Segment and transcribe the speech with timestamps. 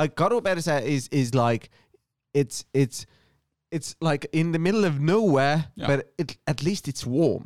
[0.00, 1.68] like Karuperse is is like
[2.32, 3.04] it's it's
[3.70, 5.86] it's like in the middle of nowhere, Yeah.
[5.86, 7.44] but it, at least it's warm.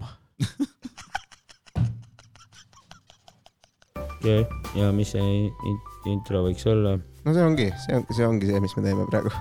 [4.21, 5.83] okei okay., ja mis see in-
[6.15, 6.95] intro võiks olla?
[7.25, 9.33] no see ongi, see on, see ongi see, mis me teeme praegu.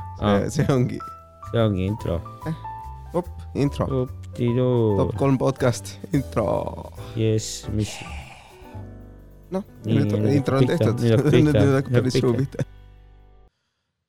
[0.52, 1.00] See ongi
[1.52, 2.20] see ongi intro.
[3.14, 3.88] op, intro,
[4.98, 6.48] top, kolm podcast, intro.
[7.16, 7.92] jess, mis,
[9.54, 12.66] noh, nüüd on intro on tehtud, nüüd hakkab päris suu pihta.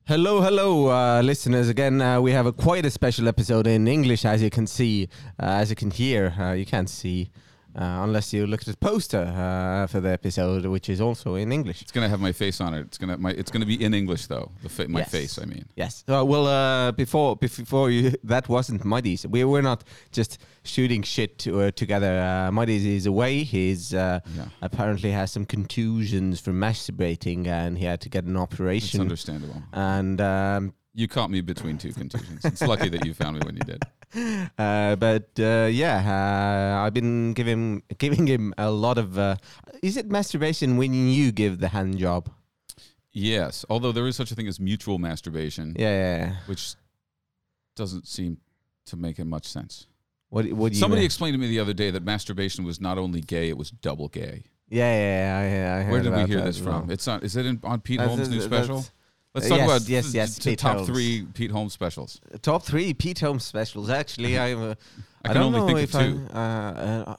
[0.07, 1.67] Hello, hello, uh, listeners.
[1.67, 5.09] Again, uh, we have a quite a special episode in English, as you can see,
[5.39, 6.35] uh, as you can hear.
[6.39, 7.31] Uh, you can't see
[7.75, 11.51] uh, unless you look at the poster uh, for the episode, which is also in
[11.51, 11.81] English.
[11.81, 12.81] It's gonna have my face on it.
[12.81, 14.51] It's gonna my it's gonna be in English though.
[14.63, 15.11] The fa- my Yes.
[15.11, 15.65] face, I mean.
[15.75, 16.03] Yes.
[16.07, 19.27] Uh, well, uh, before before you, that wasn't Muddy's.
[19.27, 22.13] We were not just shooting shit to, uh, together.
[22.19, 23.43] Uh, Muddy's is away.
[23.43, 24.45] He's uh, Yeah.
[24.61, 29.01] apparently has some contusions from masturbating, and he had to get an It's operation.
[29.01, 29.61] understandable.
[29.73, 32.45] And um, You caught me between two contusions.
[32.45, 33.83] It's lucky that you found me when you did.
[34.57, 39.17] uh, but uh, yeah, uh, I've been giving giving him a lot of.
[39.17, 39.35] Uh,
[39.81, 42.29] is it masturbation when you give the hand job?
[43.11, 45.89] Yes, although there is such a thing as mutual masturbation, Yeah.
[45.89, 46.35] yeah, yeah.
[46.47, 46.75] which
[47.75, 48.37] doesn't seem
[48.87, 49.87] to make it much sense.
[50.29, 50.51] What?
[50.51, 50.75] What?
[50.75, 51.05] Somebody mean?
[51.05, 54.09] explained to me the other day that masturbation was not only gay; it was double
[54.09, 54.43] gay.
[54.69, 56.87] yeah, yeah, yeah, I, I heard Where did we hear this from?
[56.87, 56.91] well.
[56.91, 57.21] It's on.
[57.21, 58.85] Is it in, on Pete That's- Holmes' new special?
[59.35, 60.87] Let's Uh, talk yes, about yes, yes, t- top Holmes.
[60.89, 62.21] three Pete Holmes specials.
[62.41, 63.89] Top three Pete Holmes specials.
[63.89, 64.61] Actually, I'm.
[64.71, 64.75] Uh,
[65.23, 66.27] I, can don't only know think if of two.
[66.33, 67.15] I, uh, uh,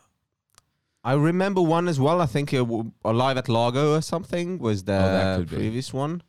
[1.04, 2.20] I remember one as well.
[2.22, 5.56] I think uh, w- Alive at Largo or something was the Oh, could be.
[5.56, 6.22] previous one.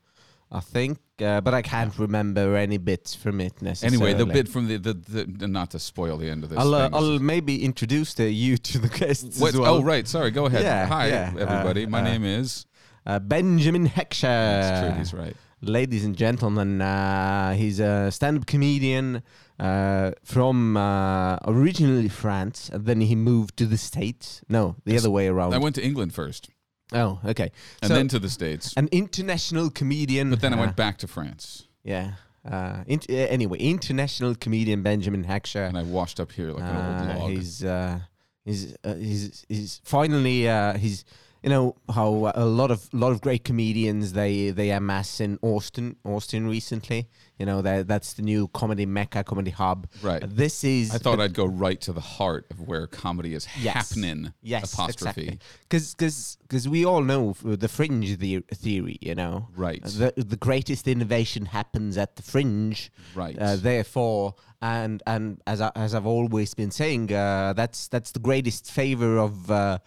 [0.52, 3.98] I think, uh, but I can't remember any bits from it necessarily.
[4.12, 6.60] Anyway, the bit from the, the, the not to spoil the end of this.
[6.60, 9.76] I'll, uh, I'll maybe introduce the, you to the guests What- as well.
[9.76, 10.32] Oh right, sorry.
[10.32, 10.64] Go ahead.
[10.64, 11.86] Yeah, Hi, yeah, everybody.
[11.86, 12.66] uh, My uh, name is.
[13.06, 14.22] Uh, Benjamin Heckscher.
[14.22, 14.98] That's true.
[15.00, 15.36] He's right.
[15.62, 19.24] Ladies and gentlemen, uh, he's a stand-up comedian
[19.60, 24.42] uh, from uh, originally France, and then he moved to the States.
[24.50, 25.54] No, the other way around.
[25.54, 26.50] I went to England first,
[26.94, 27.52] oh, okay.
[27.82, 28.74] and So- then to the States.
[28.78, 30.30] An international comedian.
[30.30, 32.14] But then I uh, went back to France, Yeah.
[32.50, 35.68] Uh, uh, anyway, international comedian Benjamin Heckscher.
[35.68, 37.32] and I washed up here like an Uh, old log.
[37.32, 38.00] he's uh,
[38.46, 41.04] he's uh, he's he's finally uh, he's
[41.48, 45.40] you know how a lot of a lot of great comedians they they amass in
[45.42, 47.08] Austin Austin recently.
[47.40, 49.88] You know that that's the new comedy mecca, comedy hub.
[50.04, 50.22] Right.
[50.28, 53.76] This is I thought I'd go right to the heart of where comedy is Yes.
[53.76, 54.34] happening.
[54.42, 55.40] yes apostrophe.
[55.70, 58.98] because because we all know the fringe the- theory.
[59.00, 59.48] You know.
[59.56, 59.82] Right.
[59.84, 62.92] The, the greatest innovation happens at the fringe.
[63.16, 63.40] Right.
[63.40, 68.20] Uh, therefore, and and as I, as I've always been saying, uh, that's that's the
[68.20, 69.78] greatest favor of uh,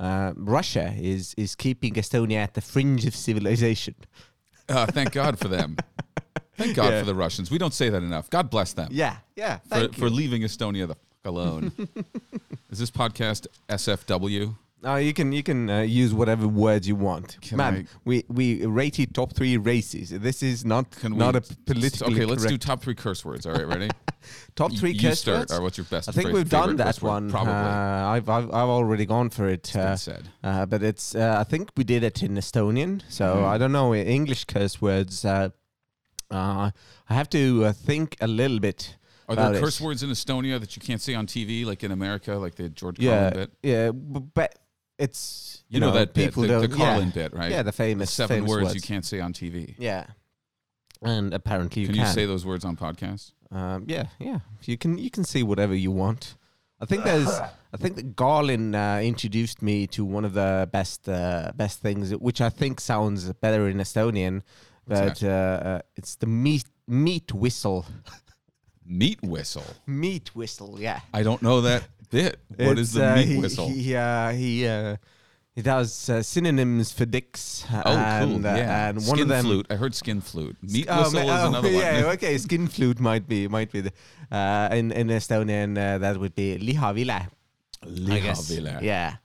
[0.00, 3.94] uh, Russia is is keeping Estonia at the fringe of civilization.
[4.68, 5.76] Uh, thank God for them.
[6.56, 7.00] Thank God Yeah.
[7.00, 7.50] for the Russians.
[7.50, 8.28] We don't say that enough.
[8.30, 9.58] God bless them Yeah, yeah.
[9.68, 11.72] for, for leaving Estonia the fuck alone.
[12.70, 14.56] is this podcast SFW?
[14.82, 17.74] Uh, you can you can uh, use whatever words you want, Can man.
[17.74, 20.08] I- We we rated top three races.
[20.10, 23.44] This is not Can not we a politically Okay, let's do top three curse words.
[23.44, 23.90] All right, ready?
[24.56, 25.38] top three You curse start.
[25.40, 25.52] words.
[25.52, 26.08] Or what's your best?
[26.08, 27.10] I think fra- we've done favorite that curse word?
[27.10, 27.30] one.
[27.30, 27.52] Probably.
[27.52, 29.70] Uh, I've, I've I've already gone for it.
[29.74, 30.28] Been Uh, said.
[30.42, 33.54] Uh, but it's uh, I think we did it in Estonian, so Mhm.
[33.54, 35.24] I don't know English curse words.
[35.26, 35.50] Uh,
[36.30, 36.70] uh,
[37.10, 38.96] I have to uh, think a little bit.
[39.28, 39.60] Are there it.
[39.62, 42.68] curse words in Estonia that you can't say on TV, like in America, like the
[42.70, 43.50] George Yeah, Carlin bit?
[43.62, 44.58] yeah, b- but
[45.00, 46.68] it's You, know, that bit, people the, the.
[46.68, 47.50] Carlin yeah, bit, right?
[47.50, 49.74] yeah, the The famous seven famous words, you can't say on TV.
[49.78, 50.06] Yeah,
[51.02, 52.06] and apparently you can can.
[52.06, 53.32] you say those words on podcasts?
[53.50, 54.40] Um, yeah, yeah.
[54.62, 56.36] You can you can say whatever you want.
[56.80, 57.28] I think there's.
[57.72, 62.14] I think that Carlin uh, introduced me to one of the best uh, best things,
[62.16, 64.42] which I think sounds better in Estonian.
[64.86, 67.86] But uh, uh, it's the meat meat whistle.
[68.84, 69.62] Meat whistle.
[69.86, 71.00] Meat whistle, yeah.
[71.14, 72.40] I don't know that bit.
[72.56, 73.68] What is It's, the uh, meat he, whistle?
[73.68, 74.96] He uh, he uh,
[75.54, 77.64] he does uh, synonyms for dicks.
[77.72, 78.46] oh, and, cool.
[78.50, 78.88] uh, yeah.
[78.88, 79.44] and skin one of them.
[79.44, 79.66] flute.
[79.70, 80.56] I heard skin flute.
[80.62, 82.14] Meat Oh, whistle ma- is oh, another yeah, one.
[82.14, 82.38] okay.
[82.38, 83.92] Skin flute might be might be the,
[84.30, 87.28] uh, in in Estonian uh, that would be lihavile.
[87.84, 88.82] Lihavile.
[88.82, 89.16] Yeah.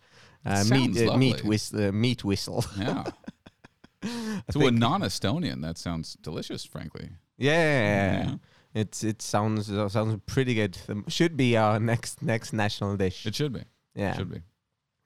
[0.46, 2.64] Uh, meat, meat, whis- uh, meat whistle.
[2.78, 3.04] Yeah.
[4.52, 7.10] To a non-Estonian, that sounds delicious, frankly.
[7.38, 8.36] yeah, Yeah.
[8.76, 10.78] It's it sounds uh, sounds pretty good.
[10.88, 13.26] Um, should be our next next national dish.
[13.26, 13.64] It should be.
[13.96, 14.42] yeah, Should be.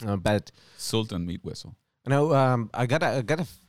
[0.05, 1.75] Uh, but Sultan meat whistle.
[2.07, 3.59] no, um, I gotta I gotta f-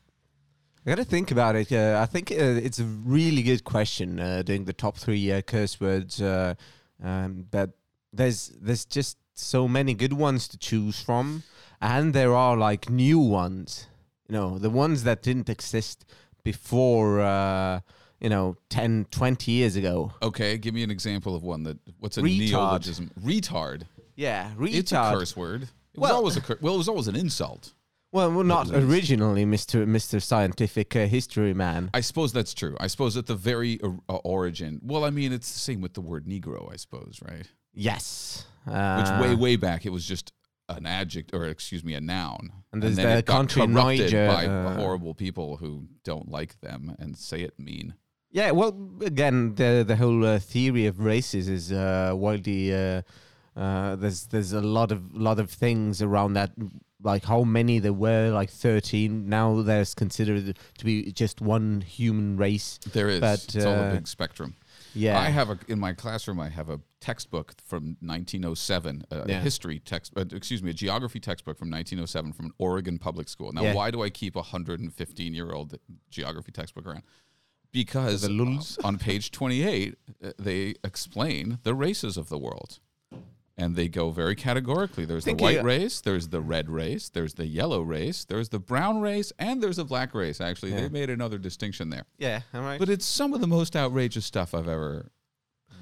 [0.87, 1.71] I gotta think about it.
[1.71, 2.35] Uh, I think uh,
[2.67, 6.21] it's a really good question uh, doing the top three uh, curse words.
[6.23, 6.55] Uh,
[7.03, 7.71] um, but
[8.13, 11.43] there's there's just so many good ones to choose from,
[11.81, 13.87] and there are like new ones.
[14.29, 16.05] You know, the ones that didn't exist
[16.45, 17.81] before uh,
[18.21, 20.13] you know 10, 20 years ago.
[20.23, 21.79] Okay, give me an example of one that.
[21.99, 22.39] What's a Retard.
[22.51, 23.11] neologism?
[23.21, 23.83] Retard.
[24.17, 24.75] Yeah, retard.
[24.75, 25.63] It's a curse word.
[25.63, 26.75] It was Well- always a cur- well.
[26.75, 27.75] It was always an insult.
[28.13, 31.91] Well, well, not originally, Mister Mister Scientific uh, History Man.
[31.95, 32.77] I suppose that's true.
[32.81, 34.81] I suppose at the very or- uh, origin.
[34.83, 36.73] Well, I mean, it's the same with the word Negro.
[36.73, 37.47] I suppose, right?
[37.73, 38.47] Yes.
[38.65, 40.33] Which Uh, way way back it was just
[40.69, 44.29] an adject or excuse me a noun And there's then the it got corrupted Niger,
[44.29, 47.95] by uh, horrible people who don't like them and say it mean
[48.33, 52.73] Yeah, well, again, the the whole uh, theory of races is uh, widely.
[52.75, 53.03] Uh,
[53.57, 56.53] uh, there's there's a lot of lot of things around that,
[57.03, 59.29] like how many there were, like thirteen.
[59.29, 62.79] Now there's considered to be just one human race.
[62.93, 64.55] there is But, it's all a uh, big spectrum
[64.95, 69.41] Yeah, i have a in my classroom i have a textbook from 1907 a Yeah.
[69.41, 73.53] history text uh, excuse me a geography textbook from 1907 from an oregon public school
[73.53, 73.75] now Yeah.
[73.75, 75.79] why do i keep a 115 year old
[76.11, 77.03] geography textbook around
[77.73, 78.29] because
[78.85, 79.95] on page 28
[80.25, 82.79] uh, they explain the races of the world
[83.57, 87.47] and they go very categorically there's the white race there's the red race there's the
[87.47, 90.83] yellow race there's the brown race and there's a black race actually Yeah.
[90.83, 92.79] they made another distinction there yeah, all right.
[92.79, 95.11] but it's some of the most outrageous stuff i've ever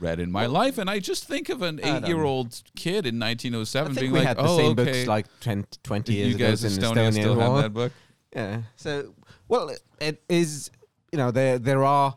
[0.01, 3.95] read in my life and i just think of an eight-year-old kid in I 1907
[3.95, 6.39] think being we like had the oh same okay books like 20, 20 years you
[6.39, 7.93] guys ago in Estonia, Estonia still have that book
[8.35, 8.63] Yeah.
[8.77, 9.15] So,
[9.49, 10.71] well, it, it is.
[11.13, 12.17] You know, there there are.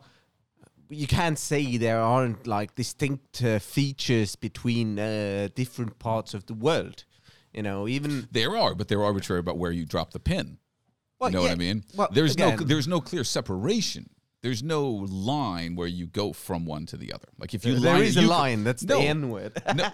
[0.89, 6.53] You can't say there aren't like distinct uh, features between uh, different parts of the
[6.53, 7.05] world.
[7.53, 10.57] You know, even there are but they're arbitrary about where you drop the pin
[11.21, 14.09] well, you know yeah, what i mean well, there's no there's no clear separation
[14.41, 17.93] there's no line where you go from one to the other like if you there
[17.93, 18.63] line, is a line.
[18.63, 18.99] That's No.
[18.99, 19.53] the N word.
[19.75, 19.89] no,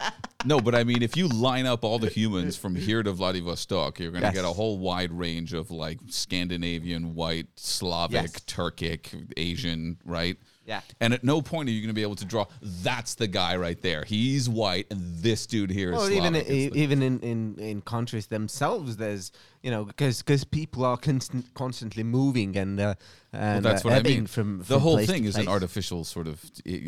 [0.46, 4.00] no, but I mean, if you line up all the humans from here to Vladivostok,
[4.00, 4.36] you're going to Yes.
[4.36, 8.32] get a whole wide range of like Scandinavian, white, Slavic, Yes.
[8.46, 10.38] Turkic, Asian, right?
[10.68, 10.82] Yeah.
[11.00, 12.46] And at no point are you going to be able to draw.
[12.62, 14.04] That's the guy right there.
[14.04, 16.46] He's white, and this dude here is Well, even Slavic.
[16.48, 19.32] i- the- even in, in, in countries themselves, there's
[19.64, 22.96] you know because because people are constant, constantly moving and uh,
[23.32, 24.28] and that's uh, what I mean.
[24.28, 26.42] from, the whole thing is an artificial sort of,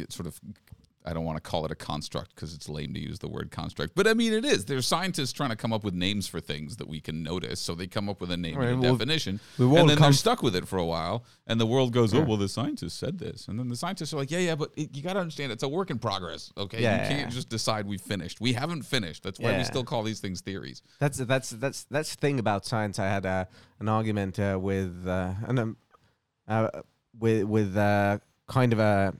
[0.10, 0.40] sort of.
[1.10, 3.50] I don't want to call it a construct because it's lame to use the word
[3.50, 4.66] construct, but I mean it is.
[4.66, 7.74] There's scientists trying to come up with names for things that we can notice, so
[7.74, 10.14] they come up with a name Right, and a well, definition, we've and then they're
[10.14, 13.18] stuck with it for a while, and the world goes, "Oh well, the scientists said
[13.18, 15.52] this," and then the scientists are like, "Yeah, yeah, but it, you got to understand,
[15.52, 16.54] it's a work in progress.
[16.58, 17.30] Okay, Yeah, you yeah, can't yeah.
[17.30, 18.40] just decide we've finished.
[18.40, 19.24] We haven't finished.
[19.24, 22.66] That's why we still call these things theories." That's that's that's that's the thing about
[22.66, 23.00] science.
[23.00, 23.48] I had a
[23.80, 25.78] an argument uh, with uh, an, um,
[26.48, 26.70] uh,
[27.18, 29.14] with with uh, kind of a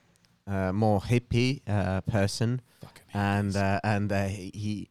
[0.50, 2.62] uh, more hippie uh, person,
[3.14, 4.90] and uh, and uh, he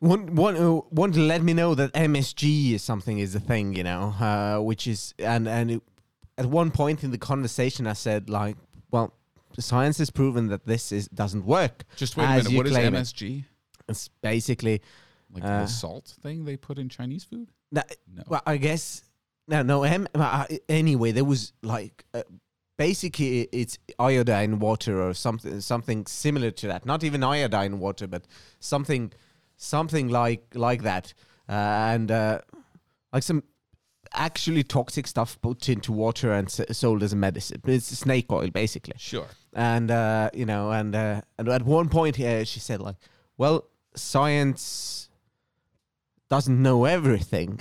[0.00, 3.74] want want uh, wanted to let me know that MSG is something is a thing,
[3.74, 5.82] you know, uh, which is and and it,
[6.36, 8.56] at one point in the conversation, I said like,
[8.90, 9.12] well,
[9.58, 11.84] science has proven that this is doesn't work.
[11.96, 12.52] just wait a minute.
[12.56, 12.98] What is claim it.
[13.02, 13.44] MSG?
[13.88, 14.82] It's basically
[15.32, 17.48] Like Uh, the salt thing they put in Chinese food?
[17.72, 17.82] no,
[18.14, 18.22] No.
[18.28, 19.02] Well, I guess
[19.48, 19.82] no, no.
[19.82, 20.06] M,
[20.68, 22.22] anyway, there was like uh,
[22.78, 26.86] basically it's iodine water or something, something similar to that.
[26.86, 28.22] Not even iodine water, but
[28.60, 29.12] something,
[29.56, 31.12] something like like that,
[31.48, 31.52] uh,
[31.92, 32.38] and uh,
[33.12, 33.42] like some
[34.14, 37.60] actually toxic stuff put into water and s- sold as a medicine.
[37.66, 39.26] It's snake oil, basically Sure.
[39.52, 42.96] and uh, you know, and uh, and at one point, uh, she said like,
[43.36, 43.64] "Well,
[43.94, 45.10] science
[46.30, 47.60] doesn't know everything,"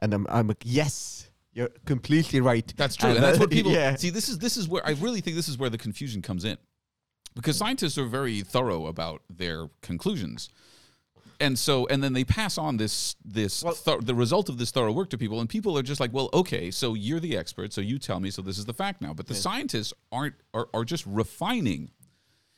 [0.00, 3.08] and I'm, I'm like, "Yes, you're completely right." That's true.
[3.10, 3.96] And, And that's uh, what people yeah.
[3.96, 4.10] see.
[4.10, 6.58] This is this is where I really think this is where the confusion comes in,
[7.34, 10.48] because scientists are very thorough about their conclusions,
[11.40, 14.70] and so and then they pass on this this Well- thor- the result of this
[14.70, 17.72] thorough work to people, and people are just like, well, okay, so you're the expert,
[17.72, 19.14] so you tell me, so this is the fact now.
[19.14, 21.90] But the scientists aren't are, are just refining.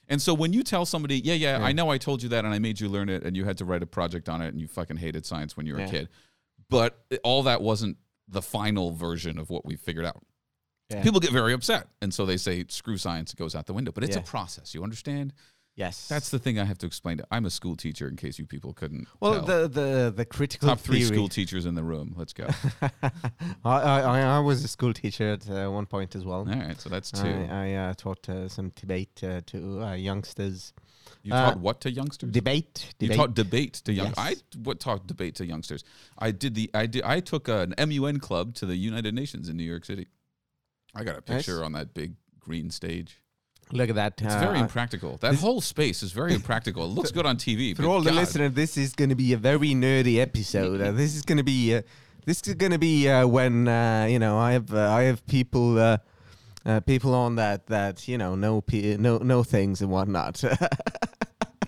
[0.08, 2.54] And so when you tell somebody, yeah, yeah, I know I told you that and
[2.54, 4.60] I made you learn it and you had to write a project on it and
[4.60, 5.86] you fucking hated science when you were Yeah.
[5.86, 6.08] a kid,
[6.70, 7.96] but all that wasn't
[8.28, 10.22] the final version of what we've figured out
[10.90, 11.02] Yeah.
[11.02, 13.92] people get very upset and so they say screw science it goes out the window
[13.92, 14.22] but it's Yeah.
[14.22, 15.32] a process you understand
[15.76, 18.38] yes, that's the thing i have to explain to i'm a school teacher in case
[18.38, 19.44] you people couldn't well, tell.
[19.44, 21.14] the the the critical top three theory.
[21.16, 22.46] school teachers in the room let's go
[22.82, 23.00] I,
[23.64, 26.38] I I I was a school teacher at uh, one point as well.
[26.40, 29.92] all right so that's two I, I uh, taught uh, some debate uh, to uh,
[29.94, 30.72] youngsters.
[31.26, 33.16] You uh, taught what to youngsters Debate, you debate.
[33.16, 34.06] taught debate to young.
[34.06, 34.14] Yes.
[34.16, 35.84] I what taught debate to youngsters.
[36.18, 36.70] I did the.
[36.72, 37.02] I did.
[37.02, 40.06] I took an MUN club to the United Nations in New York City.
[40.94, 41.64] I got a picture Nice.
[41.64, 43.20] on that big green stage.
[43.72, 44.22] Look at that.
[44.22, 45.16] It's uh, very impractical.
[45.16, 46.84] That whole space is very impractical.
[46.84, 47.76] It looks good on TV.
[47.76, 50.80] For all the listeners, this is going to be a very nerdy episode.
[50.80, 51.82] Uh, this is going to be uh,
[52.26, 55.78] this is gonna be uh, when uh, you know I have uh, I have people
[55.78, 55.98] uh,
[56.64, 60.42] uh, people on that that you know know pe- know know things and whatnot.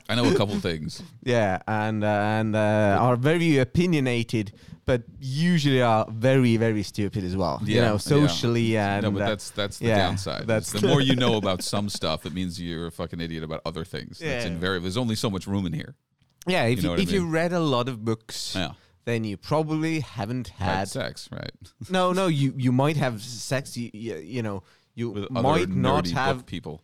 [0.09, 1.03] I know a couple things.
[1.23, 2.07] yeah, and uh,
[2.39, 4.53] and uh, are very opinionated,
[4.87, 7.61] but usually are very very stupid as well.
[7.65, 7.99] you Yeah, know, yeah.
[7.99, 10.47] socially and no, but uh, that's that's the yeah, downside.
[10.47, 13.61] that's the more you know about some stuff, it means you're a fucking idiot about
[13.67, 14.19] other things.
[14.19, 14.53] That's Yeah.
[14.53, 14.85] invariable.
[14.85, 15.95] There's only so much room in here.
[16.47, 16.65] yeah.
[16.65, 18.73] If you you, know what I if you read a lot of books, Yeah,
[19.05, 21.53] then you probably haven't had had sex, right?
[21.91, 24.63] no no you you might have sex you you, you know
[24.95, 26.81] you With might not have people.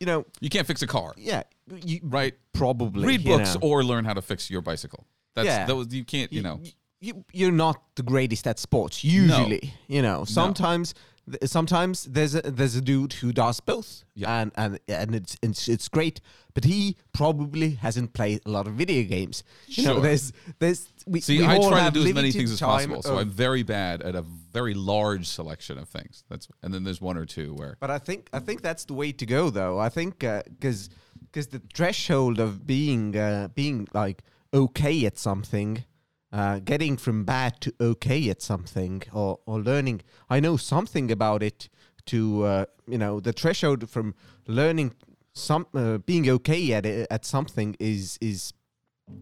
[0.00, 1.42] You know You can't fix a car, yeah
[1.84, 2.34] you right?
[2.52, 3.60] probably Read books know.
[3.62, 5.06] or learn how to fix your bicycle.
[5.34, 5.66] That's Yeah.
[5.90, 6.32] you can't.
[6.32, 6.60] You know,
[7.00, 11.04] you, you're not the greatest at sports usually you know sometimes th-
[11.44, 14.40] sometimes there's a there's a dude who does both Yeah.
[14.42, 16.20] and and and it's, it's it's great
[16.54, 20.02] but he probably hasn't played a lot of video games you know Sure.
[20.02, 23.02] there's there's we, See, we I all try to do as many things as possible,
[23.02, 26.24] so I'm very bad at a very large selection of things.
[26.28, 28.92] That's and then there's one or two where But I think I think that's the
[28.94, 29.78] way to go, though.
[29.78, 30.90] I think because
[31.24, 35.84] because the threshold of being uh, being like okay at something,
[36.32, 41.42] uh, getting from bad to okay at something, or or learning, I know something about
[41.42, 41.68] it.
[42.06, 44.14] To uh, you know, the threshold from
[44.46, 44.94] learning
[45.34, 48.52] some uh, being okay at it, at something is is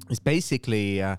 [0.08, 1.16] is basically uh,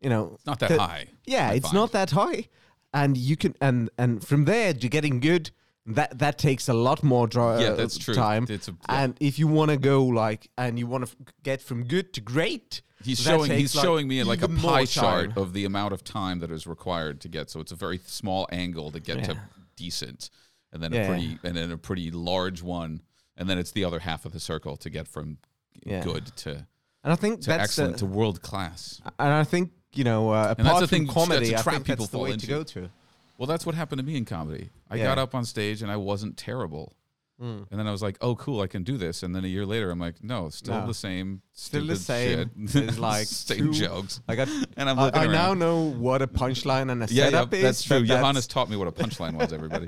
[0.00, 1.06] you know it's not that the- high.
[1.26, 1.74] yeah, I it's find.
[1.74, 2.48] not that high,
[2.94, 5.50] and you can and and from there to getting good,
[5.86, 8.14] that that takes a lot more dri- Yeah, that's true.
[8.14, 8.46] time.
[8.48, 9.02] It's a- yeah.
[9.02, 12.12] And if you want to go like, and you want to f- get from good
[12.14, 15.92] to great, He's showing he's like, showing me like a pie chart of the amount
[15.92, 17.50] of time that is required to get.
[17.50, 19.38] So it's a very small angle to get to
[19.76, 20.30] decent,
[20.72, 21.02] and then Yeah.
[21.02, 23.02] a pretty and then a pretty large one,
[23.36, 25.38] and then it's the other half of the circle to get from
[25.84, 26.02] Yeah.
[26.04, 26.66] good to
[27.04, 29.00] And I think to that's excellent the, to world class.
[29.18, 31.84] and I think you know uh, apart that's from thing, that's comedy, a I think
[31.84, 32.46] people that's the fall way into.
[32.46, 32.90] to go to.
[33.38, 34.70] Well, that's what happened to me in comedy.
[34.88, 35.04] I Yeah.
[35.04, 36.94] got up on stage and I wasn't terrible.
[37.40, 37.66] Mm.
[37.70, 38.60] And then I was like, "Oh, cool!
[38.60, 40.86] I can do this." And then a year later, I'm like, "No, still No.
[40.86, 42.50] the same, Still the same.
[42.68, 42.74] shit.
[42.84, 44.48] It's like same two- jokes." I got.
[44.76, 45.58] And I'm I, looking I now around.
[45.58, 47.62] know what a punchline and a Yeah, yeah, setup is.
[47.62, 48.00] that's true.
[48.00, 49.52] but Johannes taught me what a punchline was.
[49.52, 49.86] Everybody,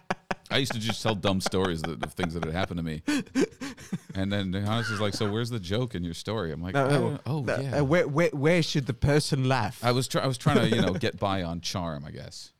[0.50, 3.02] I used to just tell dumb stories that, of things that had happened to me,
[4.14, 6.88] and then Johannes is like, "So where's the joke in your story?" I'm like, No,
[6.88, 9.78] no, "Oh Uh, yeah." uh, where, where where should the person laugh?
[9.84, 12.52] I was try- I was trying to you know get by on charm, I guess.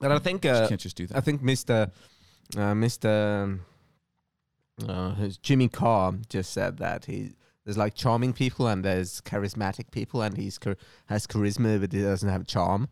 [0.00, 1.16] But I think uh, can't just do that.
[1.16, 1.90] I think Mr.
[2.56, 3.58] Uh, Mr.
[4.86, 7.32] Uh, Jimmy Carr just said that he
[7.64, 12.02] there's like charming people and there's charismatic people and he's char- has charisma but he
[12.02, 12.88] doesn't have charm.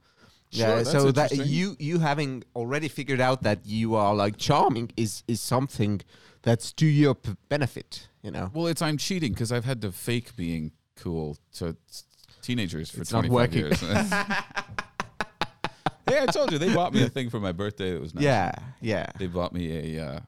[0.52, 4.90] Sure, yeah, so that you you having already figured out that you are like charming
[4.97, 6.00] is is something
[6.43, 8.09] that's to your p- benefit.
[8.23, 8.50] You know.
[8.52, 12.05] Well, it's I'm cheating because I've had to fake being cool to s-
[12.43, 13.61] teenagers for It's not 25 working.
[13.67, 13.81] years.
[16.09, 17.95] yeah, I told you they bought me a thing for my birthday.
[17.95, 18.25] It was nice.
[18.25, 19.07] Yeah, yeah.
[19.19, 20.07] they bought me a.
[20.07, 20.21] Uh,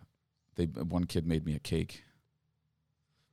[0.56, 2.02] they one kid made me a cake.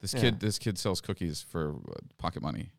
[0.01, 0.21] This Yeah.
[0.21, 2.71] kid, this kid sells cookies for uh, pocket money,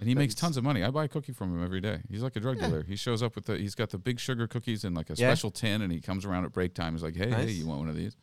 [0.00, 0.82] and he makes tons of money.
[0.82, 2.00] I buy a cookie from him every day.
[2.10, 2.66] He's like a drug Yeah.
[2.66, 2.82] dealer.
[2.82, 3.56] He shows up with the.
[3.58, 5.28] He's got the big sugar cookies in like a Yeah.
[5.28, 6.94] special tin, and he comes around at break time.
[6.94, 8.16] He's like, "Hey, hey, you want one of these?"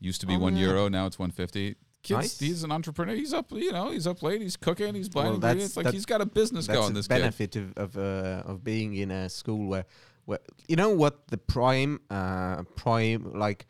[0.00, 1.74] Used to be Oh, one euro, now it's one fifty.
[2.02, 2.38] Kids, Nice.
[2.38, 3.14] he's an entrepreneur.
[3.14, 4.40] He's up, you know, he's up late.
[4.40, 4.94] He's cooking.
[4.94, 5.76] He's buying Well, ingredients.
[5.76, 6.92] Like he's got a business That's going.
[6.94, 7.14] the This kid.
[7.18, 9.84] benefit of of, uh, of being in a school where
[10.24, 10.38] where
[10.68, 13.66] you know what the prime uh, prime like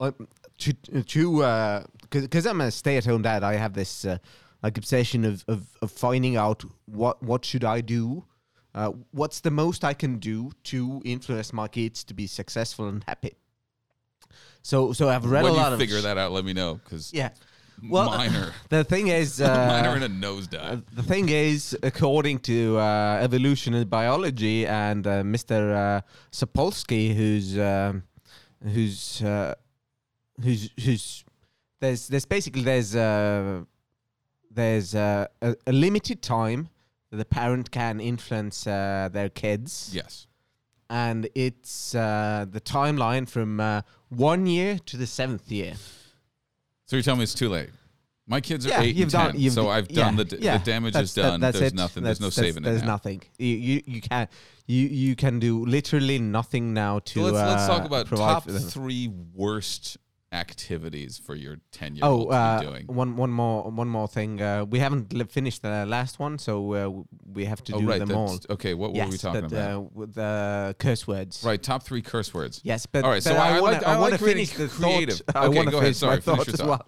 [0.00, 0.14] like
[0.58, 3.42] to to because I'm a stay at home dad.
[3.44, 4.16] I have this uh,
[4.62, 8.24] like obsession of, of of finding out what what should I do.
[8.74, 13.04] Uh, what's the most I can do to influence my kids to be successful and
[13.06, 13.34] happy?
[14.62, 16.52] So, so I've read when a lot you of figure sh- that out, let me
[16.52, 17.30] know because Yeah.
[17.88, 20.72] Well, mine are The thing is, uh, are in a nosedive.
[20.72, 25.74] uh, the thing is, according to uh, evolution and biology, and uh, Mr.
[25.74, 26.00] Uh,
[26.30, 28.04] Sapolsky, who's um,
[28.62, 29.54] who's uh,
[30.40, 31.24] who's who's
[31.80, 33.64] there's there's basically there's uh,
[34.50, 36.68] there's uh, a, a limited time
[37.10, 40.26] that the parent can influence uh, their kids, yes.
[40.88, 43.82] and it's uh, the timeline from uh,
[44.16, 45.74] one year to the seventh year.
[46.86, 47.70] So you're telling me it's too late?
[48.26, 50.24] My kids are Yeah, eight you've and done- ten, you've so I've done yeah, the,
[50.24, 51.40] d- yeah, the damage That's- is that- done.
[51.40, 51.76] that's there's it.
[51.76, 52.02] nothing.
[52.04, 52.92] That's- there's no that's- saving There's it now.
[52.92, 53.22] nothing.
[53.38, 54.28] You, you you can
[54.66, 57.12] you you can do literally nothing now to.
[57.14, 58.62] So let's let's talk uh, about provide top for them.
[58.62, 59.96] three worst
[60.32, 62.86] activities for your ten year Oh, old uh, to be doing.
[62.86, 64.40] one one more one more thing.
[64.40, 67.88] Uh, we haven't li- finished the last one, so uh, we have to oh do
[67.88, 67.98] right.
[67.98, 68.38] them all.
[68.50, 68.74] Okay.
[68.74, 69.90] What yes, were we talking but, about?
[69.96, 71.42] Uh, the curse words.
[71.44, 71.62] right.
[71.62, 72.60] Top three curse words.
[72.64, 74.46] Yes, but All right, but so I I want to I want like to creating
[74.46, 75.18] finish the creative.
[75.18, 75.36] thought.
[75.36, 75.96] I Okay, want to go ahead.
[75.96, 76.66] Sorry, finish your thought.
[76.66, 76.86] well.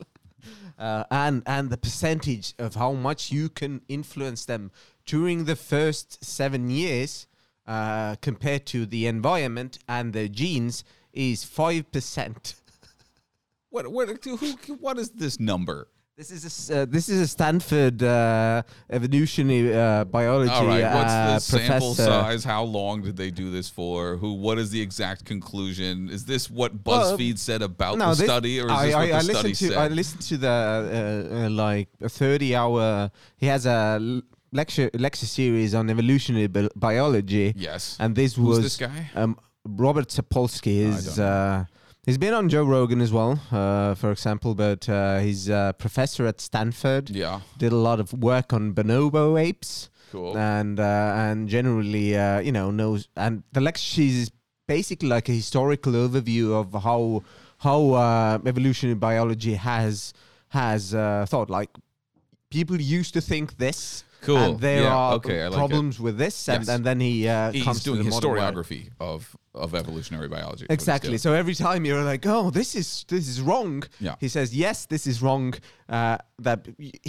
[0.79, 4.71] uh, and and the percentage of how much you can influence them
[5.07, 7.27] during the first seven years
[7.67, 10.83] uh, compared to the environment and the genes
[11.13, 12.55] is five percent.
[13.75, 14.37] What what who,
[14.87, 15.89] what is this number?
[16.17, 20.97] This is a, uh, this is a Stanford uh, evolutionary uh, biology All right, uh,
[20.97, 22.09] what's the sample professor.
[22.09, 22.45] size?
[22.45, 24.17] How long did they do this for?
[24.19, 24.35] Who?
[24.35, 26.09] What is the exact conclusion?
[26.09, 28.95] Is this what Well, BuzzFeed said about no, the this- study, or is I, this
[28.95, 29.77] I, what the I study listened to said?
[29.77, 33.11] I listened to the uh, uh, like a thirty hour.
[33.37, 37.97] He has a lecture lecture series on evolutionary bi- biology, yes.
[37.99, 39.11] and this Who's was this guy?
[39.17, 40.87] um, Robert Sapolsky.
[40.87, 41.65] I Is uh,
[42.07, 46.27] he's been on Joe Rogan as well, uh, for example, but uh, he's a professor
[46.27, 47.11] at Stanford.
[47.11, 47.41] Yeah.
[47.59, 50.37] Did a lot of work on bonobo apes Cool.
[50.37, 54.31] and uh, and generally uh, you know knows and the lecture is
[54.69, 57.23] basically like a historical overview of how
[57.59, 60.13] how uh, evolutionary biology has
[60.51, 61.71] has uh, thought like
[62.51, 64.37] people used to think this Cool.
[64.45, 65.57] and there Yeah, are okay, like it.
[65.65, 66.69] problems with this and, Yes.
[66.75, 70.65] and then he uh, He's comes doing to the historiography of of evolutionary biology.
[70.65, 71.19] is what he's Exactly.
[71.19, 74.17] So every time you're like, "Oh, this is this is wrong," Yeah.
[74.25, 75.55] he says, "Yes, this is wrong."
[75.89, 76.17] Uh,
[76.47, 76.61] that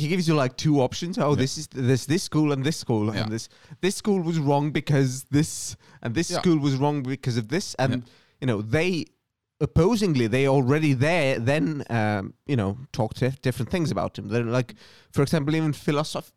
[0.02, 1.18] he gives you like two options.
[1.18, 3.24] Oh, this is this this school and this school, Yeah.
[3.24, 3.50] and this
[3.82, 6.40] this school was wrong because this, and this Yeah.
[6.42, 8.00] school was wrong because of this, and Yeah.
[8.42, 9.06] you know they
[9.62, 14.28] opposingly they already there then um, you know talk to different things about him.
[14.28, 14.76] They're like,
[15.12, 16.32] for example, even philosophy.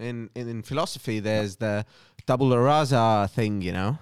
[0.00, 1.84] In, in in philosophy, there's the
[2.26, 3.98] tabula rasa thing, you know,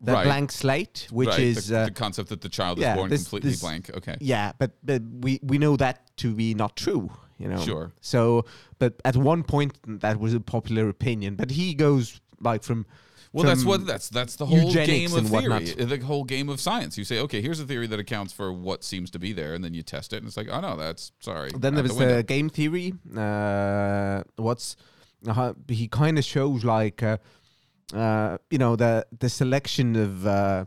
[0.00, 0.24] the Right.
[0.24, 3.22] blank slate, which right, is the, uh, the concept that the child is born this-
[3.22, 3.90] completely this- blank.
[3.98, 4.16] Okay.
[4.20, 7.62] yeah, but but we we know that to be not true, you know.
[7.64, 7.92] Sure.
[8.00, 8.44] So,
[8.78, 12.84] but at one point that was a popular opinion, but he goes like from
[13.34, 15.88] Well, that's from what that's that's the whole eugenics game of and theory, whatnot.
[15.88, 16.98] the whole game of science.
[16.98, 19.62] You say, okay, here's a theory that accounts for what seems to be there, and
[19.64, 21.50] then you test it, and it's like, oh no, that's sorry.
[21.56, 22.22] Then there was the window.
[22.34, 22.92] game theory.
[23.16, 24.76] Uh, what's
[25.68, 27.16] he kind of shows like uh,
[27.94, 30.64] uh, you know the the selection of uh,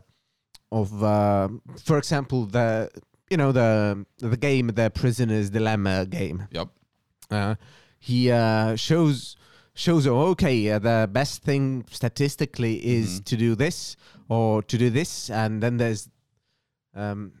[0.72, 1.48] of uh,
[1.84, 2.90] for example the
[3.30, 6.46] you know the the game the prisoner's dilemma game.
[6.50, 6.68] Yep.
[7.30, 7.54] uh,
[7.98, 9.36] he uh, shows
[9.74, 13.24] shows oh, okay uh, the best thing statistically is Mhm.
[13.24, 13.96] to do this
[14.28, 16.08] or to do this and then there's
[16.94, 17.32] um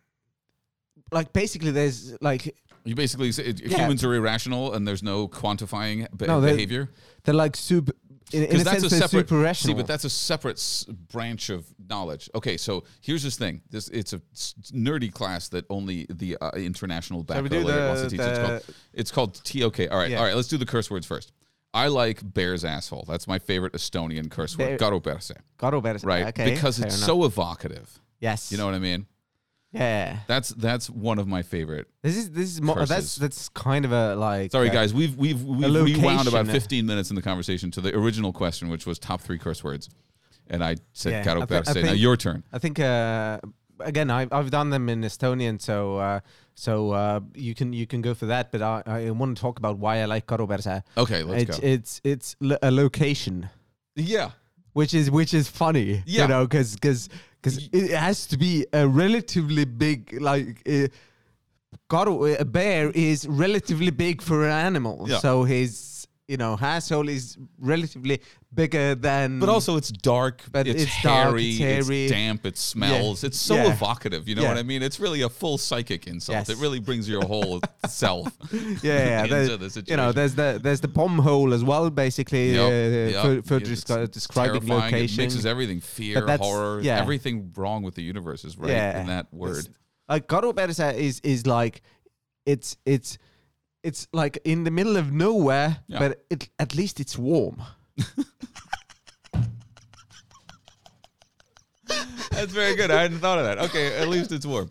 [1.12, 2.54] like basically there's like
[2.86, 3.78] You basically say it- Yeah.
[3.78, 6.90] humans are irrational, and there's no quantifying be- No, they- behavior.
[7.24, 7.92] they're like super
[8.32, 10.56] in, in a Because that's sense a they're separate super see, but that's a separate
[10.58, 12.28] s- branch of knowledge.
[12.34, 13.62] Okay, so here's this thing.
[13.70, 18.08] This it's a s- nerdy class that only the uh, international we do wants to
[18.08, 18.20] the, teach.
[18.20, 18.62] It's called
[18.94, 19.90] It's called TOK.
[19.92, 20.18] All right, Yeah.
[20.18, 20.34] all right.
[20.34, 21.30] Let's do the curse words first.
[21.72, 23.04] I like bear's asshole.
[23.06, 24.78] That's my favorite Estonian curse word.
[24.78, 25.30] Bear- Garo perse.
[25.58, 27.06] Garo Beres- Right, okay, because fair it's enough.
[27.06, 28.00] so evocative.
[28.18, 29.06] yes You know what I mean?
[29.76, 31.86] Yeah That's that's one of my favorite.
[32.02, 32.88] this is this is more Curses.
[32.88, 34.92] that's that's kind of a like Sorry, uh, guys.
[34.94, 38.86] We've we've we've rewound about 15 minutes in the conversation to the original question, which
[38.86, 39.88] was top three curse words,
[40.48, 41.84] and I said Yeah, Garo I thi- I perse.
[41.84, 42.42] Now your turn.
[42.52, 43.38] I think uh,
[43.80, 46.20] again I've I've done them in Estonian, so uh,
[46.54, 48.50] so uh, you can you can go for that.
[48.52, 50.82] But I, I want to talk about why I like Karubersa.
[50.96, 51.66] Okay, let's It's go.
[51.66, 53.48] it's it's lo- a location,
[53.94, 54.30] yeah.
[54.78, 56.02] Which is which is funny.
[56.06, 56.22] Yeah.
[56.22, 57.08] you know, because because
[57.58, 60.48] Y- it has to be a relatively big like.
[60.68, 60.88] Uh,
[61.90, 65.18] Garu, a bear is relatively big for an animal, Yeah.
[65.18, 65.70] so his
[66.28, 68.20] you know asshole is relatively
[68.52, 69.38] bigger than.
[69.38, 70.42] But also, it's dark.
[70.50, 72.04] But it's, it's dark, hairy.
[72.06, 72.44] it's damp.
[72.46, 73.22] It smells.
[73.22, 73.72] It's so Yeah.
[73.72, 74.28] evocative.
[74.28, 74.48] You know Yeah.
[74.48, 74.82] what I mean?
[74.82, 76.36] It's really a full psychic insult.
[76.36, 76.48] Yes.
[76.48, 78.28] It really brings your whole self.
[78.52, 79.22] yeah, yeah.
[79.24, 82.60] into there's- the you know, there's the there's the bomb hole as well, basically Yep,
[82.60, 83.22] uh, yep.
[83.44, 84.92] for, for It's descri- describing terrifying.
[84.94, 85.20] location.
[85.20, 86.98] It mixes everything: fear, horror, yeah.
[87.00, 89.00] everything wrong with the universe is right Yeah.
[89.00, 89.68] in that word.
[90.08, 91.82] like Garo Bersa is is like
[92.46, 93.18] it's it's
[93.86, 95.98] it's like in the middle of nowhere, Yeah.
[96.00, 97.62] but it, at least it's warm.
[102.30, 102.90] That's very good.
[102.90, 103.58] I hadn't thought of that.
[103.66, 104.68] Okay, at least it's warm.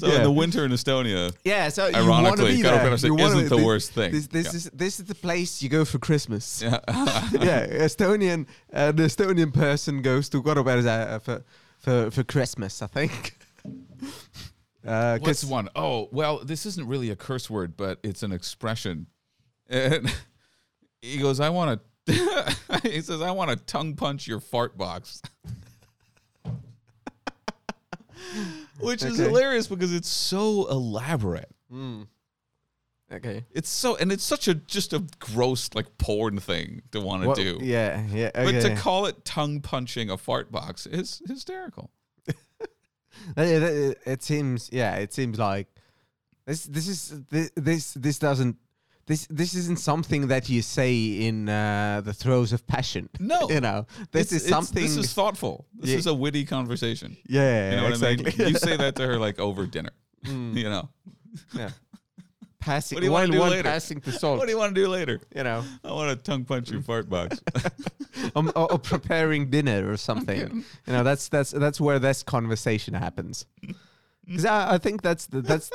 [0.00, 2.90] So in the winter in Estonia, Yeah, so you ironically, be Garo there.
[2.92, 4.12] Bersa You isn't the thi- worst thing.
[4.12, 4.56] This this Yeah.
[4.58, 6.62] is this is the place you go for Christmas.
[6.62, 6.78] yeah.
[7.32, 10.62] yeah, Estonian uh, the Estonian person goes to Garo
[11.22, 11.42] for
[11.78, 13.36] for for Christmas, I think.
[14.84, 15.68] Uh, 'cause- What's one?
[15.76, 19.06] Oh, well, this isn't really a curse word, but it's an expression.
[19.68, 20.12] And
[21.02, 25.22] he goes, I want to, he says, I want to tongue punch your fart box.
[28.80, 29.28] Which is Okay.
[29.28, 31.50] hilarious because it's so elaborate.
[31.72, 32.06] Mm.
[33.12, 33.44] Okay.
[33.52, 37.34] It's so, and it's such a, just a gross, like porn thing to want to
[37.58, 37.58] do.
[37.64, 38.30] Yeah, yeah.
[38.34, 41.90] But to call it tongue punching a fart box is hysterical.
[43.36, 45.68] It, it, it seems, yeah, it seems like
[46.46, 48.56] This this is this this, this doesn't.
[49.06, 50.92] This this isn't something that you say
[51.26, 53.08] in uh, the throes of passion.
[53.20, 53.48] No.
[53.50, 54.82] you know this It's- is something.
[54.82, 55.66] This is thoughtful.
[55.74, 55.98] This Yeah.
[55.98, 57.16] is a witty conversation.
[57.28, 58.24] yeah, You know exactly.
[58.24, 58.48] what I mean?
[58.52, 59.92] You say that to her like over dinner.
[60.24, 60.88] Mm, You know,
[61.52, 61.70] yeah.
[62.62, 63.64] Passing What do you one do one later?
[63.68, 64.38] passing the salt.
[64.38, 65.20] what do you want to do later?
[65.34, 67.40] you know, I want to tongue punch your fart box.
[68.36, 70.64] um, or, or preparing dinner or something.
[70.86, 73.46] You know, that's that's that's where this conversation happens.
[74.24, 75.68] Because I, I think that's the, that's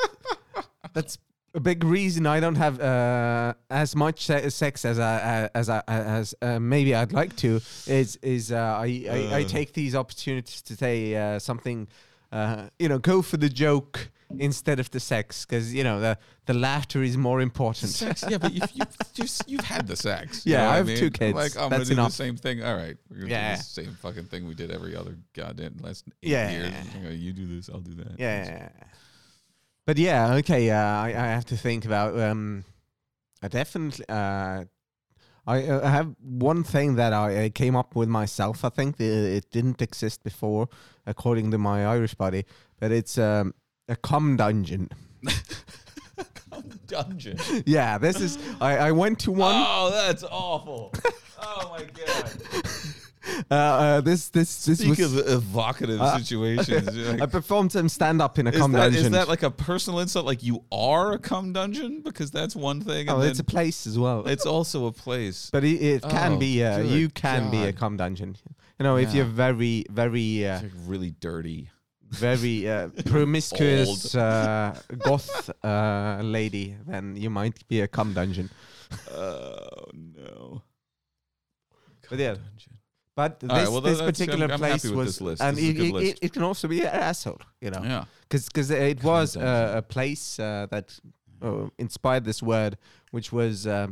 [0.93, 1.17] that's
[1.53, 6.33] a big reason I don't have uh, as much sex as I as I as
[6.41, 7.59] uh, maybe I'd like to.
[7.87, 9.47] Is is uh, I, I I Uh.
[9.49, 11.89] take these opportunities to say uh, something.
[12.31, 14.09] Uh, you know, go for the joke
[14.39, 17.91] instead of the sex, because you know the the laughter is more important.
[17.91, 20.45] sex, yeah, but you've, you've, you've, you've had the sex.
[20.45, 20.97] Yeah, know I have mean?
[20.97, 21.35] two kids.
[21.35, 22.09] Like, I'm That's gonna do enough.
[22.09, 22.63] the same thing.
[22.63, 23.51] All right, we're gonna Yeah.
[23.55, 26.51] do the same fucking thing we did every other goddamn last eight Yeah.
[26.51, 26.73] years.
[26.95, 28.19] You, know, you do this, I'll do that.
[28.19, 28.69] Yeah.
[29.85, 30.69] But yeah, okay.
[30.69, 32.19] Uh, I I have to think about.
[32.19, 32.65] Um,
[33.41, 34.05] I definitely.
[34.09, 34.65] Uh,
[35.49, 38.65] I, uh, have one thing that I, I came up with myself.
[38.65, 40.67] I think that it didn't exist before,
[41.05, 42.43] according to my Irish buddy.
[42.81, 43.53] But it's um,
[43.87, 44.89] a cum dungeon.
[46.87, 47.37] Dungeon.
[47.65, 48.37] yeah, this is.
[48.61, 49.53] I, I went to one.
[49.55, 50.93] Oh, that's awful.
[51.41, 52.31] oh my god.
[53.51, 55.13] Uh, uh, this this this Speak was.
[55.17, 56.95] of evocative Uh, situations.
[57.09, 59.05] like, I performed some stand up in a cum that, dungeon.
[59.07, 60.25] is that like a personal insult?
[60.25, 61.99] Like you are a cum dungeon?
[62.01, 63.09] Because that's one thing.
[63.09, 64.25] And oh, it's a place as well.
[64.27, 65.49] it's also a place.
[65.51, 66.63] But it, it can Oh, be.
[66.63, 68.37] Uh, you can be a cum dungeon.
[68.79, 71.69] You know, if you're very, very, uh, like really dirty.
[72.09, 78.49] Very uh, promiscuous uh, goth uh, lady, then you might be a cum dungeon.
[79.11, 80.61] Oh no.
[82.09, 82.35] But yeah.
[83.15, 85.21] But All right, this, well, this that's- particular I'm- I'm place happy with was, this
[85.21, 85.41] list.
[85.41, 86.19] and This is a it, good it, list.
[86.21, 87.41] it, can also be an asshole.
[87.61, 88.05] You know, Yeah.
[88.29, 90.99] because it was uh, a place uh, that
[91.41, 92.77] uh, inspired this word,
[93.11, 93.87] which was uh,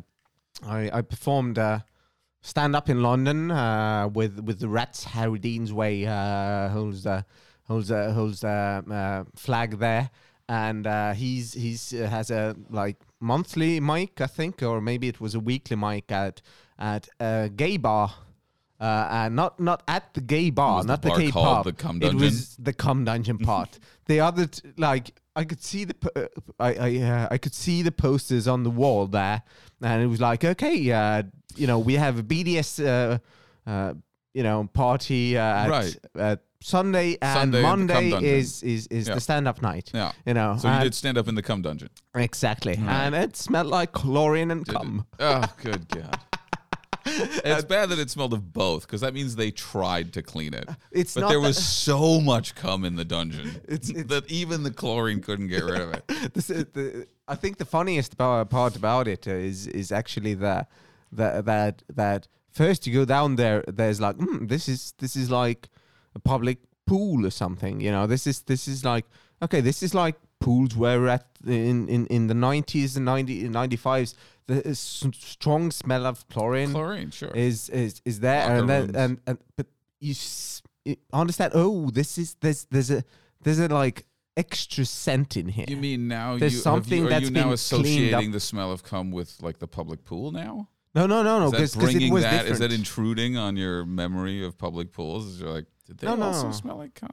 [0.64, 1.80] I, I performed uh,
[2.42, 7.26] stand up in London uh, with with the Rats Harry Dean's Way uh, holds the
[7.68, 10.10] holds the holds the uh, flag there,
[10.48, 15.20] and uh, he's he's uh, has a like monthly mic I think, or maybe it
[15.20, 16.42] was a weekly mic at
[16.80, 18.14] at a gay bar.
[18.78, 21.66] Uh, and not not at the gay bar, the not the, bar gay called pub.
[21.66, 23.80] the cum It was the cum dungeon part.
[24.06, 26.26] the other, t- like, I could see the, p- uh,
[26.60, 29.44] I I, uh, I could see the posters on the wall there,
[29.82, 31.24] and it was like, okay, uh,
[31.56, 33.18] you know, we have a BDS, uh,
[33.70, 33.94] uh,
[34.34, 35.98] you know, party uh, at, Right.
[36.20, 39.14] at Sunday and Sunday at the cum Monday is is is Yeah.
[39.16, 39.92] the stand up night.
[39.94, 40.12] Yeah.
[40.26, 41.90] You know, So you did stand up in the cum dungeon.
[42.16, 42.90] exactly, Right.
[43.06, 44.78] and it smelled like chlorine and Did it?
[44.78, 45.06] cum.
[45.20, 46.20] Oh, good God.
[47.06, 50.68] it's bad that it smelled of both because that means they tried to clean it.
[50.92, 54.72] It's but there was so much cum in the dungeon It's- it's- that even the
[54.72, 56.34] chlorine couldn't get rid of it.
[56.34, 60.68] this is the, I think the funniest part about it is is actually that
[61.12, 65.30] that that that first you go down there, there's like mm, this is this is
[65.30, 65.70] like
[66.16, 67.82] a public pool or something.
[67.82, 69.06] You know, this is this is like
[69.42, 74.14] okay, this is like pools were at in in in the 90s and 90 95s.
[74.48, 77.32] The uh, s- strong smell of chlorine Chlorine, sure.
[77.34, 78.96] is is is there Locker and then rooms.
[78.96, 79.66] and, and but
[80.00, 80.62] you s-
[81.12, 83.04] understand oh this is there's there's a
[83.42, 84.06] there's a like
[84.38, 87.32] extra scent in here You mean now There's you, have something you, are that's you
[87.32, 88.34] been now cleaned associating up.
[88.34, 90.68] the smell of cum with like the public pool now?
[90.94, 92.34] no no no no Is that because it bringing was that?
[92.46, 95.26] Is different that intruding on your memory of public pools?
[95.26, 96.52] Is you're like, did they No, no, also no.
[96.52, 97.10] smell like cum?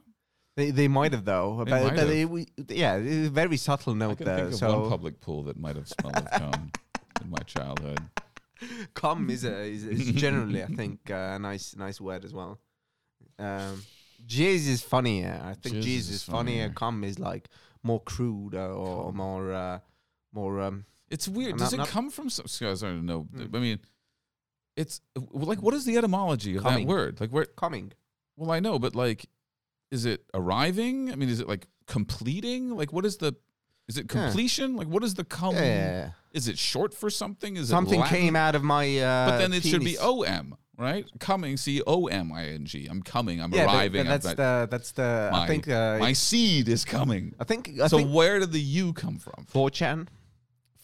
[0.55, 2.09] they, they might have though They but, might but have.
[2.09, 4.89] it, we, yeah it a very subtle I note can there think of so one
[4.89, 6.71] public pool that might have smelled of cum
[7.23, 7.99] in my childhood.
[8.93, 12.59] cum is a is, is generally I think uh, a nice nice word as well
[13.39, 13.81] um
[14.25, 16.73] jizz is funnier I think Jizz jizz is is funnier funnier.
[16.75, 17.49] cum is like
[17.81, 19.79] more crude uh, or more uh,
[20.31, 21.51] more um It's weird.
[21.51, 22.45] Not- Does it not- come from some?
[22.67, 23.27] I don't know.
[23.35, 23.55] Mm.
[23.55, 23.79] I mean,
[24.77, 26.87] it's like what is the etymology of Coming.
[26.87, 27.19] that word?
[27.21, 27.45] Like where?
[27.45, 27.91] coming
[28.35, 29.27] Well, I know, but like,
[29.91, 31.11] is it arriving?
[31.11, 32.71] I mean, is it like completing?
[32.71, 33.35] Like, what is the?
[33.87, 34.75] Is it completion?
[34.75, 35.55] Like, what is the cum?
[35.55, 37.57] yeah Is it short for something?
[37.57, 38.17] Is something it Latin?
[38.17, 41.05] came out of my uh But then it should be om, right?
[41.19, 42.87] Coming, c o m i n g.
[42.89, 43.41] I'm coming.
[43.41, 44.05] I'm yeah, arriving.
[44.05, 47.35] that's the that's the my, I think uh, my seed is coming.
[47.39, 49.45] I think I so think where did the U come from?
[49.53, 50.07] 4chan.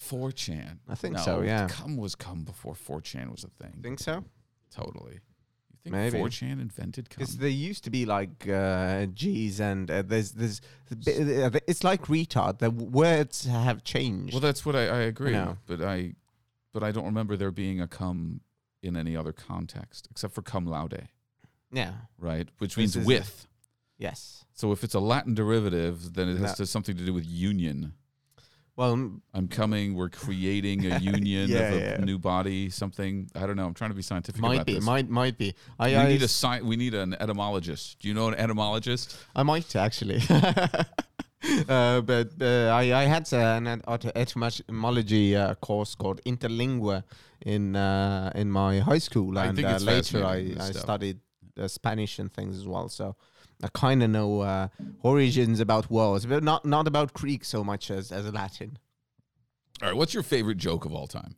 [0.09, 0.79] 4chan.
[0.87, 1.67] I think no, so, yeah.
[1.69, 3.79] Come was come before 4chan was a thing.
[3.81, 4.23] Think so?
[4.75, 5.19] Totally.
[5.83, 6.23] You think Maybe.
[6.23, 7.19] 4chan invented cum?
[7.19, 10.61] Because there used to be like uh, G's and uh, there's there's
[10.91, 12.59] it's like retard.
[12.59, 14.33] The words have changed.
[14.33, 15.31] Well, that's what I, I agree.
[15.31, 15.57] know.
[15.67, 16.15] But I,
[16.73, 18.41] but I don't remember there being a cum
[18.83, 21.07] in any other context except for cum laude,
[21.71, 21.93] yeah.
[22.17, 22.47] right?
[22.59, 23.47] Which means is a- with.
[23.97, 24.45] Yes.
[24.53, 26.63] So if it's a Latin derivative, then it has No.
[26.63, 27.93] to something to do with union.
[28.79, 28.93] Well,
[29.33, 29.93] I'm coming.
[29.93, 32.05] We're creating a union Yeah, of a yeah.
[32.05, 32.69] new body.
[32.69, 33.65] Something I don't know.
[33.65, 34.85] I'm trying to be scientific might about be, this.
[34.85, 35.53] might might be.
[35.77, 37.99] I we I, need a sci- We need an etymologist.
[37.99, 39.17] Do you know an etymologist?
[39.35, 40.21] I might actually.
[41.67, 47.03] uh, but uh, I I had an et- et- etymology uh, course called Interlingua
[47.45, 51.19] in uh, in my high school, and uh, later I, I studied
[51.59, 52.87] uh, Spanish and things as well.
[52.87, 53.15] So
[53.63, 54.67] I kind of know uh,
[55.01, 58.77] origins about words, but not not about Greek so much as as Latin.
[59.81, 59.97] All right.
[59.97, 61.35] What's your favorite joke of all time?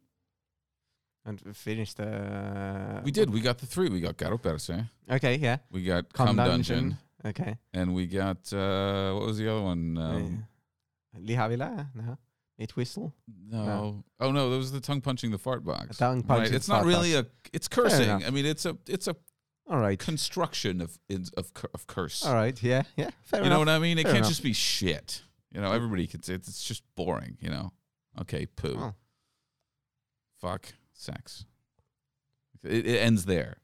[1.25, 3.01] And finish the.
[3.03, 3.29] We did.
[3.29, 3.89] We got the three.
[3.89, 4.71] We got Garo Perse.
[5.09, 5.57] Okay, yeah.
[5.71, 6.97] We got Come Dungeon.
[7.23, 7.57] Okay.
[7.73, 9.97] And we got uh, what was the other one?
[9.97, 10.45] Um,
[11.19, 11.87] Lihavila?
[11.93, 12.17] No.
[12.57, 13.13] Meat whistle?
[13.47, 14.03] no.
[14.19, 15.97] Oh no, that was the tongue punching the fart box.
[15.97, 16.51] tongue punching.
[16.51, 17.25] Right, It's not really a.
[17.53, 18.09] It's cursing.
[18.09, 18.77] I mean, it's a.
[18.87, 19.15] It's a
[19.71, 19.97] All right.
[19.97, 22.25] construction of of of curse.
[22.25, 22.61] All right.
[22.61, 22.83] Yeah.
[22.97, 23.09] Yeah.
[23.23, 23.97] Fair You know what I mean?
[23.97, 24.29] It Fair can't enough.
[24.29, 25.21] just be shit.
[25.53, 27.37] You know, everybody can say it's, it's just boring.
[27.39, 27.71] You know.
[28.19, 28.75] Okay, poo.
[28.77, 28.93] Oh.
[30.39, 30.73] Fuck.
[30.93, 31.45] Sex.
[32.63, 33.57] It, it ends there.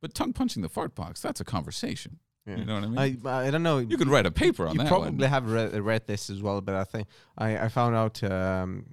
[0.00, 2.18] But tongue punching the fart box, that's a conversation.
[2.44, 2.56] Yeah.
[2.56, 3.20] You know what I mean?
[3.26, 3.78] I I don't know.
[3.78, 5.20] you could write a paper on you that probably one.
[5.30, 7.06] have read, read this as well, but I think
[7.38, 8.84] I, I found out um,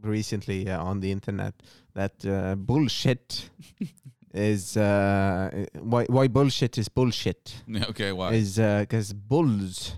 [0.00, 1.54] recently uh, on the internet
[1.94, 3.50] that uh, bullshit
[4.34, 8.32] is uh, why why bullshit is bullshit okay, why?
[8.32, 9.96] is uh because bulls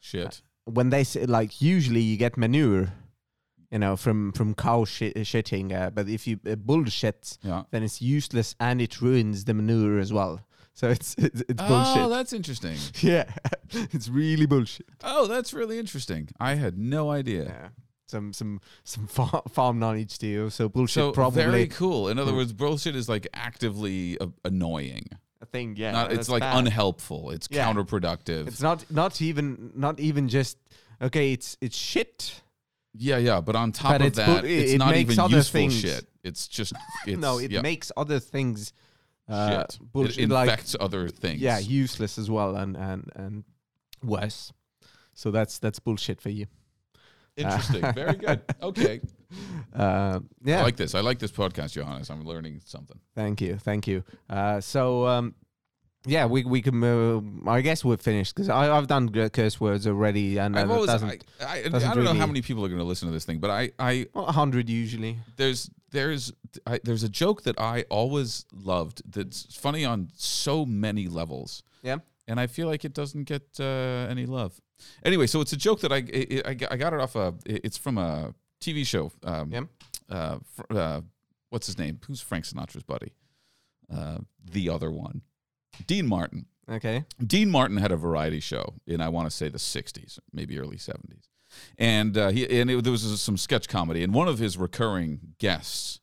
[0.00, 0.42] Shit.
[0.64, 2.88] when they say like usually you get manure,
[3.70, 7.62] you know from from cow shit, shitting, uh, but if you uh, bullshit Yeah.
[7.70, 10.40] then it's useless and it ruins the manure as well.
[10.74, 12.10] So it's it's, it's Oh, bullshit.
[12.10, 12.76] that's interesting.
[13.02, 13.24] Yeah,
[13.72, 14.86] it's really bullshit.
[15.02, 16.28] Oh, that's really interesting.
[16.38, 17.44] I had no idea.
[17.44, 17.68] Yeah,
[18.08, 20.50] some some some farm, farm knowledge to you.
[20.50, 22.08] So bullshit So probably very cool.
[22.08, 22.38] In other Hmm.
[22.38, 25.06] words, bullshit is like actively uh, annoying.
[25.40, 25.76] a thing.
[25.76, 26.58] Yeah, Not, it's like bad.
[26.58, 27.30] unhelpful.
[27.30, 27.64] It's Yeah.
[27.72, 28.48] counterproductive.
[28.48, 30.58] It's not not even not even just
[31.00, 31.32] okay.
[31.32, 32.42] It's it's shit.
[32.94, 33.40] yeah, yeah.
[33.40, 36.06] But on top But of that, bu- it's it not even other useful things- shit.
[36.24, 36.72] It's just
[37.06, 38.72] it's, no, it yeah, makes other things
[39.28, 39.78] uh, shit.
[39.92, 40.18] bullshit.
[40.18, 41.40] It like infects other things.
[41.40, 43.44] yeah, useless as well and and and
[44.02, 44.52] worse.
[45.14, 46.46] So that's that's bullshit for you.
[47.38, 47.80] Interesting.
[47.94, 48.42] Very good.
[48.62, 49.00] Okay.
[49.74, 50.60] Uh, yeah.
[50.60, 50.94] I like this.
[50.94, 52.08] I like this podcast, Johannes.
[52.08, 52.98] I'm learning something.
[53.14, 54.02] Thank you, thank you.
[54.28, 55.34] Uh, so um,
[56.06, 56.82] yeah, we we can.
[56.82, 57.20] Uh,
[57.50, 61.24] I guess we're finished because I've done curse words already, and I've it always, doesn't
[61.40, 63.38] I, I doesn't don't know how many people are going to listen to this thing,
[63.38, 65.18] but I, I, well, hundred usually.
[65.36, 66.32] there's, there's,
[66.66, 69.02] I, there's a joke that I always loved.
[69.12, 71.62] That's funny on so many levels.
[71.82, 71.96] Yeah.
[72.28, 74.60] And I feel like it doesn't get uh, any love.
[75.04, 76.04] Anyway, so it's a joke that I
[76.48, 77.34] I, I got- it off a.
[77.46, 79.10] It's from a TV show.
[79.24, 79.64] Um, Yeah.
[80.08, 81.00] uh, fr- uh,
[81.50, 81.98] what's his name?
[82.06, 83.12] Who's Frank Sinatra's buddy?
[83.92, 84.18] Uh,
[84.52, 85.22] the other one,
[85.86, 86.46] Dean Martin.
[86.70, 87.04] Okay.
[87.26, 90.76] Dean Martin had a variety show in I want to say the '60s, maybe early
[90.76, 91.28] '70s,
[91.78, 95.34] and uh, he and it, there was some sketch comedy, and one of his recurring
[95.38, 96.00] guests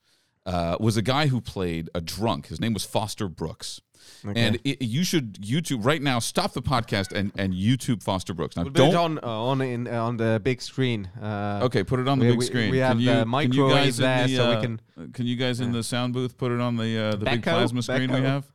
[0.47, 2.47] uh, was a guy who played a drunk.
[2.47, 3.79] His name was Foster Brooks.
[4.27, 4.41] Okay.
[4.41, 6.19] And it, you should YouTube right now.
[6.19, 8.55] Stop the podcast and, and YouTube Foster Brooks.
[8.55, 8.95] Now, We'll don't.
[8.95, 11.07] on uh, on in uh, on the big screen.
[11.21, 12.71] Uh, Okay, put it on the we- big screen.
[12.71, 14.81] we have can you, the microwave there, the, so we uh, can-
[15.13, 17.81] Can you guys in the sound booth put it on the uh, the big plasma
[17.83, 18.45] screen we have?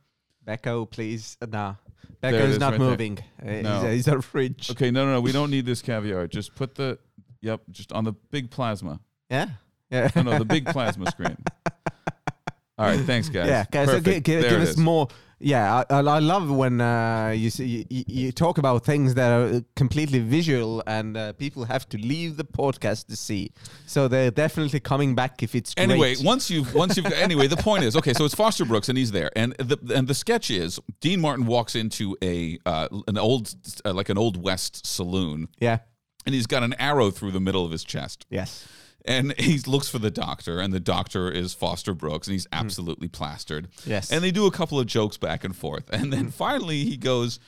[0.45, 1.37] Becco, please.
[1.41, 1.75] Uh, nah,
[2.21, 3.19] it Becco's is not right moving.
[3.43, 3.51] No.
[3.51, 4.71] he's, a, he's a fridge.
[4.71, 5.21] Okay, no, no, no.
[5.21, 6.27] We don't need this caviar.
[6.27, 6.97] Just put the.
[7.41, 8.99] Yep, just on the big plasma.
[9.29, 9.47] Yeah.
[9.89, 10.09] Yeah.
[10.15, 11.37] No, no, the big plasma screen.
[12.77, 13.47] All right, thanks, guys.
[13.47, 14.77] Yeah, guys, so give us is.
[14.77, 15.07] more.
[15.43, 19.63] Yeah, I, I love when uh, you, see, you you talk about things that are
[19.75, 23.51] completely visual and uh, people have to leave the podcast to see.
[23.87, 26.25] So they're definitely coming back if it's Anyway, great.
[26.33, 28.13] once you've once you've anyway, the point is okay.
[28.13, 31.45] So it's Foster Brooks, and he's there, and the and the sketch is Dean Martin
[31.45, 35.79] walks into a uh, an old uh, like an old west saloon, yeah.
[36.25, 38.67] and he's got an arrow through the middle of his chest, Yes.
[39.05, 42.59] And he looks for the doctor, and the doctor is Foster Brooks, and he's hmm.
[42.59, 43.69] absolutely plastered.
[43.85, 44.11] Yes.
[44.11, 46.29] and they do a couple of jokes back and forth, and then hmm.
[46.29, 47.39] finally he goes.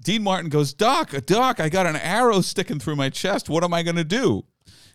[0.00, 3.48] Dean Martin goes, Doc, Doc, I got an arrow sticking through my chest.
[3.48, 4.44] What am I going to do?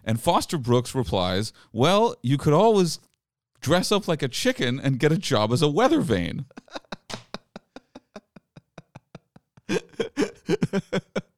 [0.06, 3.00] And Foster Brooks replies, Well, you could always
[3.60, 6.46] dress up like a chicken and get a job as a weather vane.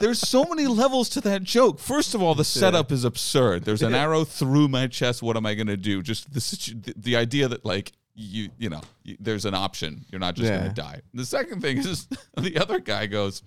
[0.00, 1.80] There's so many levels to that joke.
[1.80, 3.64] First of all, the setup is absurd.
[3.64, 5.22] There's an arrow through my chest.
[5.22, 6.02] What am I going to do?
[6.02, 10.04] Just the, situ- the the idea that like you you know you, there's an option.
[10.10, 11.00] You're not just going to die.
[11.14, 12.06] The second thing is
[12.36, 13.42] the other guy goes,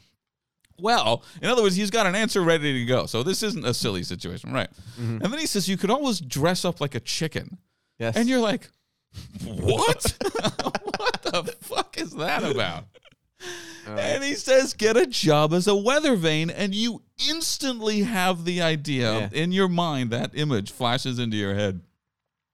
[0.77, 3.05] well, in other words, he's got an answer ready to go.
[3.05, 4.69] So this isn't a silly situation, right?
[4.99, 5.23] Mm-hmm.
[5.23, 7.59] And then he says you could always dress up like a chicken,
[7.97, 8.17] Yes.
[8.17, 8.69] and you're like,
[9.45, 10.17] what?
[10.97, 12.85] what the fuck is that about?
[13.87, 18.61] And he says, get a job as a weather vane, and you instantly have the
[18.61, 19.29] idea Yeah.
[19.33, 20.11] in your mind.
[20.11, 21.81] That image flashes into your head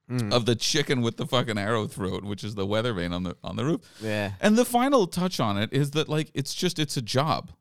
[0.10, 0.32] Mm.
[0.32, 3.36] of the chicken with the fucking arrow throat, which is the weather vane on the
[3.43, 3.82] on the roof.
[4.02, 7.52] yeah, And the final touch on it is that like it's just it's a job.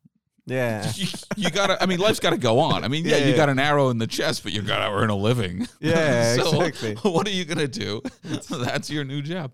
[0.46, 1.82] yeah, you, you gotta.
[1.82, 2.84] I mean, life's got to go on.
[2.84, 3.36] I mean, yeah, Yeah, you yeah.
[3.36, 5.66] got an arrow in the chest, but you gotta earn a living.
[5.80, 6.94] Yeah, so exactly.
[7.10, 8.00] What are you gonna do?
[8.48, 9.52] That's your new job.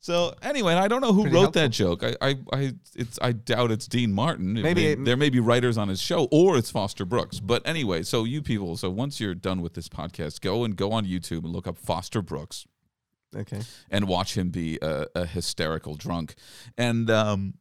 [0.00, 2.04] So anyway, I don't know who Pretty wrote that joke.
[2.04, 3.18] I, I, I, it's.
[3.20, 4.56] I doubt it's Dean Martin.
[4.56, 7.40] It Maybe may- it- there may be writers on his show, or it's Foster Brooks.
[7.40, 8.76] But anyway, so you people.
[8.76, 11.76] So once you're done with this podcast, go and go on YouTube and look up
[11.76, 12.64] Foster Brooks
[13.36, 13.62] okay.
[13.90, 16.36] and watch him be a, a hysterical drunk.
[16.76, 17.54] And um,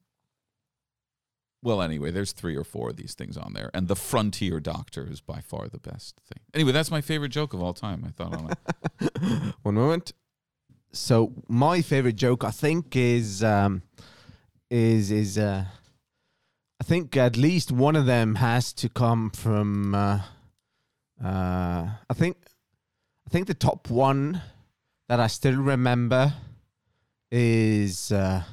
[1.64, 5.08] well, anyway, there's three or four of these things on there, and the Frontier Doctor
[5.10, 6.44] is by far the best thing.
[6.54, 8.06] Anyway, that's my favorite joke of all time.
[8.08, 9.54] I thought on it.
[9.64, 10.14] One moment.
[10.98, 13.84] So my favorite joke, I think, is um,
[14.70, 15.66] is is uh,
[16.82, 19.96] I think at least one of them has to come from.
[19.96, 20.22] Uh,
[21.24, 22.38] uh, I think
[23.26, 24.42] I think the top one
[25.08, 26.34] that I still remember
[27.32, 28.44] is uh,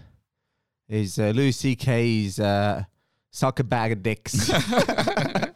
[0.89, 2.85] is uh, Louis C.K.'s uh,
[3.31, 4.51] "Suck a bag of dicks."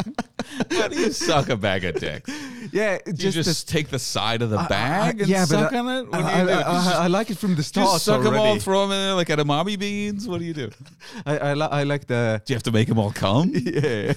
[0.88, 2.30] How do you suck a bag of dicks?
[2.72, 5.88] yeah, You just, take the side of the I- I- bag and yeah, suck on
[5.88, 6.08] it.
[6.10, 6.52] What I, do you do?
[6.52, 7.86] I- I- Just- I like it from the start.
[7.92, 8.60] just suck them all, already.
[8.60, 10.26] throw them in there like edamame beans.
[10.28, 10.70] What do you do?
[11.26, 13.50] I, I, li- I like the Do you have to make them all come?
[13.54, 14.12] yeah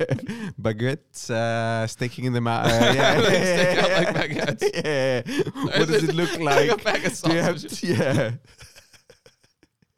[0.62, 2.66] baguettes uh, sticking in the mouth.
[2.68, 4.62] Uh, yeah, out yeah, like baguettes.
[4.82, 5.22] Yeah.
[5.64, 6.82] What does it look Like like?
[6.82, 8.32] a bag of Do you have to, yeah.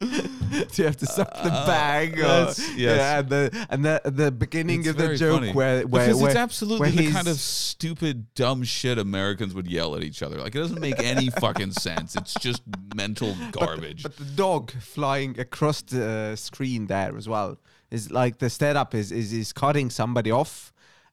[0.00, 2.18] Do you have to suck the Uh, bag?
[2.18, 2.72] Or, yes.
[2.76, 5.52] Yeah, and the and the the beginning It's of the joke funny.
[5.52, 9.94] where where because where, it's absolutely the kind of stupid, dumb shit Americans would yell
[9.96, 10.38] at each other.
[10.38, 12.16] Like it doesn't make any fucking sense.
[12.16, 12.62] It's just
[12.94, 14.02] mental garbage.
[14.02, 17.58] But the dog flying across the screen there as well
[17.90, 20.72] is like the setup is is is cutting somebody off,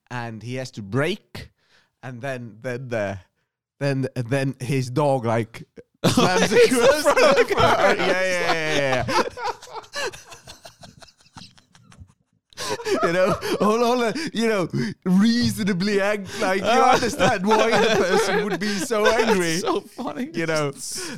[0.09, 1.51] and he has to break,
[2.03, 3.19] and then then the
[3.79, 5.63] then then his dog like
[6.05, 7.95] slams across the car.
[7.95, 9.23] Yeah, yeah, yeah, yeah.
[13.03, 14.67] you know, all, all the, you know,
[15.03, 20.29] reasonably ang- like you understand why the person would be so angry so funny.
[20.33, 20.71] you know.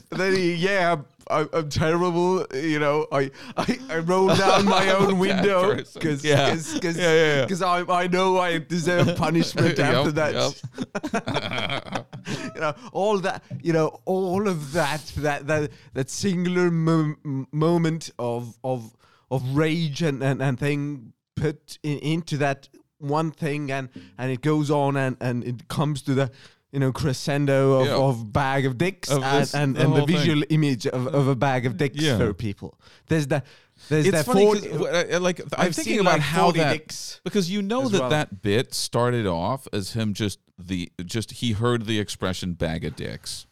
[0.10, 0.98] Then he, yeah,
[1.30, 2.46] I'm, I'm, I'm terrible.
[2.54, 6.54] You know, I, I, I roll down my own window because Yeah.
[6.54, 7.66] because Yeah, yeah, yeah.
[7.66, 10.34] I I know I deserve punishment after Yup, that.
[10.34, 12.08] yup.
[12.56, 13.44] you know, all that.
[13.62, 17.16] You know, all of that that that that singular mo-
[17.52, 18.96] moment of of
[19.32, 24.42] of rage and and, and thing put in, into that one thing and and it
[24.42, 26.32] goes on and and it comes to the
[26.74, 27.96] you know crescendo of, Yeah.
[27.96, 30.18] of bag of dicks Of and, this- and, the and the whole thing.
[30.18, 32.18] visual image of, of a bag of dicks Yeah.
[32.18, 33.44] for people there's the
[33.90, 36.52] there's It's that funny 40 'cause, uh, uh, like I'm I've thinking about like how
[36.52, 38.10] that dicks because you know that well.
[38.10, 42.96] that bit started off as him just the just he heard the expression bag of
[42.96, 43.46] dicks,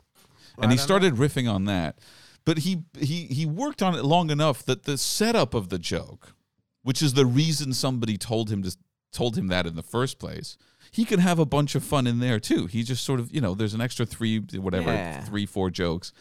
[0.62, 1.98] and he started riffing on that,
[2.46, 6.34] but he he he worked on it long enough that the setup of the joke,
[6.84, 8.76] which is the reason somebody told him to
[9.12, 10.56] told him that in the first place.
[10.92, 12.66] He could have a bunch of fun in there too.
[12.66, 15.24] He just sort of, you know, there's an extra three, whatever, Yeah.
[15.24, 16.12] three, four jokes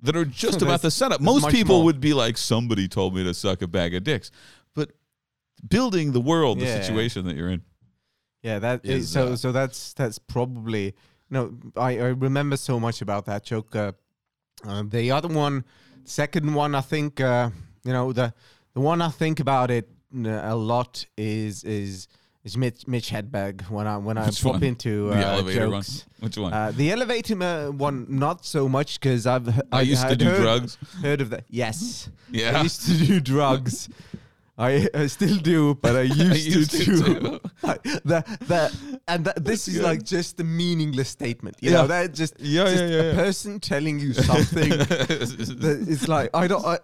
[0.00, 1.20] that are just about the setup.
[1.20, 1.84] Most people more.
[1.84, 4.30] would be like, somebody told me to suck a bag of dicks.
[4.74, 4.92] But
[5.66, 7.62] building the world, the situation that you're in.
[8.42, 10.94] Yeah, that is, is, so uh, so that's that's probably
[11.28, 11.58] no.
[11.76, 13.74] I, I remember so much about that joke.
[13.74, 13.92] Uh,
[14.64, 15.64] uh, the other one,
[16.04, 17.50] second one, I think uh,
[17.84, 18.32] you know the
[18.74, 22.06] the one I think about it uh, a lot is is
[22.48, 24.62] is Mitch, Mitch Hedberg when I when I Which pop one?
[24.64, 26.04] into The uh, elevator jokes.
[26.18, 26.26] one.
[26.26, 26.52] Which one?
[26.52, 30.24] Uh, the elevator uh, one, not so much because I've h- I used to do
[30.26, 30.78] heard, drugs.
[31.02, 31.44] Heard of that?
[31.48, 32.58] Yes, Yeah.
[32.58, 33.88] I used to do drugs.
[34.60, 37.40] I, I still do, but I used, used to, to.
[37.64, 37.78] I-
[38.10, 39.84] the, the, and that, this is good.
[39.84, 41.56] like just a meaningless statement.
[41.60, 41.76] You Yeah.
[41.82, 43.14] know, that just, Yeah, just yeah, yeah, a yeah.
[43.14, 46.78] person telling you something that it's like, I don't, I,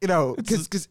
[0.00, 0.88] you know, because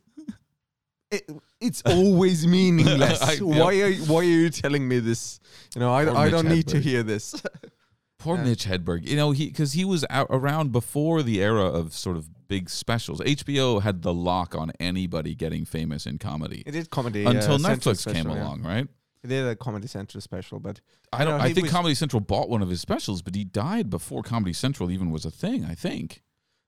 [1.11, 1.29] it,
[1.61, 3.21] it's always meaningless.
[3.21, 3.41] I- yep.
[3.41, 5.39] Why are you- why are you telling me this?
[5.75, 7.35] You know, I, Poor I Mitch don't need to hear this.
[8.19, 8.43] Poor Yeah.
[8.43, 9.07] Mitch Hedberg.
[9.07, 12.69] You know, he because he was out around before the era of sort of big
[12.69, 13.19] specials.
[13.21, 17.57] HBO had the lock on anybody getting famous in comedy It did comedy until uh,
[17.59, 18.43] Central Netflix came special, yeah.
[18.43, 18.87] along, right?
[19.23, 20.81] It did a Comedy Central special, but
[21.13, 21.37] I don't.
[21.37, 24.23] No, I think was- Comedy Central bought one of his specials, but he died before
[24.23, 25.63] Comedy Central even was a thing.
[25.65, 26.21] I think.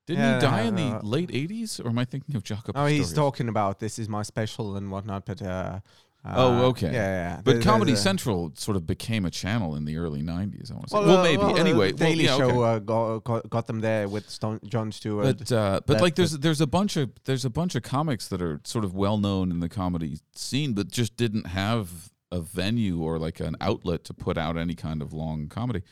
[0.06, 2.76] Didn't Yeah, he die in the late '80s, or am I thinking of Jacob?
[2.76, 5.24] oh, he's talking about this is my special and whatnot.
[5.26, 5.80] But uh,
[6.26, 6.86] Oh, uh, okay.
[6.86, 7.40] yeah, yeah.
[7.44, 10.70] But There- Comedy there's Central sort of became a channel in the early '90s.
[10.70, 10.98] I want to say.
[10.98, 11.36] Well, uh, maybe.
[11.36, 12.76] well, uh, anyway, the Daily well, yeah, Show okay.
[12.76, 15.38] uh, got, got them there with Stone, Jon Stewart.
[15.38, 18.28] But uh, but that- like there's there's a bunch of there's a bunch of comics
[18.28, 22.40] that are sort of well known in the comedy scene, but just didn't have a
[22.40, 25.82] venue or like an outlet to put out any kind of long comedy.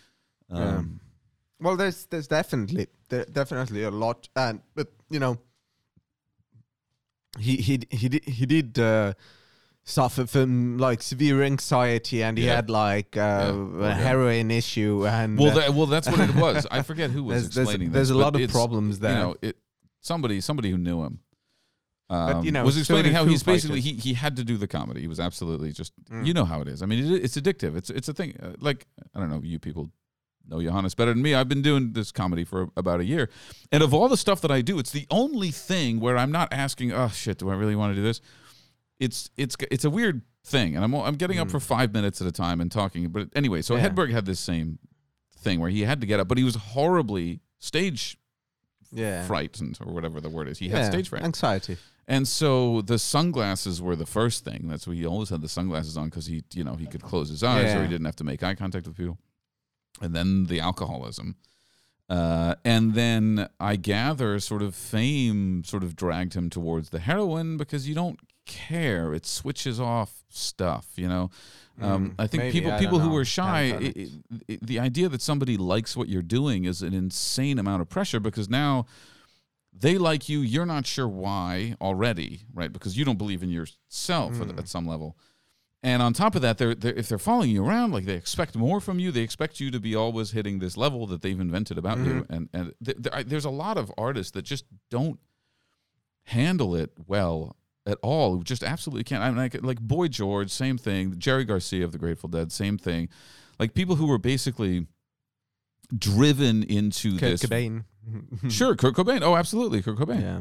[0.48, 0.82] Yeah.
[1.62, 5.38] Um, Well, there's there's definitely there definitely a lot, and but you know,
[7.38, 9.12] he he he did he did uh,
[9.84, 12.56] suffer from like severe anxiety, and he Yeah.
[12.56, 13.90] had like uh, Yeah.
[13.90, 16.66] a heroin issue, and Well, uh, that, well, that's what it was.
[16.70, 19.12] I forget who was there's there's, explaining there's this, a lot of problems there.
[19.12, 19.56] You know, it
[20.00, 21.20] somebody somebody who knew him.
[22.10, 25.00] Um, you know, was explaining how he's basically he, he had to do the comedy.
[25.00, 26.26] He was absolutely just Mm.
[26.26, 26.82] you know how it is.
[26.82, 27.74] I mean, it, it's addictive.
[27.74, 28.36] It's it's a thing.
[28.42, 29.90] Uh, like I don't know, you people
[30.48, 31.34] know Johannes better than me.
[31.34, 33.28] I've been doing this comedy for about a year,
[33.70, 36.52] and of all the stuff that I do, it's the only thing where I'm not
[36.52, 38.20] asking, oh shit, do I really want to do this?
[39.00, 41.52] It's it's it's a weird thing, and I'm I'm getting up Mm.
[41.52, 43.08] for five minutes at a time and talking.
[43.08, 43.88] But anyway, so Yeah.
[43.88, 44.78] Hedberg had this same
[45.38, 48.16] thing where he had to get up, but he was horribly stage
[48.92, 50.58] yeah, frightened or whatever the word is.
[50.58, 51.22] He yeah, had stage fright.
[51.22, 51.78] anxiety.
[52.06, 54.66] And so the sunglasses were the first thing.
[54.68, 57.28] That's why he always had the sunglasses on because he, you know, he could close
[57.28, 59.18] his eyes or he didn't have to make eye contact with people.
[60.02, 61.36] And then the alcoholism.
[62.08, 67.56] Uh, and then I gather sort of fame sort of dragged him towards the heroin
[67.56, 69.14] because you don't care.
[69.14, 71.30] It switches off stuff, you know.
[71.80, 74.52] Um, Mm, I think maybe, people I people who are shy, Haven't i done i
[74.52, 78.20] i the idea that somebody likes what you're doing is an insane amount of pressure
[78.20, 78.84] because now
[79.72, 80.40] they like you.
[80.40, 82.70] You're not sure why already, right?
[82.70, 84.58] Because you don't believe in yourself at, Mm.
[84.58, 85.16] at some level.
[85.84, 88.54] And on top of that, they're, they're if they're following you around, like they expect
[88.54, 89.10] more from you.
[89.10, 92.04] They expect you to be always hitting this level that they've invented about you.
[92.04, 92.30] Mhm.
[92.30, 95.18] And and th- th- there's a lot of artists that just don't
[96.26, 98.36] handle it well at all.
[98.36, 99.24] Who just absolutely can't.
[99.24, 101.18] I mean, like, like Boy George, same thing.
[101.18, 103.08] Jerry Garcia of the Grateful Dead, same thing.
[103.58, 104.86] Like people who were basically
[105.96, 107.42] driven into Kurt this.
[107.42, 107.84] Cobain.
[108.50, 109.22] Sure, Kurt Cobain.
[109.22, 110.20] Oh, absolutely, Kurt Cobain.
[110.22, 110.40] Yeah.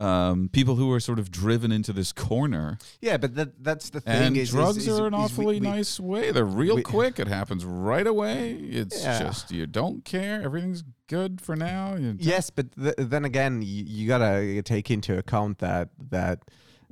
[0.00, 4.00] Um, people who are sort of driven into this corner, Yeah, but that that's the
[4.00, 4.14] thing.
[4.28, 6.32] and is, is- drugs is- are an is awfully we- nice way.
[6.32, 7.18] They're real we- quick.
[7.18, 8.52] It happens right away.
[8.54, 9.18] It's Yeah.
[9.18, 10.40] just you don't care.
[10.42, 11.96] Everything's good for now.
[11.96, 16.38] You Yes, but th- then again, you, you gotta take into account that that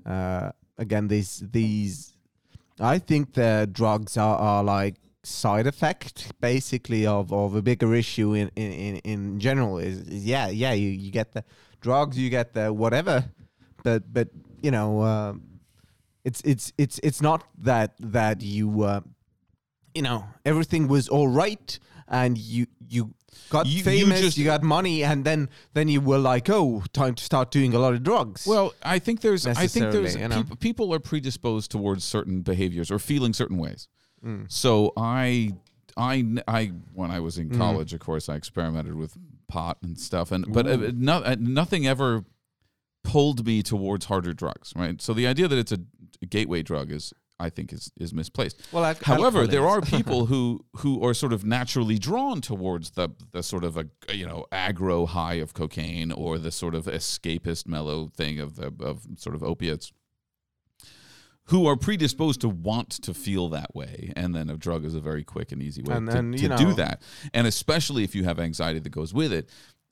[0.05, 2.13] uh, again these these.
[2.79, 8.35] I think the drugs are, are like side effect basically of, of a bigger issue
[8.35, 11.43] in, in, in, in general is, is yeah yeah you, you get the
[11.81, 13.25] drugs you get the whatever
[13.85, 14.29] but but
[14.63, 15.33] you know uh,
[16.25, 19.01] it's it's it's it's not that that you uh,
[19.95, 23.15] you know everything was all right and you you
[23.51, 26.83] got You- you famous just- you got money and then then you were like oh
[26.93, 29.47] time to start doing a lot of drugs Well, I think there's.
[29.47, 30.17] I think there's.
[30.17, 30.43] You know.
[30.43, 33.89] peop- people are predisposed towards certain behaviors or feeling certain ways.
[34.25, 34.51] Mm.
[34.51, 35.53] So I,
[35.99, 37.59] I, I, when I was in Mm.
[37.59, 39.17] college, of course, I experimented with
[39.49, 42.25] pot and stuff, and but uh, no, uh, nothing ever
[43.05, 44.73] pulled me towards harder drugs.
[44.77, 45.01] Right.
[45.03, 45.79] So the idea that it's a
[46.27, 48.61] gateway drug is, I think, is is misplaced.
[48.73, 53.09] well al- However, there are people who who are sort of naturally drawn towards the
[53.33, 57.67] the sort of a you know aggro high of cocaine or the sort of escapist
[57.67, 59.93] mellow thing of the of sort of opiates
[61.49, 65.01] who are predisposed to want to feel that way and then a drug is a
[65.01, 67.03] very quick and easy way And- to, and, to you do that.
[67.35, 69.49] And especially if you have anxiety that goes with it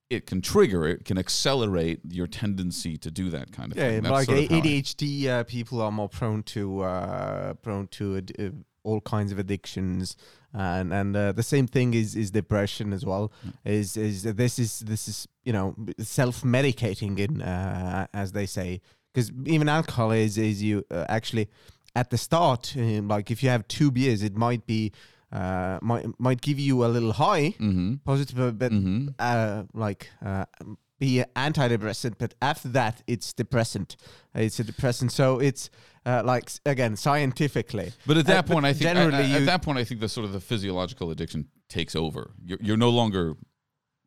[0.08, 4.02] it can trigger it can accelerate your tendency to do that kind of yeah thing.
[4.02, 7.88] That's like sort of A- I- ADHD uh, people are more prone to uh, prone
[7.88, 8.50] to ad- uh,
[8.84, 10.16] all kinds of addictions.
[10.52, 13.32] And and uh, the same thing is is depression as well.
[13.64, 18.80] Is is this is this is you know self medicating in uh, as they say
[19.16, 21.48] because even alcohol is is you uh, actually
[21.94, 24.92] at the start um, like if you have two beers it might be
[25.32, 27.98] uh, might might give you a little high Mhm.
[28.04, 29.14] positive but Mhm.
[29.18, 30.44] uh, like uh,
[30.98, 33.96] be antidepressant, but after that it's depressant.
[34.34, 35.68] It's a depressant, so it's
[36.06, 37.92] uh, like again scientifically.
[38.06, 40.08] But at Uh, that but point, I think generally at, that point, I think the
[40.08, 42.30] sort of the physiological addiction takes over.
[42.42, 43.34] You're, you're no longer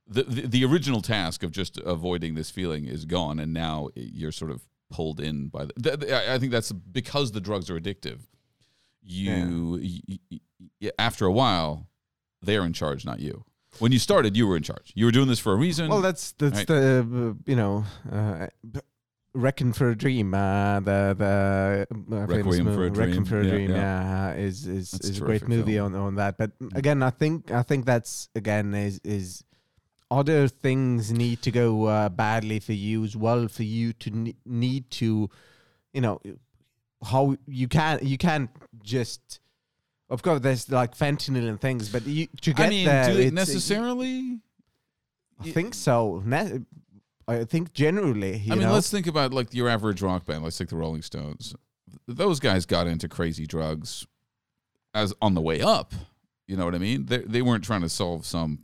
[0.08, 4.32] the, the the original task of just avoiding this feeling is gone, and now you're
[4.32, 5.74] sort of pulled in by the.
[5.78, 8.20] the, the- I- think that's because the drugs are addictive.
[9.02, 10.40] You, y- y-
[10.82, 11.88] y- after a while,
[12.42, 13.46] they're in charge, not you.
[13.80, 14.92] When you started, you were in charge.
[14.96, 15.90] You were doing this for a reason.
[15.90, 16.68] Well, that's that's Right.
[16.68, 17.86] the you know.
[18.12, 18.48] Uh,
[19.36, 23.26] Reckon for a Dream, uh, the the uh, Requiem for a Dream.
[23.26, 24.32] for a Yeah, Dream, yeah.
[24.32, 25.94] yeah, is is That's is a great movie film.
[25.94, 26.38] on on that.
[26.40, 29.44] But again, I think I think that's again is is
[30.12, 34.36] other things need to go uh, badly for you as well for you to ne-
[34.46, 35.30] need to,
[35.94, 36.20] you know,
[37.04, 38.50] how you can't you can't
[38.84, 39.40] just.
[40.10, 43.20] Of course, there's like fentanyl and things, but you to get I mean, there, do
[43.20, 44.40] it's- necessarily?
[45.40, 46.22] I think so.
[46.26, 46.62] Ne-
[47.28, 50.44] I think generally, you I mean, know, let's think about like your average rock band.
[50.44, 51.56] Let's take the Rolling Stones.
[52.08, 54.08] Those guys got into crazy drugs
[54.96, 55.94] as on the way up.
[56.48, 57.06] You know what I mean?
[57.06, 58.60] They they weren't trying to solve some.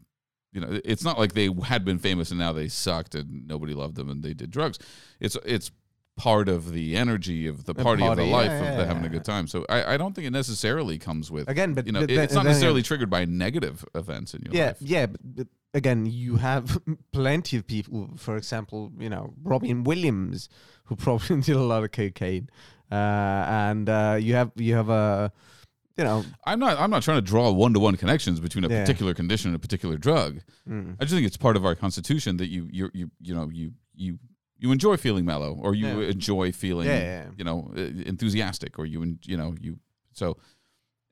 [0.56, 3.74] You know, it's not like they had been famous and now they sucked and nobody
[3.74, 4.80] loved them and they did drugs.
[5.20, 5.70] It's it's
[6.18, 8.86] part of the energy of the The party, of the life yeah, of yeah, the
[8.86, 9.48] having a good time.
[9.48, 12.16] So I, I don't think it necessarily comes with Again, but you know but it-
[12.16, 14.78] then- it's not necessarily again- triggered by negative events in your yeah, life.
[14.80, 15.06] yeah.
[15.08, 16.80] But, but again, you have
[17.12, 18.12] plenty of people.
[18.16, 20.48] For example, you know Robin Williams,
[20.86, 22.50] who probably did a lot of cocaine,
[22.90, 25.34] uh, and uh, you have you have a,
[25.98, 28.70] you know, I'm not I'm not trying to draw one to one connections between a
[28.70, 28.82] Yeah.
[28.82, 30.42] particular condition and a particular drug.
[30.68, 33.50] mm, I just think it's part of our constitution that you you you you know
[33.52, 34.20] you you
[34.58, 36.10] you enjoy feeling mellow or you Yeah.
[36.10, 39.80] enjoy feeling Yeah, you know uh, enthusiastic or you you know you
[40.12, 40.38] so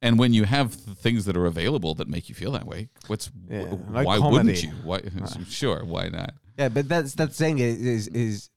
[0.02, 2.90] and when you have th- things that are available that make you feel that way
[3.08, 5.00] what's wh- like why wouldn't you why
[5.48, 6.70] sure why not yeah.
[6.70, 8.50] But that's that's saying is, is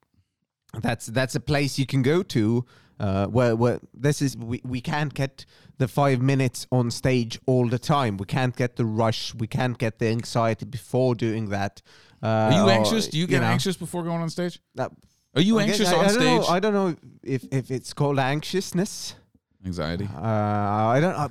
[0.83, 2.67] that's that's a place you can go to.
[2.99, 5.45] Uh, where, where this is we, we can't get
[5.77, 8.17] the five minutes on stage all the time.
[8.17, 9.35] We can't get the rush.
[9.35, 11.83] We can't get the anxiety before doing that.
[12.23, 13.09] Uh, are you or, anxious?
[13.09, 14.61] Do you get know, anxious before going on stage?
[14.77, 14.93] That-
[15.35, 16.41] are you I guess- anxious I, on I don't stage?
[16.41, 19.15] Know, I don't know if, if it's called anxiousness.
[19.67, 21.17] Anxiety Uh, I don't.
[21.17, 21.29] I,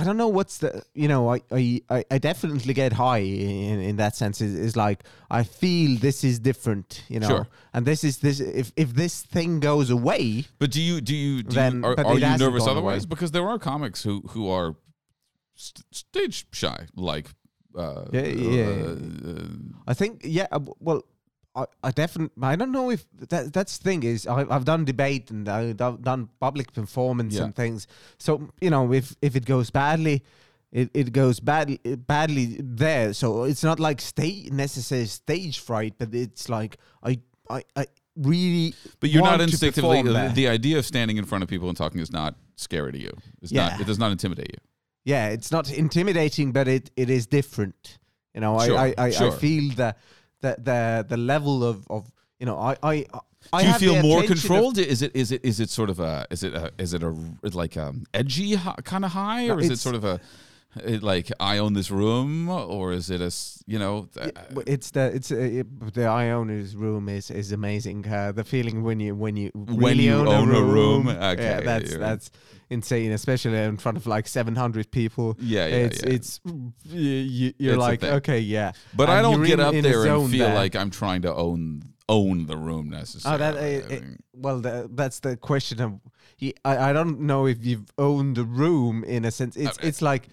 [0.00, 0.70] I don't know what's the.
[1.02, 3.24] You know, I I, I- definitely get high
[3.70, 4.40] in, in that sense.
[4.46, 4.98] Is is like
[5.30, 6.88] I feel this is different.
[7.08, 7.46] You know, Sure.
[7.74, 8.40] and this is this.
[8.40, 11.94] If if this thing goes away, But do you do you do Then- you, are,
[12.06, 13.02] are you nervous otherwise?
[13.04, 13.08] away.
[13.14, 14.74] Because there are comics who who are
[15.54, 17.26] st- stage shy, like
[17.78, 18.66] uh, Yeah, yeah.
[18.66, 19.46] uh,
[19.86, 20.46] I think yeah.
[20.56, 21.00] uh, Well,
[21.56, 22.42] I, I definitely.
[22.42, 25.76] I don't know if that that's the thing is I, I've done debate and I've
[26.02, 27.44] done public performance Yeah.
[27.44, 27.86] and things.
[28.18, 30.22] So you know if if it goes badly.
[30.72, 31.78] It, it goes badly
[32.08, 37.62] badly there, so it's not like stage necessary stage fright, but it's like I I,
[37.76, 37.86] I
[38.16, 38.74] really.
[38.98, 42.00] but you're not instinctively the, the idea of standing in front of people and talking
[42.00, 43.12] is not scary to you.
[43.40, 43.72] It's not.
[43.74, 43.80] Yeah.
[43.82, 44.58] It does not intimidate you.
[45.04, 47.98] yeah, it's not intimidating, but it, it is different.
[48.34, 49.30] You know, Sure, I I, I, sure.
[49.32, 49.94] I feel the
[50.40, 53.06] the the the level of, of you know I I.
[53.52, 54.78] I Do you feel more attention of- controlled?
[54.78, 57.14] Is it is it is it sort of a is it a is it a
[57.52, 60.18] like a edgy kind of high, No, or is it sort of a
[61.00, 63.30] like I own this room, or is it a
[63.66, 64.08] you know?
[64.20, 64.30] uh,
[64.66, 68.06] It's the it's uh, it, the I owner's room is is amazing.
[68.06, 71.08] Uh, the feeling when you when you When you own, own a a room, room,
[71.08, 72.30] okay, yeah, that's you're- that's
[72.70, 75.36] insane, especially in front of like seven hundred people.
[75.40, 76.12] Yeah, yeah, it's yeah.
[76.14, 76.40] it's
[76.84, 78.72] you, you're It's like okay, yeah.
[78.96, 80.54] But I don't get in- up in there and feel there.
[80.54, 83.44] like I'm trying to own own the room necessarily.
[83.44, 84.00] Oh, that uh,
[84.34, 85.92] well, the, that's the question of.
[86.36, 89.56] he- I, I don't know if you've owned the room in a sense.
[89.56, 90.28] It's Uh, it's like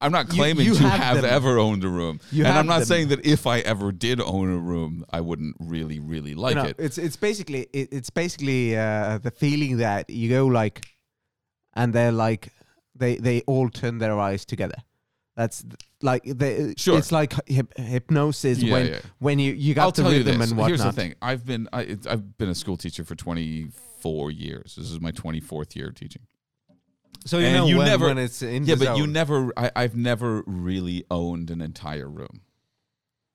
[0.00, 2.78] I'm not claiming you to have have, ever owned a room, You and I'm not
[2.80, 2.86] them.
[2.86, 6.64] saying that if I ever did own a room, I wouldn't really, really like no,
[6.64, 6.76] it.
[6.78, 10.86] it's it's basically it, it's basically uh, the feeling that you go like,
[11.74, 12.52] and they're like
[12.94, 14.76] they they all turn their eyes together.
[15.36, 15.64] That's
[16.02, 16.98] like the Sure.
[16.98, 19.46] It's like hyp- hypnosis Yeah, when yeah.
[19.46, 20.50] you you got I'll the tell you rhythm this.
[20.50, 20.68] and whatnot.
[20.80, 24.76] Here's the thing: I've been I, I've been a school teacher for 24 years.
[24.76, 26.22] This is my 24th year of teaching.
[27.24, 29.52] So you And know you when, never- when it's in Yeah, the but you never.
[29.56, 32.40] I, I've never really owned an entire room.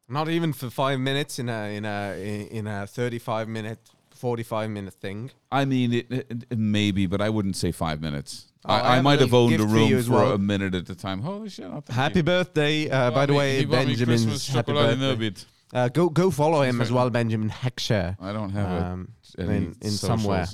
[0.09, 3.79] not even for five minutes in a in a in a thirty five minute
[4.11, 5.31] forty five minute thing.
[5.51, 8.45] I mean, it, it, it maybe, but I wouldn't say five minutes.
[8.65, 10.31] Oh, I I, I might have owned a gift for room for well.
[10.33, 11.21] a minute at a time.
[11.21, 11.69] Holy shit!
[11.89, 12.23] Happy you.
[12.23, 15.45] birthday, uh, by the way, he bought me Benjamin's happy chocolate in a birthday.
[15.73, 18.15] Uh, go go follow him as well, Benjamin Heckscher.
[18.21, 18.83] I don't have.
[18.83, 20.47] Um, any in- in somewhere.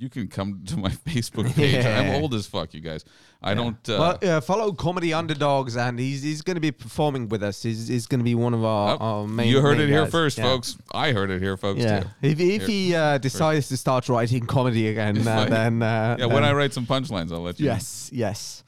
[0.00, 1.74] You can come to my Facebook page.
[1.74, 1.98] Yeah.
[2.14, 3.04] I'm old as fuck, you guys.
[3.42, 3.76] I don't.
[3.88, 7.62] Uh, well, uh, follow Comedy Underdogs, and he's he's going to be performing with us.
[7.64, 9.48] He's, he's going to be one of our, oh, our main.
[9.48, 10.44] you heard main it here first, Yeah.
[10.44, 10.76] folks.
[10.92, 11.80] I heard it here, folks.
[11.80, 12.08] Yeah, Too.
[12.22, 12.66] if if Here.
[12.68, 16.26] he uh, decides to start writing comedy again, uh, then uh, Yeah.
[16.26, 17.66] When I write some punchlines, I'll let you.
[17.66, 17.72] know.
[17.72, 18.62] yes, yes,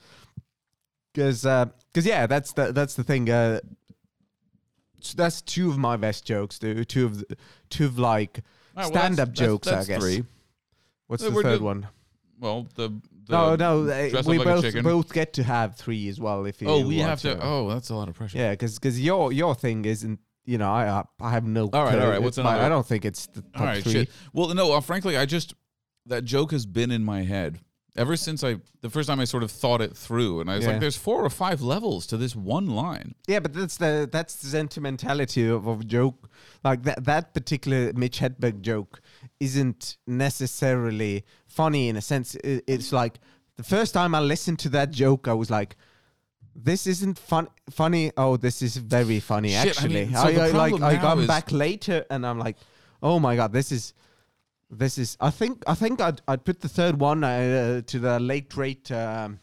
[1.14, 3.30] because because yeah, that's the that's the thing.
[3.30, 3.60] Uh,
[5.00, 6.58] so that's two of my best jokes.
[6.58, 7.36] Two two of the,
[7.70, 8.40] two of like
[8.76, 9.68] right, well, stand up that's- that's- jokes.
[9.68, 10.02] that's I guess.
[10.02, 10.24] Three.
[11.10, 11.88] What's Uh, the we're third one?
[12.38, 12.88] Well, the,
[13.26, 14.82] the No, no, uh, dress we up like a both chicken.
[14.84, 16.44] both get to have three as well.
[16.46, 17.38] If you Oh, we want have to.
[17.42, 18.38] Oh, that's a lot of pressure.
[18.38, 20.20] Yeah, because your your thing isn't.
[20.46, 21.68] You know, I I- I have no.
[21.72, 22.00] All right, clue.
[22.00, 23.92] all right, what's It's my- another- I don't think it's the top All right, three.
[23.92, 24.10] shit.
[24.32, 25.52] Well, no, uh, frankly, I just
[26.06, 27.58] that joke has been in my head
[27.96, 30.64] ever since I the first time I sort of thought it through, and I was
[30.64, 30.70] Yeah.
[30.72, 34.36] like, "There's four or five levels to this one line." Yeah, but that's the that's
[34.36, 36.30] the sentimentality of, of a joke.
[36.64, 39.00] Like that that particular Mitch Hedberg joke
[39.40, 42.34] isn't necessarily funny in a sense.
[42.36, 43.18] It, it's like
[43.56, 45.76] the first time I listened to that joke, I was like.
[46.52, 48.10] This isn't fun funny.
[48.16, 49.50] Oh, this is very funny.
[49.50, 52.56] Shit, I actually, mean, so I, I like I come back later and I'm like,
[53.00, 53.94] oh my god, this is,
[54.68, 55.16] this is.
[55.20, 58.90] I think I think I'd I'd put the third one uh, to the late great
[58.90, 59.38] um,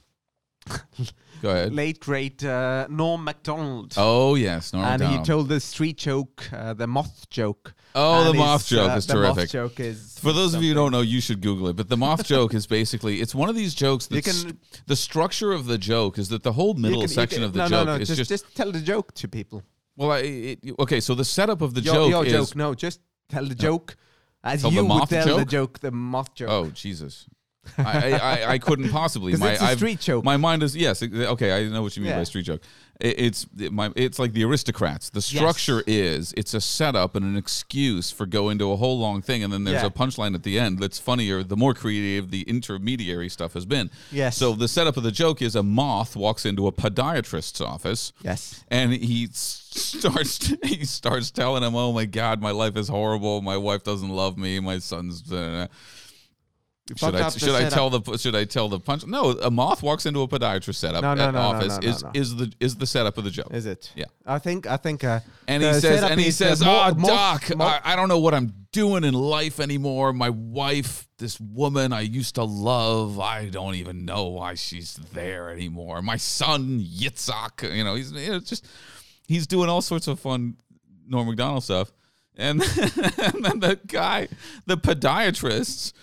[1.42, 1.74] Go ahead.
[1.74, 3.94] late great uh, Norm Macdonald.
[3.98, 7.74] Oh yes, Norm and he told the street joke, uh, the moth joke.
[7.96, 9.38] Oh, the And moth joke uh, is the terrific.
[9.38, 11.76] Moth joke is For those of you who don't know, you should Google it.
[11.76, 15.52] But the moth joke is basically it's one of these jokes that's can- the structure
[15.52, 17.86] of the joke is that the whole middle can- section can- of the no, joke
[17.88, 19.64] no, no, is just, just, just tell the joke to people.
[19.96, 21.00] well, I, it, okay.
[21.00, 23.96] So the setup of the your, joke your is joke, no, just tell the joke
[24.44, 25.50] as Tell the you would tell the joke?
[25.50, 26.50] joke, the moth joke.
[26.50, 27.26] oh Jesus,
[27.78, 29.36] I, I, I, I couldn't possibly.
[29.38, 30.24] My it's a I've- street joke.
[30.24, 31.01] My mind is yes.
[31.03, 32.61] Okay, I know what you mean by street joke.
[32.99, 35.11] It, it's it, my it's like the aristocrats.
[35.11, 39.22] The structure is it's a setup and an excuse for going to a whole long
[39.22, 39.88] thing, and then there's Yeah.
[39.88, 41.43] a punchline at the end that's funnier.
[41.43, 43.91] The more creative the intermediary stuff has been.
[44.11, 44.36] Yes.
[44.38, 48.13] So the setup of the joke is a moth walks into a podiatrist's office.
[48.24, 48.63] Yes.
[48.70, 53.43] And he starts he starts telling him, "Oh my God, my life is horrible.
[53.43, 54.59] My wife doesn't love me.
[54.59, 55.74] My son's." uh, should fucked
[57.02, 59.06] I up the should I tell the should I tell the punch?
[59.06, 61.90] No, a moth walks into a podiatrist setup No, no, at no, office no, no,
[61.90, 62.12] is no.
[62.14, 63.48] is the is the setup of the joke.
[63.52, 63.92] Is it?
[63.96, 64.06] Yeah.
[64.26, 67.56] I think I think uh, And he says and he says, mo- "Oh, mo- doc,
[67.56, 70.14] mo- I, I don't know what I'm doing in life anymore.
[70.14, 75.50] My wife, this woman I used to love, I don't even know why she's there
[75.50, 76.02] anymore.
[76.02, 78.66] My son Yitzhak, you know, he's you know, just
[79.28, 80.58] he's doing all sorts of fun
[81.08, 81.92] Norm Macdonald stuff.
[82.40, 82.62] And,
[83.18, 84.28] and then the guy,
[84.68, 85.94] the podiatrist,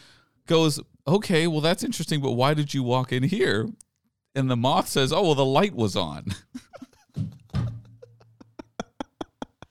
[0.46, 3.68] goes, "Okay, well that's interesting, but why did you walk in here?"
[4.34, 6.26] And the moth says, "Oh, well the light was on."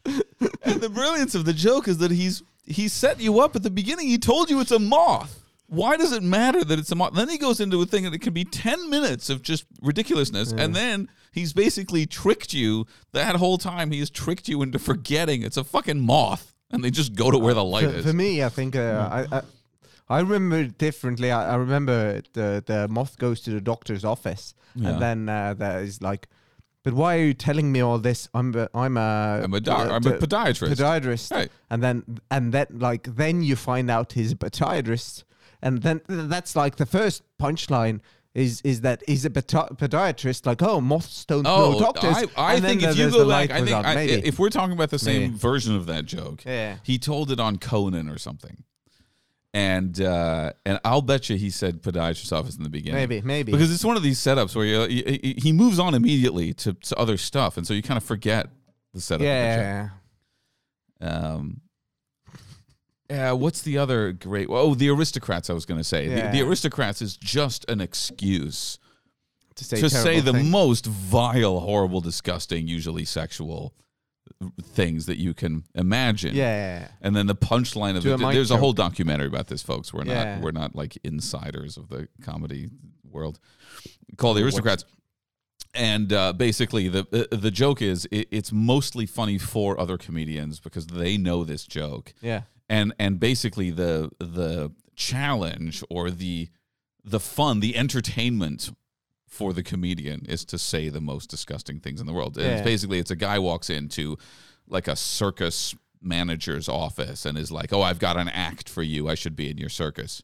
[0.06, 3.70] and the brilliance of the joke is that he's he set you up at the
[3.70, 4.08] beginning.
[4.08, 5.44] He told you it's a moth.
[5.68, 7.14] Why does it matter that it's a moth?
[7.14, 10.52] Then he goes into a thing that it can be 10 minutes of just ridiculousness.
[10.52, 13.92] And then he's basically tricked you that whole time.
[13.92, 16.54] He has tricked you into forgetting it's a fucking moth.
[16.72, 18.06] And they just go to where the light for, is.
[18.06, 19.42] for me, I think uh, I, I
[20.10, 21.32] I remember it differently.
[21.32, 24.90] I, I remember the the moth goes to the doctor's office, Yeah.
[24.90, 26.28] and then uh, there is like,
[26.84, 28.28] but why are you telling me all this?
[28.34, 30.76] I'm a, I'm a I'm a doc- I'm a podiatrist.
[30.76, 31.52] Podiatrist, Right.
[31.70, 35.24] and then and then like then you find out he's a podiatrist,
[35.62, 38.02] and then that's like the first punchline.
[38.36, 40.48] Is is that he's a podi- podiatrist?
[40.48, 42.18] Like oh, moths don't know Oh, doctors.
[42.18, 43.86] I, I and then think if you there's go the back, light I think.
[43.86, 44.28] I, maybe.
[44.28, 45.38] if we're talking about the same Maybe.
[45.38, 46.78] version of that joke, Yeah.
[46.82, 48.64] he told it on Conan or something,
[49.54, 52.96] and uh, and I'll bet you he said podiatrist office in the beginning.
[52.96, 56.54] maybe maybe because it's one of these setups where you, he, he- moves on immediately
[56.56, 58.48] to, to other stuff, and so you kind of forget
[58.94, 59.24] the setup.
[59.24, 59.90] yeah.
[61.00, 61.16] The.
[61.16, 61.62] Um,
[63.10, 63.32] yeah.
[63.34, 64.48] What's the other great?
[64.50, 65.50] Oh, the aristocrats.
[65.50, 68.80] I was going to say the, the aristocrats is just an excuse
[69.56, 70.50] to say, to say the things.
[70.50, 73.76] most vile, horrible, disgusting, usually sexual
[74.62, 76.36] things that you can imagine.
[76.36, 76.88] Yeah.
[77.02, 78.18] And then the punchline of To it.
[78.34, 79.94] There's a whole documentary about this, folks.
[79.94, 80.36] We're Yeah.
[80.36, 82.70] not we're not like insiders of the comedy
[83.10, 83.40] world.
[84.18, 84.86] Called the Aristocrats.
[85.76, 90.60] And uh, basically, the uh, the joke is it, it's mostly funny for other comedians
[90.60, 92.42] because they know this joke Yeah.
[92.70, 96.50] and and basically the the challenge or the
[97.04, 98.70] the fun the entertainment
[99.34, 102.38] for the comedian is to say the most disgusting things in the world.
[102.38, 104.16] And it's basically it's a guy walks into
[104.68, 109.10] like a circus manager's office and is like oh i've got an act for you.
[109.10, 110.22] I should be in your circus.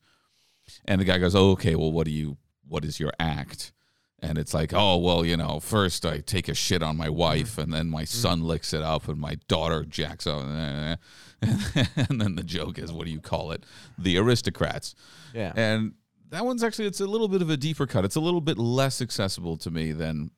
[0.86, 2.38] And the guy goes oh, okay well what do you
[2.68, 3.74] what is your act?
[4.22, 7.57] And it's like oh well you know first i take a shit on my wife
[7.57, 8.22] and then my mm-hmm.
[8.22, 10.43] son licks it up and my daughter jacks up.
[11.41, 13.66] And then the joke is what do you call it?
[13.97, 14.93] The aristocrats.
[15.34, 15.53] Yeah.
[15.55, 15.93] and
[16.30, 18.57] that one's actually it's a little bit of a deeper cut it's a little bit
[18.57, 20.32] less accessible to me than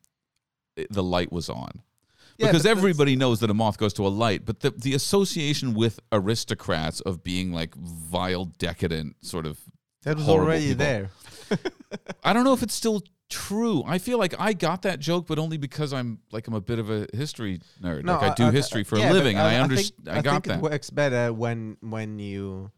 [0.90, 1.82] the light was on
[2.38, 5.74] Yeah, because everybody knows that a moth goes to a light but the, the association
[5.74, 9.58] with aristocrats of being like vile decadent sort of
[10.04, 10.84] That was already people.
[10.86, 11.10] there.
[12.24, 13.82] I don't know if it's still true.
[13.86, 16.78] I feel like I got that joke, but only because I'm like I'm a bit
[16.78, 18.04] of a history nerd.
[18.06, 20.08] like I, do history for yeah, a living, and I, think- understand.
[20.08, 20.58] I, got think that.
[20.58, 22.70] it works better when when you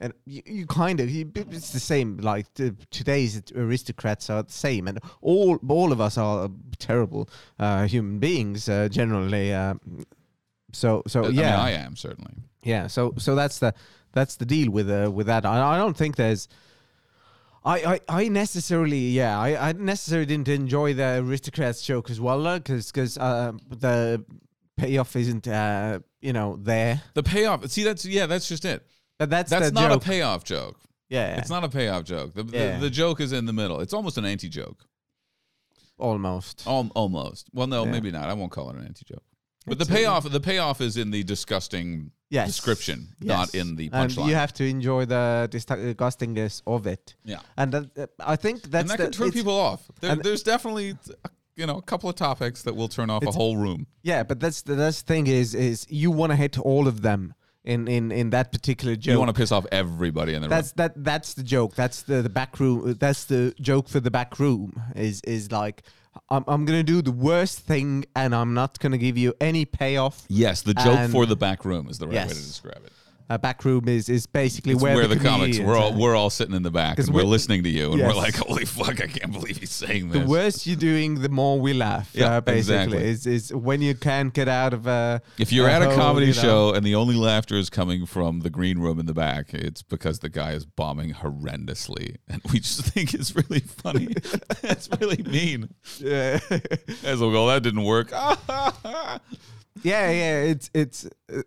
[0.00, 2.18] and you, you kind of you, it's the same.
[2.18, 7.28] Like the, today's aristocrats are the same, and all all of us are terrible
[7.58, 9.52] uh, human beings uh, generally.
[9.52, 9.74] Uh,
[10.72, 12.34] so so I yeah, mean, I am certainly.
[12.62, 13.74] Yeah, so so that's the
[14.12, 15.46] that's the deal with uh, with that.
[15.46, 16.48] I, I don't think there's.
[17.66, 22.58] I, I, I necessarily yeah I, I necessarily didn't enjoy the aristocrats joke as well
[22.58, 24.22] because because uh, the
[24.76, 27.66] payoff isn't uh, you know there The payoff.
[27.70, 28.86] See, that's yeah, that's just it.
[29.18, 30.80] But that's That's not joke a payoff joke.
[31.08, 32.34] yeah It's not a payoff joke.
[32.34, 32.74] The, Yeah.
[32.78, 33.80] the, the joke is in the middle.
[33.80, 34.84] It's almost an anti joke.
[35.98, 37.48] almost Al- almost.
[37.52, 37.90] Well, no, Yeah.
[37.92, 38.28] maybe not.
[38.28, 39.22] I won't call it an anti joke.
[39.66, 42.48] But the payoff, the payoff is in the disgusting Yes.
[42.48, 43.28] description, Yes.
[43.28, 44.26] not in the punchline.
[44.28, 47.14] you have to enjoy the disgustingness of it.
[47.24, 49.88] yeah, And that, uh, I think that's and that the, can turn people off.
[50.00, 50.96] There, there's definitely,
[51.56, 53.86] you know, a couple of topics that will turn off a whole room.
[54.02, 57.00] Yeah, but that's the that's the thing is is you want to hit all of
[57.02, 57.34] them
[57.64, 59.12] in in in that particular joke.
[59.12, 60.50] You want to piss off everybody in the room.
[60.50, 61.74] that's that that's the joke.
[61.74, 62.96] That's the the back room.
[62.98, 64.80] That's the joke for the back room.
[64.94, 65.82] Is is like
[66.28, 70.24] I'm I'm gonna do the worst thing and I'm not gonna give you any payoff.
[70.28, 72.92] Yes, the joke And- for the back room is the right way to describe it.
[73.30, 76.30] A back room is is basically It's where, where, the, comics we're all we're all
[76.30, 79.00] sitting in the back and we're, we're- listening to you and we're like, holy fuck,
[79.02, 80.22] I can't believe he's saying this.
[80.22, 82.10] the worse you're doing, the more we laugh.
[82.12, 83.04] Yeah, uh, basically, exactly.
[83.08, 85.22] is is when you can't get out of a.
[85.38, 86.42] If you're at a comedy you know.
[86.42, 89.82] show and the only laughter is coming from the green room in the back, it's
[89.82, 94.08] because the guy is bombing horrendously, and we just think it's really funny.
[94.62, 95.70] That's really mean.
[95.98, 96.40] Yeah.
[97.02, 98.10] As we'll go, that didn't work.
[98.10, 99.18] yeah,
[99.82, 100.40] yeah.
[100.42, 101.42] It's it's uh,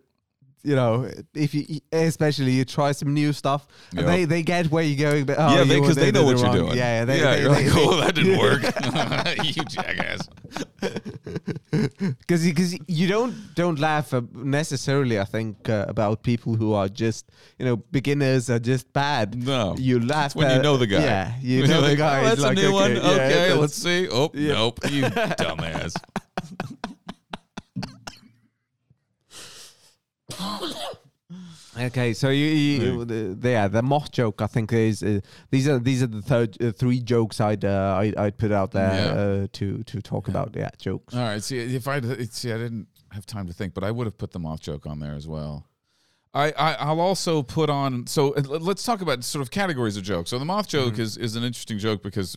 [0.62, 4.06] you know if you especially you try some new stuff, Yep.
[4.06, 5.24] they they get where you're going.
[5.24, 6.56] But oh, yeah, because were- they, know what you're wrong.
[6.56, 6.76] doing.
[6.76, 8.62] Yeah, they, yeah, they, you're they, like, oh, that didn't work.
[9.56, 10.28] you jackass.
[11.70, 15.18] because because you don't don't laugh uh, necessarily.
[15.20, 19.34] I think uh, about people who are just you know beginners are just bad.
[19.44, 19.74] No.
[19.78, 21.00] you laugh That's when you know the guy.
[21.02, 22.20] Yeah, you know you're the guy.
[22.20, 22.96] Oh, is that's like, a new one.
[22.96, 24.08] yeah, Okay, let's see.
[24.10, 24.54] Oh, Yeah.
[24.54, 24.78] nope.
[24.90, 25.94] You dumbass.
[31.78, 34.40] Okay, so you, you the, the, yeah, the moth joke.
[34.42, 37.96] I think is uh, these are these are the third uh, three jokes I'd uh,
[38.00, 39.12] I'd, I'd put out there Yeah.
[39.44, 40.56] uh, to to talk about.
[40.56, 41.14] Yeah, jokes.
[41.14, 41.42] All right.
[41.42, 42.00] See, if I
[42.30, 44.86] see, I didn't have time to think, but I would have put the moth joke
[44.86, 45.66] on there as well.
[46.34, 48.06] I, I I'll also put on.
[48.06, 50.30] So uh, l- let's talk about sort of categories of jokes.
[50.30, 51.02] So the moth joke Mm-hmm.
[51.02, 52.36] is is an interesting joke because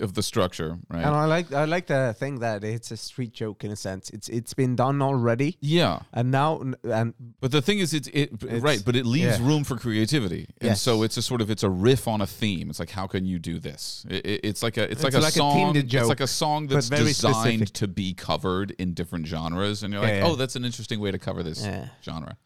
[0.00, 1.04] of the structure, right?
[1.04, 4.08] And I like I like the thing that it's a street joke in a sense.
[4.10, 8.32] It's it's been done already, yeah, and now and but the thing is, it's it
[8.42, 9.46] It's- right, but it leaves yeah.
[9.46, 10.82] room for creativity, and Yes.
[10.82, 12.70] so it's a sort of it's a riff on a theme.
[12.70, 14.06] It's like how can you do this?
[14.08, 15.74] It, it- it's like a it's, like It's a like a song.
[15.74, 17.34] themed it's like a song that's very designed
[17.68, 17.72] specific.
[17.74, 20.26] to be covered in different genres, and you're like, yeah.
[20.26, 21.66] oh, that's an interesting way to cover this
[22.04, 22.36] genre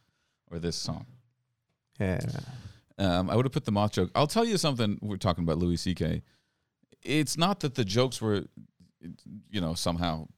[0.51, 1.07] or this song.
[2.01, 2.21] yeah.
[2.99, 4.11] Um, I would have put the moth joke.
[4.15, 4.99] I'll tell you something.
[5.03, 6.23] We're talking about Louis C.K.
[7.07, 8.45] It's not that the jokes were,
[9.51, 10.29] you know, somehow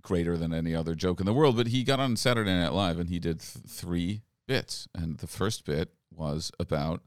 [0.00, 2.98] greater than any other joke in the world, but he got on Saturday Night Live
[2.98, 4.88] and he did th- three bits.
[4.94, 7.02] And the first bit was about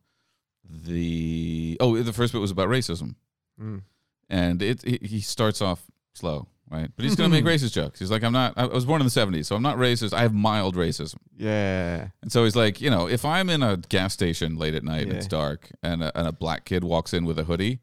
[0.68, 3.16] the oh, the first bit was about racism,
[3.62, 3.82] Mm.
[4.30, 5.84] and it, it he starts off
[6.14, 6.90] slow, right?
[6.96, 8.00] But he's gonna make racist jokes.
[8.00, 8.54] He's like, I'm not.
[8.58, 10.14] I was born in the '70s, so I'm not racist.
[10.14, 11.16] I have mild racism.
[11.38, 12.08] yeah.
[12.22, 15.04] And so he's like, you know, if I'm in a gas station late at night
[15.04, 17.80] and it's dark and a, and a black kid walks in with a hoodie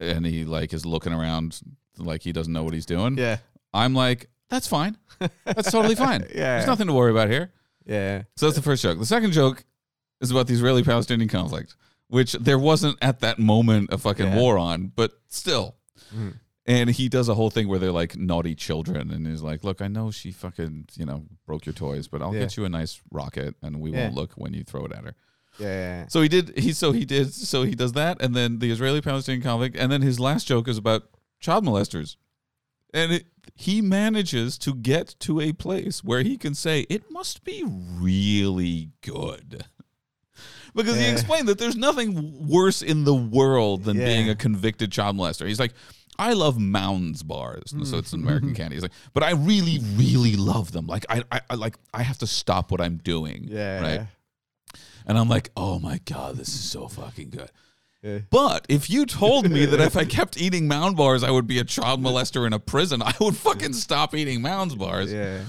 [0.00, 1.60] and he like is looking around
[1.98, 3.38] like he doesn't know what he's doing, Yeah,
[3.72, 4.96] I'm like, that's fine.
[5.44, 6.22] That's totally fine.
[6.34, 6.56] Yeah.
[6.56, 7.52] There's nothing to worry about here.
[7.86, 8.98] yeah, So that's the first joke.
[8.98, 9.64] The second joke
[10.20, 11.76] is about the Israeli Palestinian conflict,
[12.08, 14.36] which there wasn't at that moment a fucking Yeah.
[14.36, 15.76] war on, but still.
[16.14, 16.34] Mhm.
[16.66, 19.82] And he does a whole thing where they're like naughty children, and he's like, "Look,
[19.82, 22.40] I know she fucking you know broke your toys, but I'll Yeah.
[22.40, 24.04] get you a nice rocket, and we Yeah.
[24.04, 25.14] won't look when you throw it at her."
[25.58, 26.06] Yeah.
[26.08, 26.58] So he did.
[26.58, 27.32] He so he did.
[27.32, 30.78] So he does that, and then the Israeli-Palestinian conflict, and then his last joke is
[30.78, 31.04] about
[31.40, 32.16] child molesters,
[32.92, 37.44] and it, he manages to get to a place where he can say it must
[37.44, 39.64] be really good.
[40.74, 44.06] Because he explained that there's nothing worse in the world than Yeah.
[44.06, 45.46] being a convicted child molester.
[45.46, 45.72] He's like,
[46.18, 48.56] I love Mounds bars, so it's an American mm-hmm.
[48.56, 48.76] candy.
[48.76, 50.86] He's like, but I really, really love them.
[50.86, 53.46] Like I, I, I like I have to stop what I'm doing.
[53.48, 53.80] Yeah.
[53.80, 54.06] Right.
[55.06, 57.50] And I'm like, oh my God, this is so fucking good.
[58.02, 58.18] Yeah.
[58.30, 61.58] But if you told me that if I kept eating Mound bars, I would be
[61.58, 65.12] a child molester in a prison, I would fucking stop eating Mounds bars.
[65.12, 65.40] Yeah.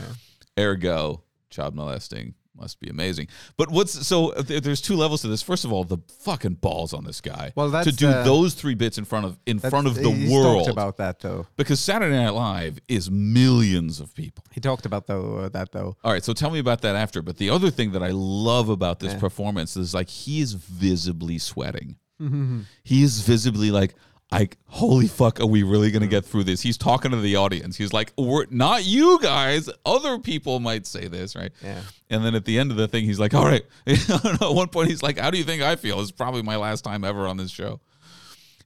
[0.57, 3.27] Ergo, child molesting must be amazing.
[3.57, 5.41] But what's so th- there's two levels to this.
[5.41, 7.51] First of all, the fucking balls on this guy.
[7.55, 10.65] Well, to do uh, those three bits in front of in front of the world.
[10.65, 11.47] talked about that though.
[11.57, 14.43] because Saturday Night Live is millions of people.
[14.51, 15.95] He talked about though uh, that though.
[16.03, 17.21] All right, so tell me about that after.
[17.21, 19.19] But the other thing that I love about this Yeah.
[19.19, 21.97] performance is like he is visibly sweating.
[22.83, 23.93] he is visibly like,
[24.31, 26.61] like, holy fuck, are we really gonna get through this?
[26.61, 27.77] He's talking to the audience.
[27.77, 29.69] He's like, We're not you guys.
[29.85, 31.51] Other people might say this, right?
[31.63, 31.81] Yeah.
[32.09, 33.65] And then at the end of the thing, he's like, All right.
[33.87, 35.99] at one point, he's like, How do you think I feel?
[36.01, 37.79] It's probably my last time ever on this show.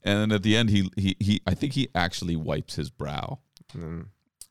[0.03, 3.39] And then at the end, he he he I think he actually wipes his brow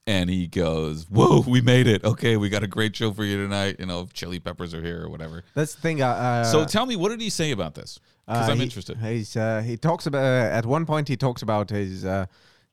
[0.09, 2.03] and he goes, "Whoa, we made it!
[2.03, 3.77] Okay, we got a great show for you tonight.
[3.79, 6.03] You know, if Chili Peppers are here or whatever." That's the thing.
[6.03, 8.01] Uh, uh, so tell me, what did he say about this?
[8.29, 8.99] Because Uh, I'm he- interested.
[8.99, 12.27] He's uh, he talks about uh, at one point he talks about his uh,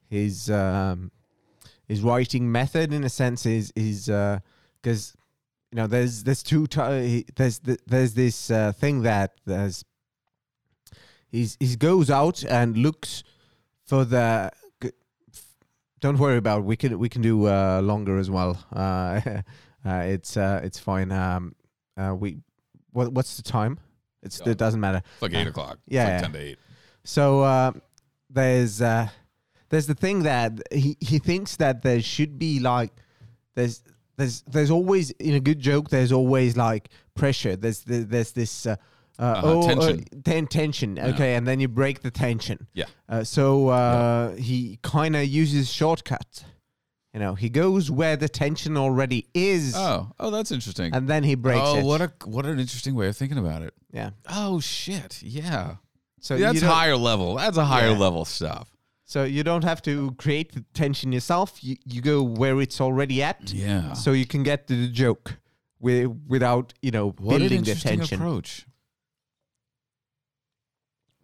[0.09, 1.11] his um,
[1.87, 4.39] his writing method in a sense is is uh,
[4.81, 5.15] because
[5.71, 9.85] you know there's there's two ti- there's th- there's this uh, thing that there's
[11.31, 13.23] he's he goes out and looks
[13.85, 14.51] for the
[14.83, 14.91] g-
[16.01, 16.65] don't worry about it.
[16.65, 19.21] we can we can do uh, longer as well uh,
[19.85, 21.55] uh it's uh it's fine um
[21.97, 22.37] uh we
[22.91, 23.77] what what's the time
[24.25, 24.51] it's Yeah.
[24.51, 25.77] it doesn't matter It's like eight o'clock.
[25.87, 26.13] It's yeah.
[26.13, 26.57] like ten to eight.
[27.03, 27.71] so uh,
[28.29, 29.07] there's uh,
[29.69, 32.91] there's the thing that he, he thinks that there should be like
[33.55, 33.83] there's
[34.17, 38.65] there's there's always in a good joke there's always like pressure there's the, there's this
[38.65, 38.75] uh,
[39.19, 39.99] uh, Uh-huh, oh, tension.
[39.99, 42.85] Uh, ten, tension okay and then you break the tension Yeah.
[43.09, 46.43] uh, so uh, he kind of uses shortcut
[47.15, 50.93] you know he goes where the tension already is Oh, oh, that's interesting.
[50.93, 53.61] and then he breaks oh, it what a what an interesting way of thinking about
[53.63, 53.73] it.
[53.91, 55.75] yeah Oh shit, yeah.
[56.19, 57.35] so That's don't- higher level.
[57.35, 57.97] That's a higher Yeah.
[58.05, 58.67] level stuff.
[59.05, 63.23] so you don't have to create the tension yourself you, you go where it's already
[63.23, 63.93] at Yeah.
[63.93, 65.37] so you can get to the joke
[65.79, 68.19] wi- without you know what an building the interesting tension.
[68.19, 68.65] approach.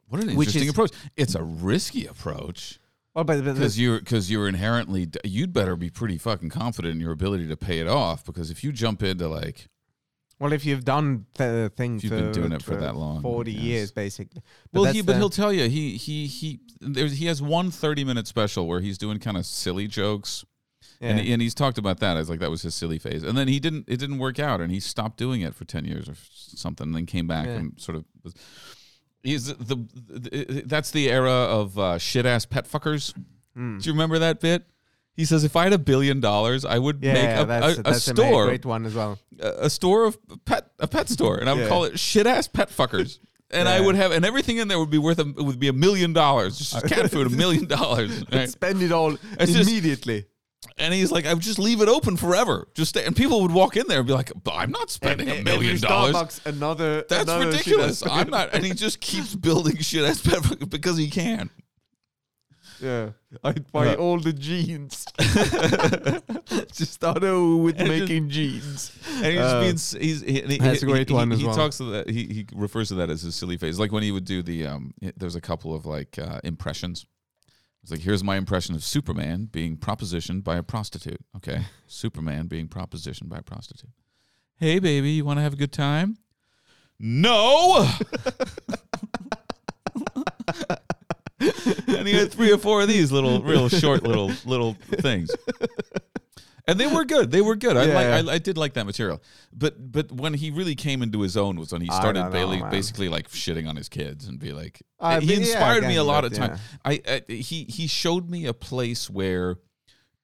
[0.08, 0.92] What an Which interesting is- approach.
[1.16, 2.80] It's a risky approach
[3.14, 7.02] Well, but, but because you're because you're inherently you'd better be pretty fucking confident in
[7.02, 9.68] your ability to pay it off because if you jump into like
[10.40, 13.22] well, if you've done the thing If you've for, been doing it for that long,
[13.22, 14.42] forty years basically.
[14.74, 18.04] well he but the- he'll tell you he he he there's he has one 30
[18.06, 20.44] minute special where he's doing kind of silly jokes
[21.02, 21.10] yeah.
[21.10, 23.48] and, and he's talked about that as like that was his silly phase and then
[23.50, 26.16] he didn't it didn't work out and he stopped doing it for 10 years or
[26.34, 27.56] something and then came back Yeah.
[27.58, 28.34] and sort of was
[29.24, 29.76] he's the,
[30.10, 33.14] the that's the era of uh, shit ass pet fuckers
[33.54, 33.80] Hmm.
[33.80, 34.64] do you remember that bit
[35.14, 37.78] he says if i had a billion dollars i would yeah, make yeah, a, that's,
[37.78, 39.20] a, a that's a store great one as well.
[39.42, 41.68] a a store of pet a pet store and i would Yeah.
[41.68, 43.20] call it shit ass pet fuckers
[43.54, 45.74] and I would have, and everything in there would be worth a, would be a
[45.74, 46.58] million dollars.
[46.58, 48.24] Just cat food, a million dollars.
[48.32, 48.48] right?
[48.48, 50.26] Spend it all It's immediately.
[50.78, 52.68] And he's like, I would just leave it open forever.
[52.76, 53.04] Just stay.
[53.06, 56.16] And people would walk in there and be like, I'm not spending a million dollars.
[56.16, 57.04] Starbucks, another.
[57.10, 58.04] That's another ridiculous.
[58.10, 60.22] I'm not." And he just keeps building shit as
[60.70, 61.50] because he can.
[62.80, 63.10] Yeah,
[63.44, 63.96] I'd buy Yeah.
[63.96, 65.06] all the jeans.
[66.74, 68.92] just start over with And just- making jeans.
[69.18, 69.72] And he's Uh, being
[70.04, 71.56] he's he, he- that's a great he, one as he well.
[71.56, 72.10] talks to that.
[72.10, 73.78] He he refers to that as his silly face.
[73.78, 74.94] Like when he would do the um.
[75.18, 77.06] There's a couple of like uh, impressions.
[77.84, 81.22] It's like here's my impression of Superman being propositioned by a prostitute.
[81.38, 83.90] Okay, Superman being propositioned by a prostitute.
[84.56, 86.18] Hey baby, you want to have a good time?
[87.00, 87.90] No.
[91.88, 95.32] and he had three or four of these little, real short little little things.
[96.68, 97.32] And they were good.
[97.32, 97.76] They were good.
[97.78, 97.94] I, Yeah.
[97.96, 99.22] like, I I did like that material.
[99.52, 102.62] But but when he really came into his own was when he started know, Bailey
[102.70, 105.96] basically like shitting on his kids and be like Uh, he but yeah, inspired me
[105.98, 106.60] a lot but of time.
[106.86, 109.58] I, I he he showed me a place where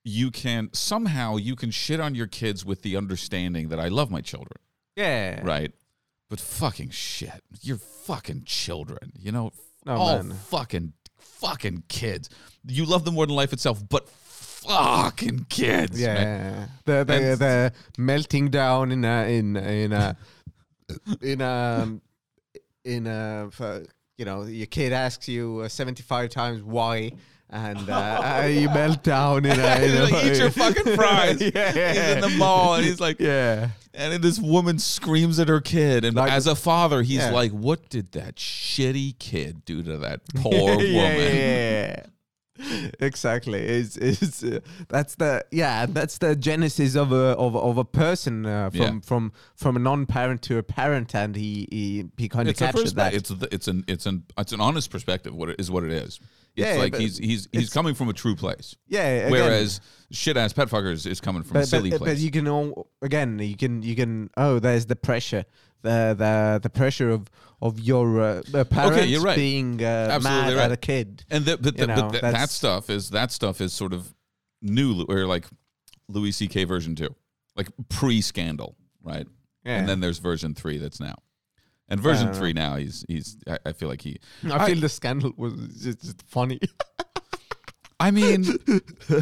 [0.03, 4.09] you can somehow you can shit on your kids with the understanding that I love
[4.09, 4.57] my children,
[4.95, 5.41] Yeah.
[5.43, 5.71] right?
[6.29, 9.51] But fucking shit, you're fucking children, you know.
[9.85, 10.37] No, all man.
[10.37, 12.29] fucking fucking kids.
[12.65, 14.07] You love them more than life itself, but
[14.67, 15.99] fucking kids.
[15.99, 16.69] Yeah, man.
[16.85, 20.17] the the, And- the melting down in a in in a
[21.21, 21.99] in a
[22.85, 23.83] in a for,
[24.17, 27.11] you know your kid asks you uh, seventy five times why.
[27.49, 31.41] And uh, you melt down in a, in He's a like, Eat your fucking fries.
[31.41, 35.47] yeah, He's in the mall and he's like, yeah, And then this woman screams at
[35.47, 37.31] her kid, and Like- as a father, he's Yeah.
[37.31, 42.05] like, "What did that shitty kid do to that poor woman?" yeah, yeah.
[42.99, 43.59] Exactly.
[43.59, 48.45] It's it's uh, that's the yeah that's the genesis of a of, of a person
[48.45, 48.99] uh, from Yeah.
[49.03, 53.13] from from a non-parent to a parent, and he he, he kind of captured that.
[53.13, 55.33] It's a, it's an it's an it's an honest perspective.
[55.35, 56.19] What it is what it is.
[56.55, 59.05] It's Yeah, like he's he's he's coming from a true place, yeah.
[59.05, 59.79] Again, whereas
[60.11, 62.13] shit ass pet fuckers is coming from a silly but, place.
[62.13, 65.45] but you can all again you can you can oh there's the pressure
[65.83, 67.29] the the the pressure of
[67.61, 69.35] of your uh, uh, parents you're right.
[69.35, 70.65] being uh, mad right.
[70.65, 71.23] at a kid.
[71.29, 74.13] and the, but, the, know, but th- that stuff is that stuff is sort of
[74.61, 75.45] new or like
[76.07, 76.65] Louis C.K.
[76.65, 77.15] version two,
[77.55, 79.27] like pre scandal, right?
[79.65, 79.79] Yeah.
[79.79, 81.15] And then there's version three that's now.
[81.89, 83.37] And version three now, he's he's.
[83.47, 84.19] I, I feel like he.
[84.51, 86.59] I feel the scandal was just funny.
[87.99, 88.45] I mean,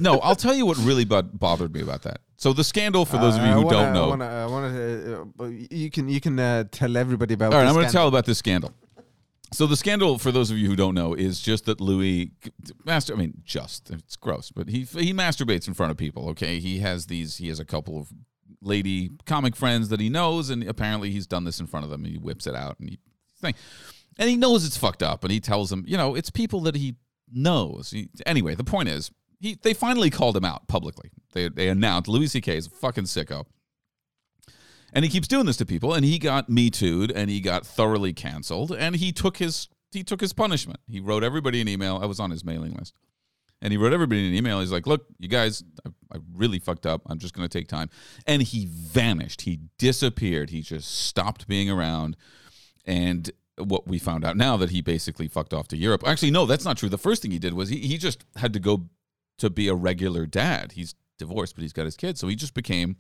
[0.01, 0.19] no.
[0.19, 2.19] I'll tell you what really bo- bothered me about that.
[2.37, 4.45] So the scandal, for those of you Uh, who wanna- don't know, I wanna, I
[4.47, 7.53] wanna, uh, you can you can uh, tell everybody about.
[7.53, 8.73] All right, I'm going to tell about this scandal.
[9.53, 12.31] So the scandal, for those of you who don't know, is just that Louis
[12.83, 13.13] master.
[13.13, 16.27] I mean, just it's gross, but he he masturbates in front of people.
[16.31, 17.37] Okay, he has these.
[17.37, 18.09] He has a couple of
[18.61, 22.03] lady comic friends that he knows, and apparently he's done this in front of them.
[22.03, 22.99] And he whips it out, and he
[23.39, 23.53] thing,
[24.17, 26.75] and he knows it's fucked up, and he tells them, you know, it's people that
[26.75, 26.95] he
[27.31, 27.93] knows.
[28.25, 31.11] Anyway, the point is, he they finally called him out publicly.
[31.33, 32.57] They they announced Louis C.K.
[32.57, 33.45] is a fucking sicko.
[34.93, 37.65] And he keeps doing this to people, and he got me too'd and he got
[37.65, 40.79] thoroughly canceled, and he took his he took his punishment.
[40.87, 41.99] He wrote everybody an email.
[42.01, 42.95] I was on his mailing list.
[43.61, 44.59] And he wrote everybody an email.
[44.59, 47.01] He's like, look, you guys, I, I really fucked up.
[47.07, 47.89] I'm just going to take time.
[48.27, 49.41] And he vanished.
[49.41, 50.49] He disappeared.
[50.49, 52.17] He just stopped being around.
[52.85, 56.03] And what we found out now that he basically fucked off to Europe.
[56.05, 56.89] Actually, no, that's not true.
[56.89, 58.89] The first thing he did was he, he just had to go
[59.37, 60.73] to be a regular dad.
[60.73, 62.19] He's divorced, but he's got his kids.
[62.19, 62.97] So he just became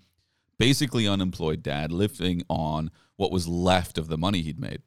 [0.57, 4.81] basically unemployed dad, living on what was left of the money he'd made.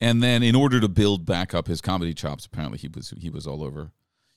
[0.00, 3.30] And then in order to build back up his comedy chops, apparently he was he
[3.30, 3.92] was all over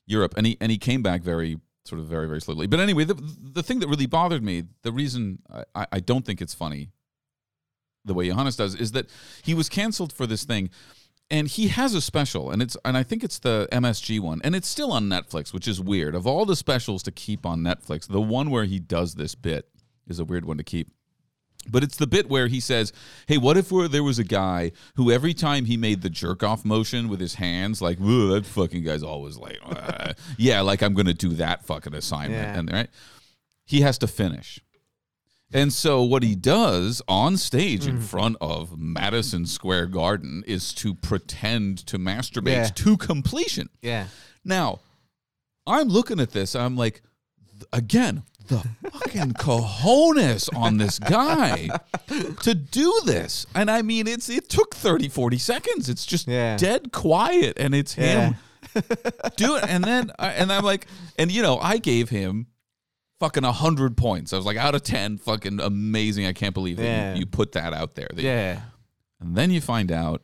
[0.07, 0.34] Europe.
[0.38, 2.67] And he and he came back very sort of very, very slowly.
[2.67, 5.39] But anyway, the the thing that really bothered me, the reason
[5.75, 6.91] I, I don't think it's funny
[8.06, 9.10] the way Johannes does, is that
[9.43, 10.70] he was canceled for this thing.
[11.30, 14.54] And he has a special, and it's and I think it's the MSG one, and
[14.54, 16.14] it's still on Netflix, which is weird.
[16.14, 19.70] Of all the specials to keep on Netflix, the one where he does this bit
[20.10, 20.89] is a weird one to keep.
[21.70, 22.91] But it's the bit where he says,
[23.28, 26.66] "Hey, what if there was a guy who every time he made the jerk off
[26.66, 29.60] motion with his hands, like, that fucking guy's always like,
[30.38, 32.60] yeah, like I'm gonna do that fucking assignment, Yeah.
[32.60, 32.89] and right,
[33.64, 34.60] he has to finish."
[35.54, 38.04] And so what he does on stage in mm.
[38.04, 42.68] front of Madison Square Garden is to pretend to masturbate Yeah.
[42.68, 43.70] to completion.
[43.82, 44.08] Yeah.
[44.45, 44.80] Now,
[45.68, 46.56] I'm looking at this.
[46.56, 47.02] I'm like,
[47.74, 51.70] again, the fucking cojones on this guy
[52.43, 53.45] to do this.
[53.54, 55.89] And I mean, it's it took 30, 40 seconds.
[55.89, 56.58] It's just Yeah.
[56.58, 58.36] dead quiet, and it's him
[59.36, 59.66] do it.
[59.68, 60.88] And then, I, and I'm like,
[61.18, 62.47] and you know, I gave him
[63.22, 64.34] fucking a hundred points.
[64.34, 66.26] I was like, out of ten, fucking amazing.
[66.26, 68.09] I can't believe that you, you put that out there.
[68.13, 68.61] That- Yeah.
[69.22, 70.24] And then you find out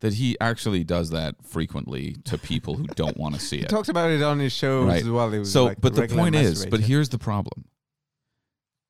[0.00, 3.62] that he actually does that frequently to people who don't want to see it.
[3.62, 5.00] He talked about it on his shows Right.
[5.02, 5.44] as well.
[5.44, 7.64] So, like but the point is, but here's the problem.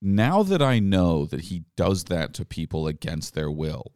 [0.00, 3.92] Now that I know that he does that to people against their will,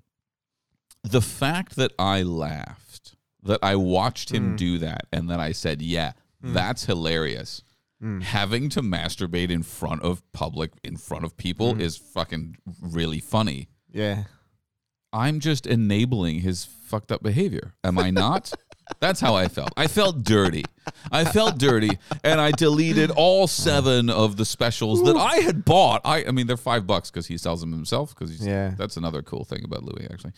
[1.02, 4.56] the fact that I laughed, that I watched him Mm.
[4.58, 7.62] do that, and that I said, yeah, that's hilarious.
[8.02, 8.22] Mm.
[8.22, 11.80] Having to masturbate in front of public, in front of people, Mm.
[11.80, 13.68] is fucking really funny.
[13.92, 14.24] yeah.
[15.12, 17.72] I'm just enabling his fucked up behavior.
[17.82, 18.52] Am I not?
[19.00, 19.70] That's how I felt.
[19.76, 20.64] I felt dirty.
[21.10, 21.90] I felt dirty,
[22.22, 26.02] and I deleted all seven of the specials that I had bought.
[26.04, 28.14] I, I mean, they're five bucks because he sells them himself.
[28.14, 28.74] Because Yeah.
[28.76, 30.06] that's another cool thing about Louis.
[30.12, 30.32] Actually,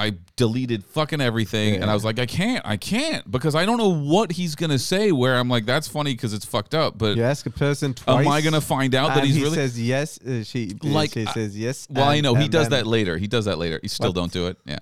[0.00, 3.76] I deleted fucking everything, and I was like, I can't, I can't, because I don't
[3.78, 5.12] know what he's gonna say.
[5.12, 8.26] Where I'm like, that's funny because it's fucked up, but You ask a person twice.
[8.26, 9.56] am I gonna find out that he's he really?
[9.56, 10.18] says yes.
[10.20, 11.86] Uh, she Like, she I- says yes.
[11.90, 13.18] Well, I know he does that later.
[13.18, 13.78] He does that later.
[13.82, 14.14] You still What?
[14.16, 14.56] don't do it.
[14.64, 14.78] Yeah.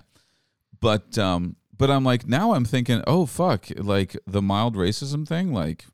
[0.79, 5.53] But um but I'm like now I'm thinking, "Oh fuck, like the mild racism thing
[5.53, 5.85] like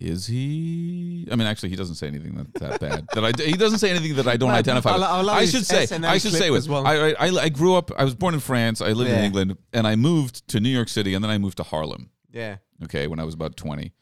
[0.00, 3.06] is he I mean actually he doesn't say anything that, that bad.
[3.14, 5.02] that I he doesn't say anything that I don't identify with.
[5.02, 6.86] I lo- I should say SNL I should say with well.
[6.86, 8.80] I, I I grew up I was born in France.
[8.80, 11.58] I lived in England and I moved to New York City and then I moved
[11.58, 12.56] to Harlem Yeah.
[12.84, 13.92] okay, when I was about 20.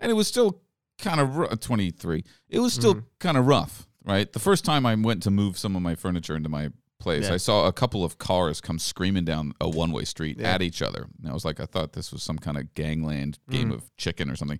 [0.00, 0.60] And it was still
[0.98, 2.24] kind of r- 23.
[2.48, 3.04] It was still Mhm.
[3.20, 4.32] kind of rough, right?
[4.32, 6.70] The first time I went to move some of my furniture into my
[7.00, 7.34] place, Yeah.
[7.34, 10.52] I saw a couple of cars come screaming down a one way street Yeah.
[10.54, 11.06] at each other.
[11.22, 13.74] And I was like, I thought this was some kind of gangland game Mm.
[13.74, 14.58] of chicken or something.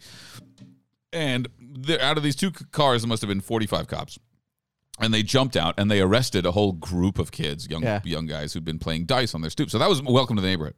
[1.12, 4.18] And there, out of these two cars, there must have been 45 cops.
[5.00, 8.00] And they jumped out and they arrested a whole group of kids, young Yeah.
[8.04, 9.70] young guys who'd been playing dice on their stoop.
[9.70, 10.74] So that was welcome to the neighborhood.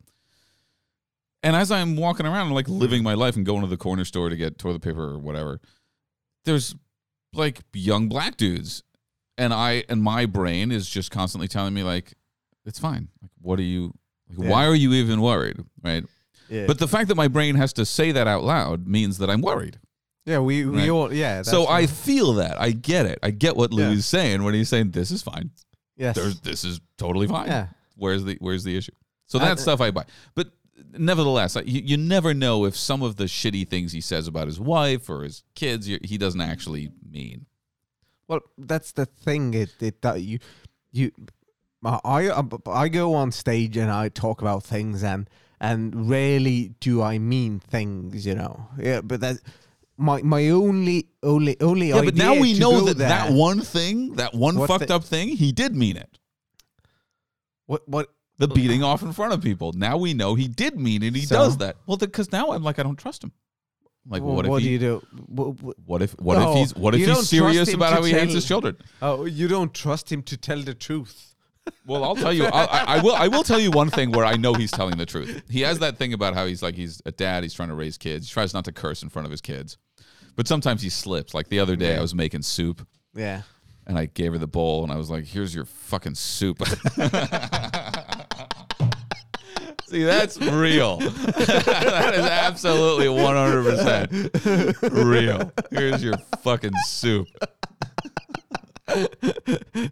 [1.42, 4.04] And as I'm walking around, I'm like living my life and going to the corner
[4.04, 5.60] store to get toilet paper or whatever.
[6.44, 6.74] There's
[7.32, 8.82] like young black dudes,
[9.38, 12.12] and I and my brain is just constantly telling me like,
[12.66, 13.08] it's fine.
[13.22, 13.94] Like, what are you?
[14.28, 14.50] Like, Yeah.
[14.50, 15.64] Why are you even worried?
[15.82, 16.04] Right.
[16.50, 16.66] Yeah.
[16.66, 19.40] But the fact that my brain has to say that out loud means that I'm
[19.40, 19.78] worried.
[20.26, 20.88] Yeah, we we Right.
[20.90, 21.42] all yeah.
[21.42, 22.60] so I feel that.
[22.60, 23.18] I get it.
[23.22, 23.90] I get what Yeah.
[23.90, 25.50] Is saying when he's saying this is fine.
[25.96, 26.16] yes.
[26.16, 27.46] There's this is totally fine.
[27.48, 27.66] yeah.
[27.96, 28.92] Where's the where's the issue?
[29.26, 30.04] So I- that stuff I buy.
[30.34, 30.50] But
[30.98, 34.58] nevertheless, you, you never know if some of the shitty things he says about his
[34.60, 37.46] wife or his kids he doesn't actually mean.
[38.28, 39.54] Well, that's the thing.
[39.54, 40.38] It it that you
[40.92, 41.10] you
[41.84, 45.28] I I I go on stage and I talk about things and
[45.60, 48.24] and rarely do I mean things.
[48.26, 48.66] You know.
[48.78, 49.36] Yeah, but that.
[50.00, 54.14] My, my only only only Yeah, but now we know that there- that one thing,
[54.14, 56.18] that one What fucked the- up thing, he did mean it.
[57.66, 59.72] what what The beating off in front of people.
[59.74, 61.14] Now we know he did mean it.
[61.14, 61.36] He So?
[61.36, 61.76] does that.
[61.86, 63.32] Well, because now I'm like, I don't trust him.
[64.08, 64.68] Like, Well, what if what he?
[64.68, 65.02] do you do?
[65.26, 66.12] What, what, if?
[66.18, 66.74] What No, if he's?
[66.74, 68.76] What if he's serious about how he hates his children?
[69.02, 71.34] oh, you don't trust him to tell the truth.
[71.86, 72.46] Well, I'll tell you.
[72.46, 73.14] I, I, I will.
[73.14, 75.42] I will tell you one thing where I know he's telling the truth.
[75.50, 77.42] He has that thing about how he's like he's a dad.
[77.42, 78.26] He's trying to raise kids.
[78.28, 79.76] He tries not to curse in front of his kids,
[80.40, 81.34] but sometimes he slips.
[81.34, 83.42] Like the other day, I was making soup, Yeah.
[83.86, 86.66] and I gave her the bowl, and I was like, "Here's your fucking soup."
[89.84, 90.96] See, that's real.
[91.00, 95.52] that is absolutely 100% real.
[95.70, 97.28] Here's your fucking soup.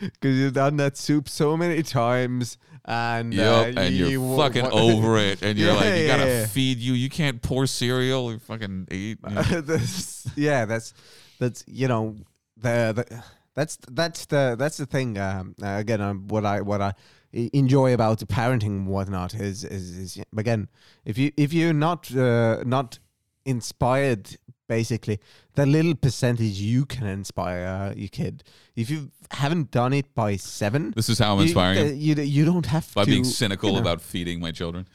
[0.00, 4.36] Because you've done that soup so many times, and Yep, uh, and you you're wa-
[4.36, 6.92] fucking over it, and you're Yeah, like, you gotta yeah, feed you.
[6.94, 8.32] You can't pour cereal.
[8.32, 9.18] You fucking eat.
[9.28, 9.42] you know.
[9.62, 10.92] that's, yeah, that's
[11.38, 12.16] that's you know
[12.56, 13.22] the, the
[13.54, 15.18] that's that's the that's the thing.
[15.18, 16.92] Um, again, um, what I what I
[17.32, 20.68] enjoy about parenting and whatnot is is, is again
[21.04, 22.98] if you if you're not uh, not
[23.46, 24.36] inspired
[24.68, 25.18] basically
[25.54, 28.42] the little percentage you can inspire your kid
[28.76, 32.14] if you haven't done it by seven This is how I'm you- inspiring uh, you,
[32.14, 33.80] you don't have by to being cynical you know.
[33.82, 34.86] about feeding my children.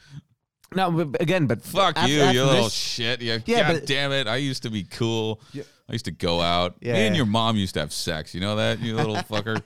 [0.74, 3.22] no but again but Fuck you, after you little this- shit.
[3.22, 4.26] Yeah, Yeah, God but- damn it.
[4.26, 5.40] I used to be cool.
[5.52, 5.62] Yeah.
[5.88, 6.80] I used to go out.
[6.82, 8.32] Me and your mom used to have sex.
[8.34, 9.60] You know that, you little fucker?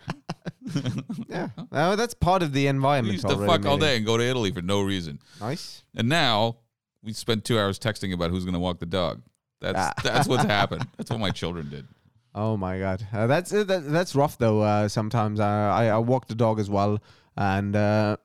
[1.28, 4.06] yeah oh, that's part of the We environment used to already, fuck all day and
[4.06, 5.18] go to Italy for no reason.
[5.40, 6.56] nice And now
[7.02, 9.22] we spend two hours texting about who's going to walk the dog.
[9.64, 9.92] That's Ah.
[10.02, 10.86] that's what's happened.
[10.96, 11.86] That's what my children did.
[12.34, 14.60] Oh my god, uh, that's uh, that, that's rough though.
[14.60, 16.98] Uh, sometimes I I walk the dog as well,
[17.36, 18.16] and uh,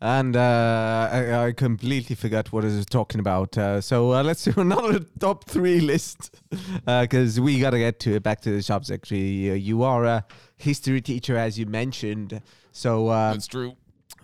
[0.00, 3.56] and uh, I, I completely forgot what I was talking about.
[3.58, 6.34] Uh, so uh, let's do another top three list
[6.86, 8.22] because we gotta get to it.
[8.22, 9.10] Back to the subject.
[9.10, 10.24] You, you are a
[10.56, 12.40] history teacher, as you mentioned.
[12.72, 13.74] So uh, That's true.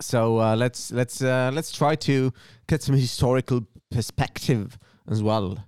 [0.01, 2.33] so uh, let's let's uh, let's try to
[2.69, 4.79] get some historical perspective
[5.11, 5.59] as well.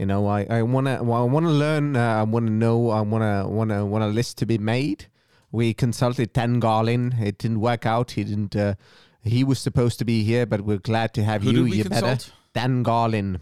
[0.00, 1.94] You know, I, I wanna well, I wanna learn.
[1.94, 2.88] Uh, I wanna know.
[2.88, 5.08] I wanna wanna want a list to be made.
[5.52, 7.16] We consulted Dan Carlin.
[7.20, 8.12] It didn't work out.
[8.12, 8.56] He didn't.
[8.56, 8.76] Uh,
[9.22, 11.64] he was supposed to be here, but we're glad to have Who you.
[11.66, 12.16] you better.
[12.54, 13.40] Dan Carlin.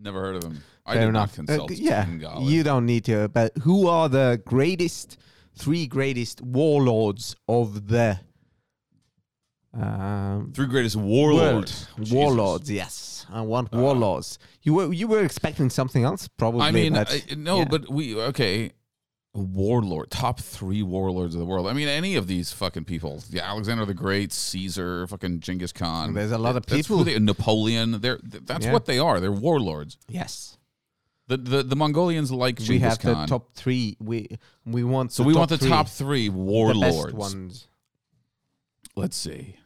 [0.00, 0.64] Never heard of him.
[0.84, 1.38] I Fair did enough.
[1.38, 1.70] not Uh, consult.
[1.78, 2.44] yeah, Tengala.
[2.44, 3.28] you don't need to.
[3.28, 5.16] But who are the greatest,
[5.56, 8.18] three greatest warlords of the
[9.74, 11.88] um, Three greatest warlords.
[12.10, 13.26] Warlords, yes.
[13.30, 14.38] I want Uh, warlords.
[14.62, 16.62] You were you were expecting something else, probably.
[16.62, 17.04] I mean, I,
[17.36, 17.64] no, yeah.
[17.64, 18.72] but we okay.
[19.36, 21.66] Warlord, top three warlords of the world.
[21.66, 23.20] I mean, any of these fucking people.
[23.30, 26.14] Yeah, Alexander the Great, Caesar, fucking Genghis Khan.
[26.14, 28.00] There's a lot of people- they- Napoleon.
[28.00, 28.72] They're that's Yeah.
[28.72, 29.18] what they are.
[29.18, 29.98] They're warlords.
[30.08, 30.56] yes,
[31.26, 33.22] The the, the Mongolians like Genghis we have Khan.
[33.22, 33.96] the top three.
[33.98, 35.10] We we want.
[35.10, 37.06] so the we top want the three, top three the warlords.
[37.06, 37.66] best ones.
[38.94, 39.56] Let's see.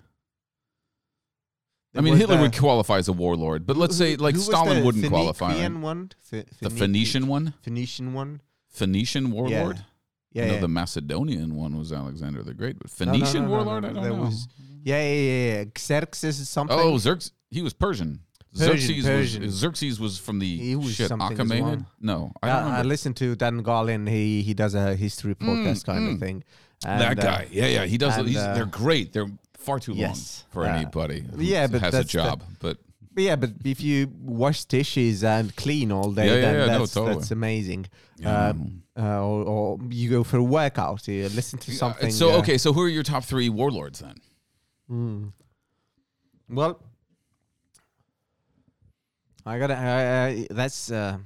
[1.97, 5.07] I mean, Hitler the- would qualify as a warlord, but let's say like Stalin wouldn't
[5.09, 5.53] qualify.
[5.53, 5.83] Phoenician right?
[5.83, 8.41] one, Ph- The Phoeni- Phoenician one, Phoenician one.
[8.69, 9.85] Phoenician warlord.
[10.33, 10.61] Yeah, know yeah.
[10.61, 14.03] the Macedonian one was Alexander the Great, but Phoenician no, no, no, warlord, I don't
[14.03, 14.23] there know.
[14.25, 14.47] was-
[14.85, 15.65] yeah, yeah, yeah, yeah.
[15.77, 16.79] Xerxes is something.
[16.79, 18.21] oh, Xerxes, he was Persian.
[18.57, 19.43] Persian, Xerxes Persian.
[19.43, 21.85] was Xerxes was from the He was shit Achaemenid.
[22.01, 24.07] No, I don't I listened to Dan Carlin.
[24.07, 26.15] He he does a history podcast kind mm.
[26.15, 26.45] of thing.
[26.83, 27.49] that And, uh, guy.
[27.51, 28.17] yeah, yeah, he does.
[28.17, 29.13] and, he's, uh, they're great.
[29.13, 29.31] They're
[29.69, 31.21] far too yes, long for uh, anybody.
[31.35, 32.43] Who yeah, but has a that's the- job.
[32.61, 32.77] but
[33.17, 33.97] yeah, but if you
[34.45, 37.15] wash dishes and clean all day, Yeah, then yeah, no, that's, totally.
[37.15, 37.87] that's amazing.
[38.17, 38.49] Yeah.
[38.51, 42.11] Um, uh, or, or you go for a workout, you listen to something.
[42.11, 44.17] so uh, okay, so who are your top three warlords then?
[44.91, 45.33] mm.
[46.49, 46.81] Well,
[49.45, 49.77] I gotta.
[49.77, 51.19] I, that's uh,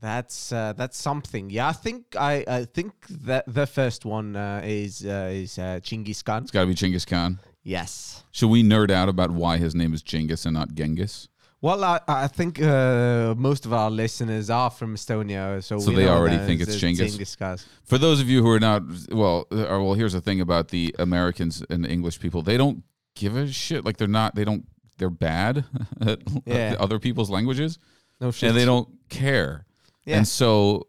[0.00, 1.50] that's uh, that's something.
[1.50, 5.80] Yeah, I think I, I think that the first one uh, is uh, is uh,
[5.82, 6.42] Genghis Khan.
[6.42, 7.38] It's got to be Genghis Khan.
[7.62, 8.22] Yes.
[8.32, 11.28] Should we nerd out about why his name is Genghis and not Genghis?
[11.62, 15.96] Well, I, I think uh, most of our listeners are from Estonia, so So we
[15.96, 17.16] they already think it's Genghis?
[17.16, 17.66] Genghis.
[17.84, 20.68] For those of you who are not well, uh, or well, here's the thing about
[20.68, 22.42] the Americans and English people.
[22.42, 22.84] They don't
[23.16, 23.84] give a shit.
[23.84, 24.34] Like they're not.
[24.34, 24.66] They don't.
[24.98, 25.64] They're bad
[26.02, 26.76] at Yeah.
[26.78, 27.78] other people's languages,
[28.20, 28.50] No shit.
[28.50, 29.64] and they don't care.
[30.06, 30.18] Yeah.
[30.18, 30.86] And so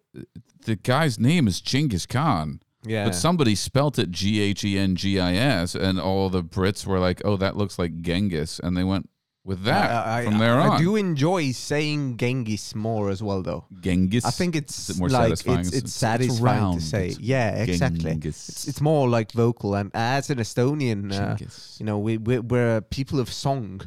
[0.66, 3.06] the guy's name is Genghis Khan, yeah.
[3.06, 6.86] but somebody spelt it G H E N G I S, and all the Brits
[6.86, 9.10] were like, "Oh, that looks like Genghis," and they went
[9.44, 10.70] with that I, I, from there I, on.
[10.72, 13.66] I do enjoy saying Genghis more as well, though.
[13.80, 14.26] Genghis.
[14.26, 15.60] I think it's more like satisfying?
[15.60, 16.80] it's, It's- it's, satisfying round.
[16.82, 17.16] to say.
[17.18, 18.20] Yeah, exactly.
[18.24, 21.38] It's, it's more like vocal, and as an Estonian, uh,
[21.80, 23.82] you know, we we're, we're people of song.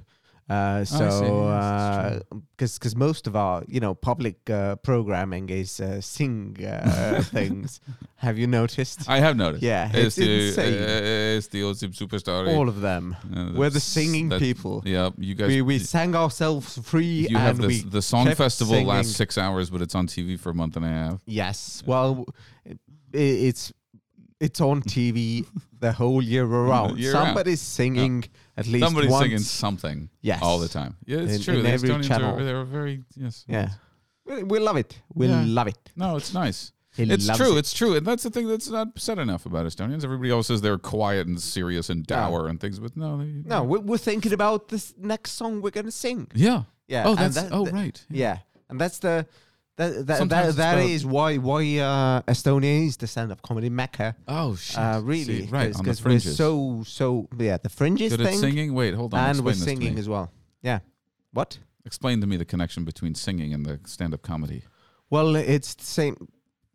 [0.51, 2.23] Uh, so, yes,
[2.57, 7.81] because because most of our you know public uh, programming is uh, sing uh, things.
[8.17, 9.09] Have you noticed?
[9.09, 9.63] I have noticed.
[9.63, 10.75] Yeah, it's the, insane.
[10.83, 12.53] uh, it's the Osip superstar.
[12.57, 13.17] All of them.
[13.33, 14.83] Uh, We're the singing that- people.
[14.85, 15.49] Yeah, you guys.
[15.49, 18.89] We we sang ourselves free, you and have we this, the song festival singing.
[18.89, 21.23] lasts six hours, but it's on TV for a month and a half.
[21.27, 21.83] Yes.
[21.87, 22.27] Well,
[22.67, 22.77] i
[23.15, 23.73] it's
[24.41, 25.47] it's on TV
[25.79, 26.99] the whole year around.
[26.99, 27.27] Year round.
[27.27, 28.25] Somebody's singing
[28.61, 29.25] at least Somebody's once.
[29.25, 30.41] singing something Yes.
[30.43, 30.93] all the time.
[31.07, 31.55] Yeah, it's In- true.
[31.59, 32.39] in the every Estonians channel.
[32.39, 33.45] are they're very yes.
[33.49, 33.69] Yeah.
[34.27, 34.91] We, we love it.
[35.15, 35.45] We Yeah.
[35.59, 35.79] love it.
[35.97, 36.73] No, it's nice.
[36.97, 37.55] He It's true.
[37.55, 37.59] it.
[37.61, 40.03] It's true, and that's the thing that's not said enough about Estonians.
[40.05, 43.25] Everybody else says they're quiet and serious and dour and things, but no, they,
[43.55, 46.27] No, we're, we're thinking about this next song we're gonna sing.
[46.35, 47.05] yeah, Yeah.
[47.07, 48.05] Oh, that's that- oh right.
[48.11, 48.39] Yeah,
[48.69, 49.27] and that's the
[49.77, 53.41] that that Sometimes that, it's that about- is why why uh, Estonia is the stand-up
[53.43, 54.15] comedy mecca.
[54.29, 54.77] Oh shit!
[54.79, 56.37] Uh, really, See, right on the because we're fringes.
[56.37, 58.75] so so yeah the fringes Good at thing, singing.
[58.75, 59.21] Wait, hold on.
[59.21, 60.01] and we're this to singing me.
[60.01, 60.31] as well.
[60.63, 60.81] Yeah.
[61.33, 61.59] What?
[61.87, 64.65] Explain to me the connection between singing and the stand-up comedy.
[65.09, 66.17] Well, it's the same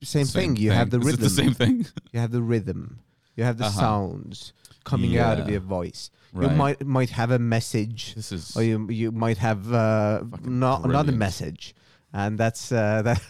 [0.02, 0.56] same, thing.
[0.56, 1.20] You have the Is rhythm.
[1.20, 1.86] it the same thing?
[2.12, 3.00] You have the rhythm.
[3.36, 3.80] You have the Uh-huh.
[3.80, 4.54] sounds
[4.84, 5.54] coming out of Yeah.
[5.54, 6.10] your voice.
[6.34, 6.50] Right.
[6.50, 10.60] You might might have a message, This is or you you might have uh, Fucking
[10.60, 11.18] no, another brilliant.
[11.18, 11.76] message,
[12.16, 13.22] and that's uh, that.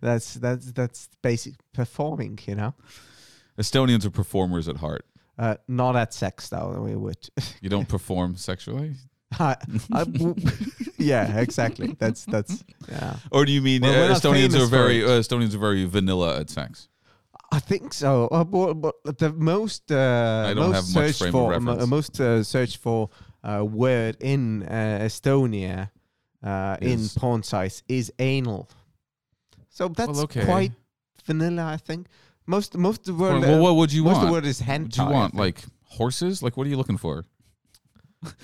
[0.00, 2.74] That's that's that's basic performing, you know.
[3.58, 5.04] Estonians are performers at heart.
[5.38, 6.80] Uh, not at sex though.
[6.82, 7.28] We would.
[7.60, 8.94] You don't perform sexually,
[9.38, 9.56] I,
[9.92, 10.34] I w-
[10.98, 11.94] yeah, exactly.
[11.98, 13.16] That's that's yeah.
[13.30, 16.48] or do you mean Well, uh, Estonians are very uh, Estonians are very vanilla at
[16.48, 16.88] sex?
[17.52, 18.28] I think so.
[18.28, 21.86] Uh, but, but the most uh, I don't most have much searched for reference.
[21.86, 23.10] most uh, searched for
[23.44, 25.90] uh, word in uh, Estonia
[26.46, 28.68] uh, in Is- porn sites is anal.
[29.68, 30.44] So that's okay.
[30.44, 30.72] quite
[31.24, 32.06] vanilla, I think.
[32.46, 34.24] Most most of the word well, what would you most want?
[34.24, 34.90] of the word is hentai.
[34.92, 35.32] Do you I want?
[35.32, 35.40] think.
[35.40, 36.42] Like horses?
[36.42, 37.24] Like what are you looking for?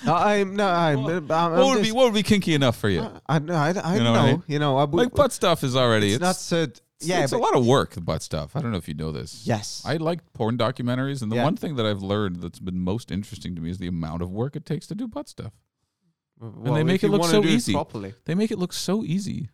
[0.05, 0.99] No, I'm no, I'm.
[1.07, 3.01] I'm, I'm what would just- be what would be kinky enough for you?
[3.29, 4.43] I, I, I, I don't know what I mean?
[4.47, 6.67] You know, I, like butt stuff is already it's, it's, not so.
[7.01, 7.91] Yeah, it's a but- lot of work.
[7.93, 8.55] The butt stuff.
[8.55, 9.43] I don't know if you know this.
[9.47, 9.83] Yes.
[9.85, 11.45] I like porn documentaries, and the Yeah.
[11.45, 14.31] one thing that I've learned that's been most interesting to me is the amount of
[14.31, 15.53] work it takes to do butt stuff.
[16.43, 17.73] Well, they make it look so easy.
[17.73, 18.15] properly.
[18.25, 19.49] They make it look so easy.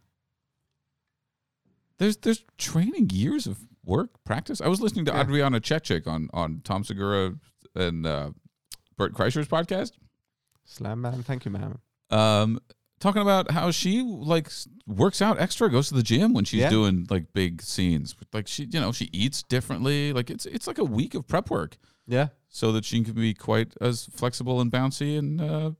[1.98, 4.60] There's there's training years of work practice.
[4.60, 5.20] I was listening to Yeah.
[5.22, 7.34] Adriana Chechik on on Tom Segura
[7.74, 8.30] and uh,
[8.96, 9.92] Bert Kreischer's podcast,
[10.64, 11.78] Slam man, thank you, man.
[12.10, 12.60] um,
[13.00, 14.50] talking about how she like
[14.86, 16.70] works out extra, goes to the gym when she's Yeah.
[16.70, 18.14] doing like big scenes.
[18.32, 20.12] Like she, you know, she eats differently.
[20.12, 22.28] Like it's it's like a week of prep work Yeah.
[22.48, 25.70] so that she can be quite as flexible and bouncy and uh,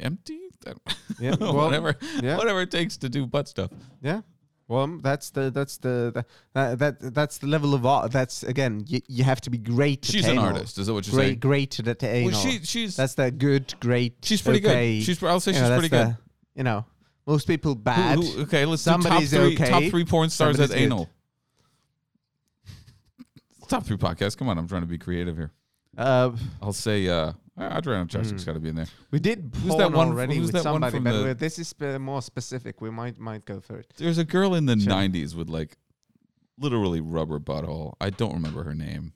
[0.00, 0.38] empty.
[1.20, 1.34] Yeah.
[1.40, 2.36] Well, whatever, yeah.
[2.36, 3.70] whatever it takes to do butt stuff.
[4.00, 4.20] Yeah.
[4.68, 6.24] Well, that's the that's the, the
[6.54, 8.10] that, that that's the level of art.
[8.12, 10.04] That's again, you, you have to be great.
[10.04, 10.78] She's at an artist.
[10.78, 11.38] Is that what you're Great, saying?
[11.40, 12.30] great great at anal.
[12.30, 14.16] Well, she she's that's the good, great.
[14.22, 14.98] she's pretty okay.
[14.98, 15.04] good.
[15.04, 16.16] She's I'll say you she's know, pretty that's good.
[16.16, 16.84] the- You know,
[17.26, 18.18] most people Who- bad.
[18.18, 19.54] who- okay, let's do top three.
[19.54, 20.92] okay, Top three porn stars at somebody's good.
[20.92, 21.08] anal.
[23.68, 24.36] top three podcast.
[24.38, 25.50] Come on, I'm trying to be creative here.
[25.98, 26.30] Uh,
[26.62, 28.46] I'll say uh, Adriana Chechik's Mm.
[28.46, 28.86] got to be in there.
[29.10, 31.22] we did Who's porn that one- already who's with that one somebody, from but the-
[31.22, 32.80] we're- this is uh, more specific.
[32.80, 33.92] We might might go for it.
[33.96, 34.92] There's a girl in the Sure.
[34.92, 35.76] '90s with like
[36.58, 37.94] literally rubber butthole.
[38.00, 39.12] I don't remember her name.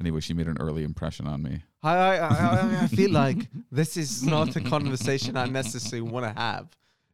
[0.00, 1.62] Anyway, she made an early impression on me.
[1.82, 6.24] I I, I, I- I feel like this is not a conversation I necessarily want
[6.34, 6.68] to have.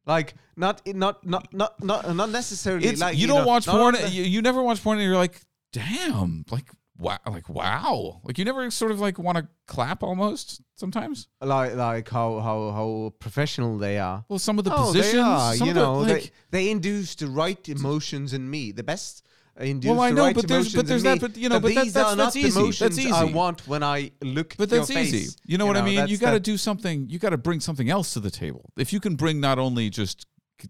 [0.06, 2.86] Like not not not not not not necessarily.
[2.86, 3.97] It's like you, don't know, watch not porn.
[3.97, 5.40] on the- You, you never watch porn, and you're like,
[5.73, 10.61] damn, like wow, like wow, like you never sort of like want to clap almost
[10.75, 11.29] sometimes.
[11.41, 14.25] like like how how how professional they are.
[14.29, 15.55] Well, some of the oh, positions, they are.
[15.57, 18.73] You of the, know, like, they they induce the right emotions in me.
[18.73, 19.25] The best.
[19.61, 21.83] Induce Well, I know, right but there's- but there's that- but, you know, but that-
[21.83, 22.61] these that's- that's not the easy.
[22.61, 24.55] emotions That's I want when I look.
[24.57, 25.25] But that's easy.
[25.25, 25.37] face.
[25.45, 26.07] You know what I mean?
[26.07, 27.09] You got to do something.
[27.11, 28.70] You got to bring something else to the table.
[28.77, 30.27] If you can bring not only just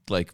[0.08, 0.32] like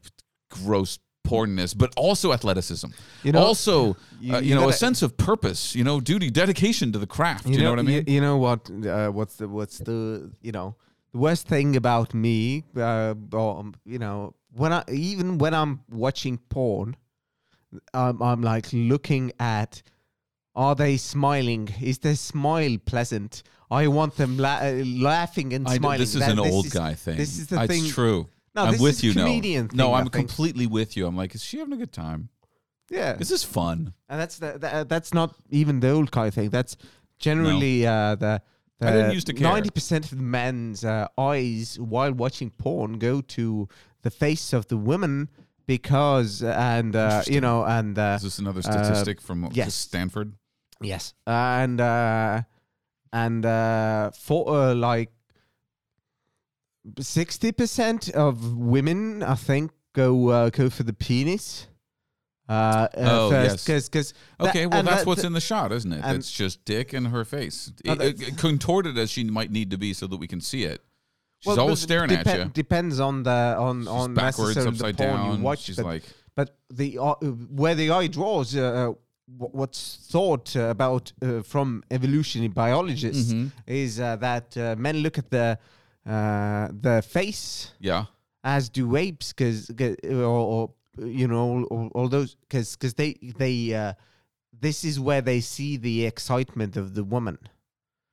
[0.50, 2.88] gross pornness, but also athleticism.
[3.22, 5.74] You know, also, you- uh, you, you know, a gotta- sense of purpose.
[5.74, 7.46] You know, duty, dedication to the craft.
[7.46, 8.04] You, know, what I mean?
[8.06, 8.70] You, you know what?
[8.70, 10.76] Uh, what's the what's the you know
[11.12, 12.64] the worst thing about me?
[12.76, 16.96] Uh, um, you know, when I even when I'm watching porn,
[17.94, 19.82] um, I'm like looking at.
[20.56, 21.68] Are they smiling?
[21.82, 23.42] Is their smile pleasant?
[23.72, 25.94] I want them la- uh, laughing and smiling.
[25.96, 27.16] I this is That- an this old is- guy thing.
[27.16, 27.90] This is the it's thing.
[27.90, 28.28] true.
[28.54, 29.14] No, I'm with you.
[29.14, 31.06] No, no, thing, I I'm completely with you.
[31.06, 32.28] I'm like, is she having a good time?
[32.90, 33.94] Yeah, This is fun.
[34.08, 36.50] and that's the, the that's not even the old guy thing.
[36.50, 36.76] That's
[37.18, 38.42] generally uh, the.
[38.80, 39.50] I didn't used to care.
[39.50, 43.68] Ninety percent of the men's uh, eyes while watching porn go to
[44.02, 45.30] the face of the woman
[45.66, 49.74] because, and uh, you know, and uh, Is this another statistic from yes.
[49.74, 50.34] Stanford?
[50.82, 52.42] yes, and uh,
[53.12, 55.10] and uh, for uh, like
[57.00, 61.66] sixty percent of women, I think, go uh, go for the penis.
[62.46, 63.64] Uh, Oh, yes.
[63.64, 66.02] because because Okay, well, that's what's in the shot, isn't it?
[66.04, 69.70] It's just dick and her face, No, I- that's- I- contorted as she might need
[69.70, 70.82] to be, so that we can see it.
[71.40, 72.44] She's Well, always staring depe- at you.
[72.52, 75.38] Depends on the on She's on backwards, upside down.
[75.38, 75.60] you watch.
[75.62, 76.02] She's but, like,
[76.34, 77.14] but the uh,
[77.60, 78.92] where the eye draws, uh,
[79.26, 83.52] what's thought uh, about uh, from evolutionary biologists Mhm.
[83.66, 85.58] is uh, that uh, men look at the
[86.06, 88.04] uh, the face yeah,
[88.42, 93.74] as do apes, because or, or you know, all, all, those because because they they
[93.74, 93.92] uh,
[94.60, 97.38] this is where they see the excitement of the woman.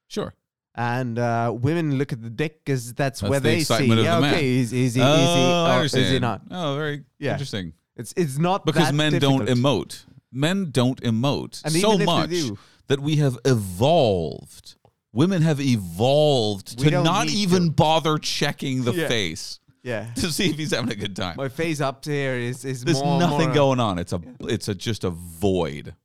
[0.08, 0.34] Sure.
[0.74, 3.88] And uh, women look at the dick because that's, That's where the they see.
[3.88, 5.02] yeah, the okay, is, is he?
[5.04, 5.14] oh,
[5.84, 6.00] is he?
[6.00, 6.44] Or is he not?
[6.50, 7.34] Oh, very Yeah.
[7.34, 7.74] interesting.
[7.98, 10.06] It's it's not Because men don't emote.
[10.32, 12.58] Men don't emote And so even if they much do-
[12.88, 14.76] that we have evolved.
[15.14, 17.72] Women have evolved We to don't even to.
[17.72, 19.08] bother checking the Yeah.
[19.10, 21.36] face Yeah, to see if he's having a good time.
[21.38, 24.00] my face up there is is There's more, nothing more, going on.
[24.00, 25.96] It's a it's a just a void.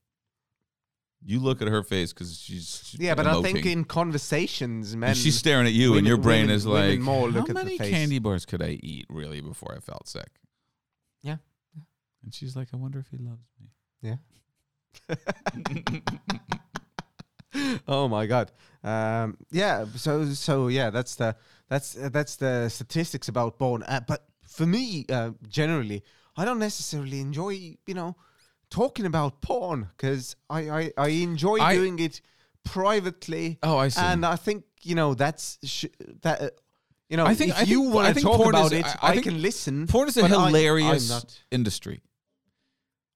[1.29, 5.09] You look at her face because she's, she's Yeah, but I think in conversations, men.
[5.11, 7.47] and she's staring at you, and your brain women- is like, more look "How at
[7.49, 10.29] the many face." candy bars could I eat really before I felt sick?"
[11.23, 11.39] Yeah.
[12.23, 13.71] And she's like, "I wonder if he loves me."
[14.03, 14.17] Yeah.
[17.89, 18.51] oh my god.
[18.87, 19.85] Um, yeah.
[19.97, 20.91] So so yeah.
[20.91, 21.35] That's the
[21.69, 23.83] that's uh, that's the statistics about porn.
[23.83, 26.03] Uh, but for me, uh, generally,
[26.37, 28.15] I don't necessarily enjoy you know
[28.71, 32.21] talking about porn because I, I I enjoy I- doing it
[32.65, 33.59] privately.
[33.63, 34.01] Oh, I see.
[34.01, 35.87] And I think you know that's sh-
[36.23, 36.41] that.
[36.41, 36.51] Uh,
[37.09, 39.13] you know, I think- if I you want to talk porn about is- it, I-
[39.13, 39.87] I, can listen.
[39.87, 42.01] Porn is a hilarious industry.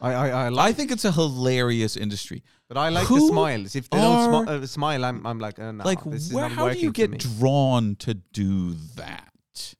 [0.00, 2.42] I I, I I think it's a hilarious industry.
[2.68, 3.76] but I like the smiles.
[3.76, 6.48] If they don't smi- uh, smile, I'm I'm like, uh, no, like, this is where,
[6.48, 9.74] not how do you get drawn to do that?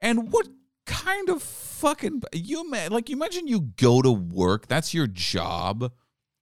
[0.00, 0.48] And what
[0.86, 3.08] kind of fucking you ma- like?
[3.08, 4.66] You imagine you go to work.
[4.66, 5.92] That's your job.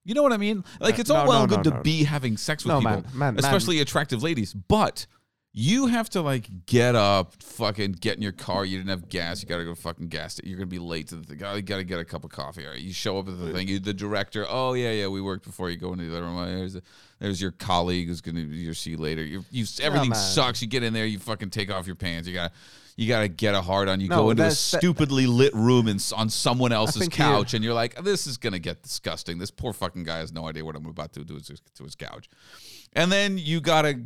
[0.05, 0.65] You know what I mean?
[0.81, 2.91] Like Uh, it's all no, well no, and good to be having sex with people,
[2.91, 3.39] man, man, man.
[3.39, 5.07] especially attractive ladies, but.
[5.61, 8.65] You have to like get up, fucking get in your car.
[8.65, 9.43] You didn't have gas.
[9.43, 10.45] You gotta go fucking gas it.
[10.47, 11.43] You're gonna be late to the thing.
[11.45, 12.65] Oh, you gotta get a cup of coffee.
[12.65, 12.81] All right.
[12.81, 13.67] You show up at the thing.
[13.67, 14.47] You, the director.
[14.49, 15.09] Oh yeah, yeah.
[15.09, 15.69] We worked before.
[15.69, 16.37] You go into the other room.
[16.39, 16.77] Oh, There's
[17.19, 19.25] there's your colleague who's gonna you'll see you later.
[19.25, 20.19] You you everything man.
[20.19, 20.63] sucks.
[20.63, 21.07] You get in there.
[21.07, 22.29] You fucking take off your pants.
[22.29, 22.53] You gotta
[22.95, 24.01] you gotta get a hard on.
[24.01, 27.11] You No, go into a that's- that- stupidly lit room in, on someone else's you-
[27.11, 29.39] couch, and you're like, this is gonna get disgusting.
[29.39, 31.83] This poor fucking guy has no idea what I'm about to do to his, to
[31.85, 32.29] his couch.
[32.95, 34.01] And then you gotta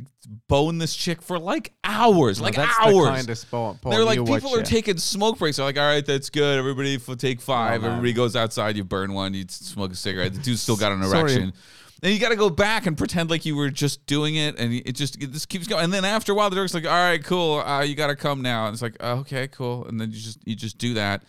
[0.47, 2.93] bone this chick for like hours, No, like that's hours.
[2.93, 5.57] The kind of porn They're like people are taking smoke breaks.
[5.57, 6.59] They're like, all right, that's good.
[6.59, 7.81] Everybody take five.
[7.81, 7.91] man.
[7.91, 8.77] Everybody goes outside.
[8.77, 9.33] You burn one.
[9.33, 10.33] You smoke a cigarette.
[10.33, 11.53] The dude's still got an erection.
[12.01, 14.73] Then you got to go back and pretend like you were just doing it, and
[14.73, 15.85] it just it just keeps going.
[15.85, 17.59] And then after a while, the director's like, "All right, cool.
[17.59, 20.17] Uh, you got to come now." And it's like, oh, "Okay, cool." And then you
[20.17, 21.23] just you just do that,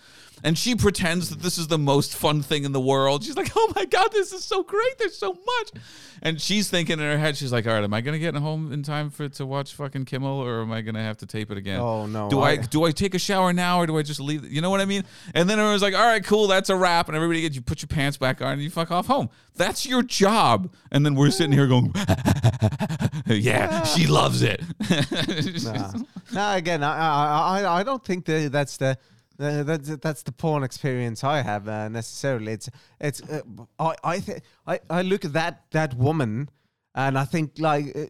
[0.45, 3.25] and she pretends that this is the most fun thing in the world.
[3.25, 4.97] She's like, "Oh my god, this is so great.
[4.99, 5.83] There's so much,"
[6.23, 8.73] and she's thinking in her head, she's like, "All right, am I gonna get home
[8.73, 11.59] in time for to watch fucking Kimmel, or am I gonna have to tape it
[11.59, 14.03] again?" Oh, no, Do I, I- do I take a shower now or do I
[14.03, 14.45] just leave?
[14.53, 15.03] You know what I mean?
[15.35, 17.09] And then everyone's like, all right, cool, that's a wrap.
[17.09, 19.31] And everybody gets you put your pants back on and you fuck off home.
[19.57, 20.73] That's your job.
[20.93, 21.93] And then we're sitting here going,
[23.27, 24.63] yeah, she loves it.
[25.65, 25.93] Nah.
[26.33, 28.99] Nah, again, I, I I I don't think that that's the.
[29.37, 32.53] That's that's the porn experience I have uh, necessarily.
[32.53, 32.69] It's
[33.01, 33.41] it's uh,
[33.79, 36.49] I I think I I look at that that woman
[36.95, 38.07] and I think like uh,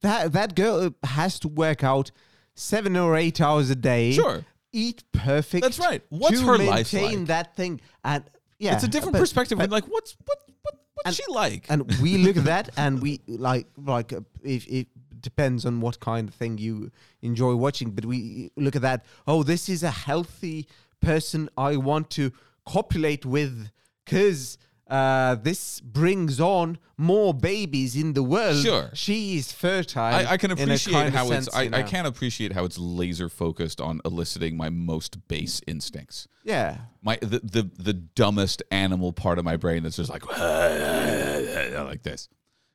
[0.00, 2.10] that that girl has to work out
[2.54, 4.12] seven or eight hours a day.
[4.12, 4.44] Sure.
[4.72, 5.62] eat perfect.
[5.62, 6.02] That's right.
[6.08, 7.26] What's her life like?
[7.26, 8.24] that thing and
[8.58, 9.58] yeah, it's a different but- perspective.
[9.58, 11.66] but- like, what's what what what's And- she like?
[11.68, 14.86] and we look at that and we like like uh, if it
[15.22, 16.90] depends on what kind of thing you
[17.22, 20.66] enjoy watching but we look at that oh this is a healthy
[21.00, 22.32] person i want to
[22.66, 23.70] copulate with
[24.04, 24.58] because
[24.92, 28.62] uh, this brings on more babies in the world.
[28.62, 28.90] Sure.
[28.92, 30.02] she is fertile.
[30.02, 31.48] I, I can appreciate how it's.
[31.54, 36.28] I, I can't appreciate how it's laser focused on eliciting my most base instincts.
[36.44, 42.02] Yeah, My the the, the dumbest animal part of my brain that's just like like
[42.02, 42.28] this.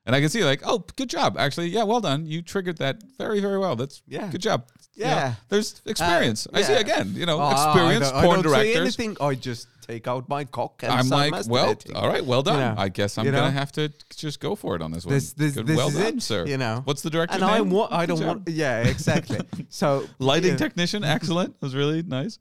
[0.07, 1.37] And I can see like, oh, good job.
[1.37, 2.25] Actually, yeah, well done.
[2.25, 3.75] You triggered that very, very well.
[3.75, 4.31] That's Yeah.
[4.31, 4.65] good job.
[4.95, 5.33] You know, Yeah.
[5.49, 6.47] there's uh, experience.
[6.53, 9.17] I see again, you know, Oh, I experienced don't- I don't say anything.
[9.21, 12.75] I just take out my cock and I'm like, well, all right, well done.
[12.75, 13.39] know, I guess I'm you know?
[13.39, 15.13] gonna have to just go for it on this one.
[15.13, 16.45] This- this- Good, this well is done, it, sir.
[16.47, 16.81] you know.
[16.85, 17.69] what's the director's and I name?
[17.69, 17.91] want.
[17.91, 18.47] I don't want.
[18.49, 19.39] Yeah, exactly.
[19.69, 21.49] So Lighting yeah, technician, excellent.
[21.55, 22.39] It was really nice.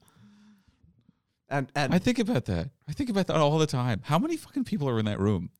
[1.48, 2.70] and and I think about that.
[2.88, 4.00] I think about that all the time.
[4.04, 5.50] How many fucking people are in that room?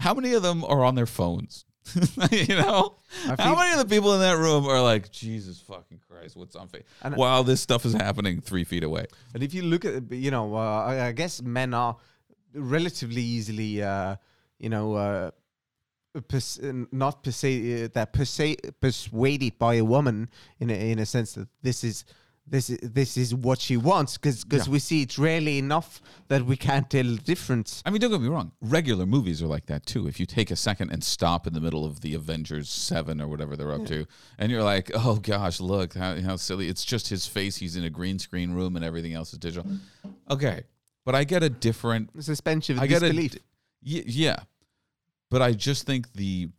[0.00, 1.64] How many of them are on their phones?
[2.32, 2.96] you know,
[3.28, 6.56] I how many of the people in that room are like, Jesus fucking Christ, what's
[6.56, 6.82] on face?
[7.02, 9.06] And- While this stuff is happening three feet away.
[9.34, 11.96] And if you look at, you know, uh, I, I guess men are
[12.54, 14.16] relatively easily, uh,
[14.58, 15.30] you know, uh,
[16.28, 18.08] pers- not uh, that
[18.80, 20.30] persuaded by a woman
[20.60, 22.04] in a, in a sense that this is
[22.46, 24.68] this is this is what she wants because Yeah.
[24.70, 27.82] we see it rarely enough that we can't tell the difference.
[27.86, 28.52] I mean, don't get me wrong.
[28.60, 30.06] Regular movies are like that too.
[30.06, 33.28] If you take a second and stop in the middle of the Avengers Seven or
[33.28, 34.06] whatever they're up to,
[34.38, 37.56] and you're like, "Oh gosh, look how, how silly!" It's just his face.
[37.56, 39.66] He's in a green screen room, and everything else is digital.
[40.30, 40.64] Okay,
[41.06, 43.36] but I get a different suspension I get a disbelief.
[43.82, 44.36] y- yeah,
[45.30, 46.50] but I just think the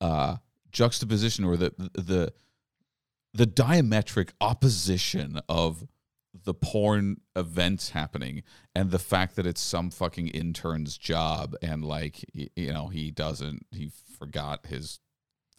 [0.00, 0.36] uh,
[0.70, 2.32] juxtaposition or the the
[3.38, 5.86] the diametric opposition of
[6.44, 8.42] the porn events happening
[8.74, 13.64] and the fact that it's some fucking intern's job and like you know he doesn't
[13.70, 15.00] he forgot his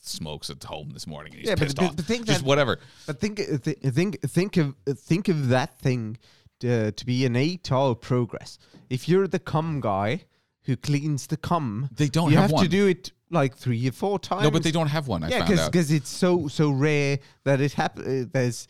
[0.02, 2.40] smokes at home this morning and he's Yeah, but- pissed but- off but think just
[2.42, 6.18] that- whatever But think, uh, th- think, think of, uh, think of that thing
[6.62, 8.58] to, to be an eight-hour progress.
[8.90, 10.26] If you're the cum guy
[10.70, 12.64] who cleans the cum, They don't have you have one.
[12.64, 14.44] to do it like three or four times.
[14.44, 17.20] no but they don't have one I yeah, found out because it's so so rare
[17.44, 18.08] that it happens.
[18.08, 18.68] Uh, there's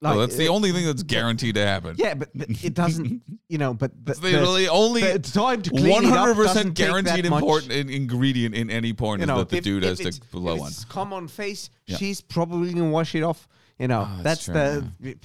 [0.00, 2.74] like well, that's the uh, only thing that's guaranteed to happen Yeah, but, but it
[2.74, 3.22] doesn't.
[3.48, 6.34] You know, but the, It's the, the only the time to clean it up hundred
[6.34, 7.42] percent doesn't take that guaranteed much.
[7.42, 10.00] important in- ingredient in any porn You is know, that the if- dude if has
[10.00, 10.68] it's- to blow if one.
[10.68, 11.96] it's cum on face, Yeah.
[11.96, 13.48] she's probably gonna wash it off.
[13.78, 15.16] You know, Oh, that's, that's the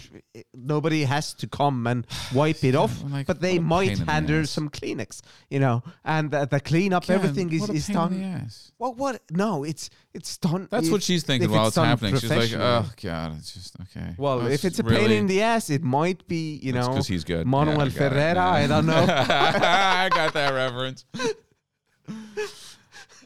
[0.54, 2.06] nobody has to come and
[2.36, 4.50] wipe it off, like, but they might in the her ass.
[4.52, 5.22] some Kleenex.
[5.50, 8.48] You know, and the, the clean up everything is is done.
[8.78, 9.22] Well, what?
[9.32, 10.68] No, it's it's done.
[10.70, 12.16] That's if- what she's thinking while it's it's happening.
[12.18, 15.42] She's like, "Oh God, it's just okay." Well, Oh, if it's a pain in the
[15.42, 17.48] ass, it might be, you know, know, 'cause he's good.
[17.48, 17.90] Manuel Yeah, I.
[17.90, 18.40] Ferreira.
[18.42, 18.94] I don't know.
[19.10, 21.06] I got that reference.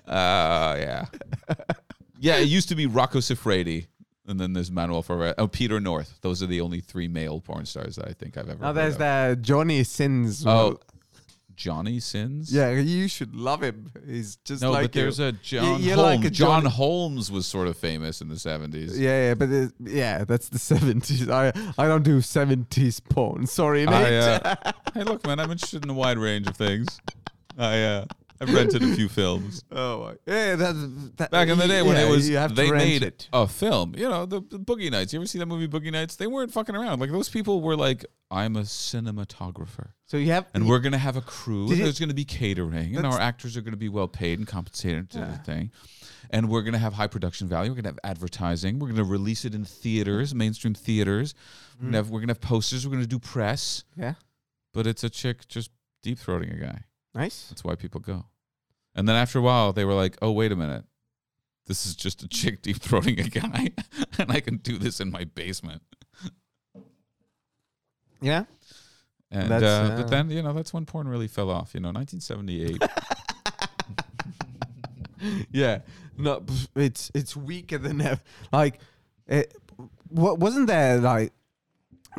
[0.08, 1.06] Uh, yeah,
[2.20, 2.38] yeah.
[2.38, 3.88] It used to be Rocco Siffredi,
[4.28, 5.36] and then there's Manuel Ferreira.
[5.38, 6.20] Oh, Peter North.
[6.22, 8.60] Those are the only three male porn stars that I think I've ever.
[8.62, 10.45] now there's the Johnny Sins.
[10.45, 10.80] Oh,
[11.56, 12.54] Johnny Sins.
[12.54, 13.90] yeah, you should love him.
[14.06, 15.26] He's just No, like but there's you.
[15.26, 16.18] a John you're Holmes.
[16.18, 18.91] like a John Johnny- Holmes was sort of famous in the 70s.
[18.95, 21.28] Yeah, yeah, but it, yeah, that's the seventies.
[21.30, 23.48] I I don't do seventies porn.
[23.48, 23.94] Sorry, mate.
[23.94, 26.99] I, uh, hey, look, man, I'm interested in a wide range of things.
[27.58, 28.06] I, uh,
[28.40, 29.64] I've rented a few films.
[29.72, 32.56] oh, my- yeah, that, that Back in the day when yeah, it was, you have
[32.56, 33.28] they made it.
[33.34, 33.94] a film.
[33.98, 35.14] You know, the, the Boogie Nights.
[35.14, 36.16] You ever see that movie Boogie Nights?
[36.16, 37.00] They weren't fucking around.
[37.00, 41.18] Like those people were like, "I'm a cinematographer, So you have and we're gonna have
[41.18, 41.64] a crew.
[41.66, 44.48] And it- there's gonna be catering, and our actors are gonna be well paid and
[44.48, 45.26] compensated to Yeah.
[45.32, 45.72] the thing."
[46.30, 47.72] And we're gonna have high production value.
[47.72, 48.80] We're gonna have advertising.
[48.80, 51.34] We're gonna release it in theaters, mainstream theaters.
[51.80, 51.88] We're Mm.
[51.88, 52.86] gonna have we're gonna have posters.
[52.86, 53.84] We're gonna do press.
[53.96, 54.16] yeah,
[54.74, 55.72] But it's a chick just
[56.04, 56.84] deep throating a guy.
[57.18, 57.48] Nice.
[57.49, 58.26] That's why people go.
[58.95, 60.85] And then after a while, they were like, "Oh, wait a minute,
[61.65, 63.72] this is just a chick deep throating a guy,
[64.19, 65.81] and I can do this in my basement."
[68.19, 68.45] Yeah,
[69.30, 71.73] And uh, uh, but then you know that's when porn really fell off.
[71.73, 72.81] You know, 1978.
[75.52, 75.80] yeah.
[76.18, 76.44] No,
[76.76, 78.22] it's it's weaker than ever.
[78.52, 78.80] Like,
[79.27, 79.56] it,
[80.10, 81.31] what wasn't there like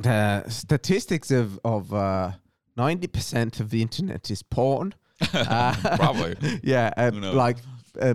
[0.00, 2.32] the statistics of of uh,
[2.78, 4.94] ninety percent of the internet is porn.
[5.34, 6.36] Uh, Probably.
[6.62, 7.58] yeah, uh, like.
[8.00, 8.14] Uh,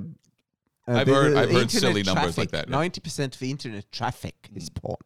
[0.87, 2.75] uh, I've the- heard- I've heard silly numbers like that, yeah.
[2.75, 4.97] Ninety percent of the internet traffic is porn.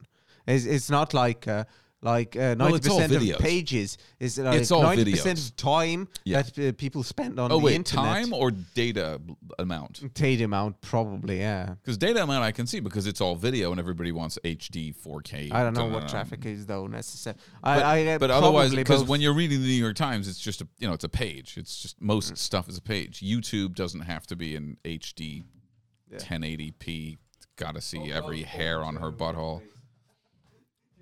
[0.48, 1.66] It's, it's not like uh,
[2.02, 3.40] like uh, Well, ninety it's all percent of videos.
[3.40, 5.50] pages is like It's all ninety percent videos.
[5.50, 6.44] of time Yeah.
[6.44, 8.06] that uh, people spend on oh the wait, internet.
[8.06, 10.14] time or data b- amount?
[10.14, 11.74] Data amount, probably, yeah.
[11.82, 15.52] Because data amount I can see because it's all video and everybody wants HD, 4K.
[15.52, 17.40] I don't know what um, traffic is though necessarily.
[17.64, 20.28] But, I, I, uh, but otherwise, probably because when you're reading the New York Times,
[20.28, 21.58] it's just a you know it's a page.
[21.58, 22.38] It's just most Mm.
[22.38, 23.22] stuff is a page.
[23.22, 25.44] YouTube doesn't have to be in HD,
[26.12, 26.20] Yeah.
[26.20, 27.18] 1080p.
[27.56, 29.62] Got to see every hair on her butthole.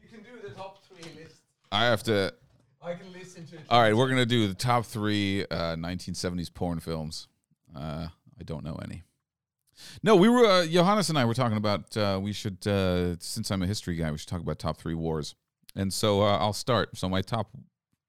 [0.01, 1.35] you can do the top three list.
[1.75, 2.33] I have to.
[2.81, 3.61] I can listen to it.
[3.69, 7.27] All right, we're gonna do the top three uh, 1970s porn films.
[7.75, 8.07] Uh,
[8.39, 9.03] I don't know any.
[10.01, 13.51] No, we were uh, Johannes and I were talking about uh, we should uh, since
[13.51, 15.35] I'm a history guy, we should talk about top three wars.
[15.75, 16.97] And so uh, I'll start.
[16.97, 17.49] So my top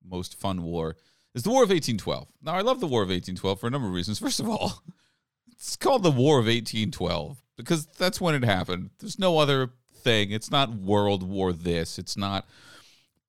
[0.08, 0.96] most fun war
[1.34, 2.28] is the War of 1812.
[2.42, 4.20] Now I love the War of 1812 for a number of reasons.
[4.20, 4.82] First of all,
[5.52, 8.90] it's called the War of 1812 because that's when it happened.
[9.00, 9.70] There's no other
[10.02, 10.30] thing.
[10.30, 11.98] It's not World War this.
[11.98, 12.46] It's not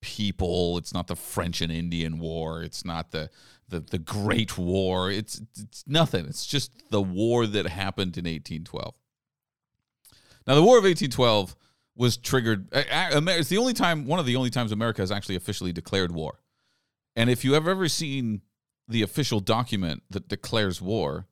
[0.00, 0.78] people.
[0.78, 2.62] It's not the French and Indian War.
[2.62, 3.30] It's not the
[3.68, 5.10] the, the Great War.
[5.10, 6.26] It's it's nothing.
[6.26, 8.94] It's just the war that happened in 1812.
[10.46, 11.54] Now, the War of 1812
[11.94, 12.68] was triggered.
[12.72, 16.40] It's the only time, one of the only times America has actually officially declared war.
[17.14, 18.40] And if you have ever seen
[18.86, 21.26] the official document that declares war,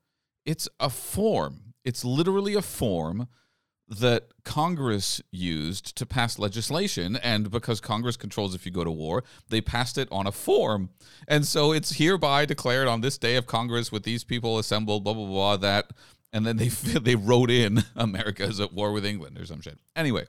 [0.45, 1.73] it's a form.
[1.83, 3.29] It's literally a form
[3.89, 7.17] that Congress used to pass legislation.
[7.17, 10.91] And because Congress controls if you go to war, they passed it on a form.
[11.29, 15.15] And so it's hereby declared on this day of Congress with these people assembled, blah,
[15.15, 15.93] blah, blah, that.
[16.33, 16.69] And then they,
[16.99, 19.79] they wrote in America is at war with England or some shit.
[19.95, 20.27] Anyway,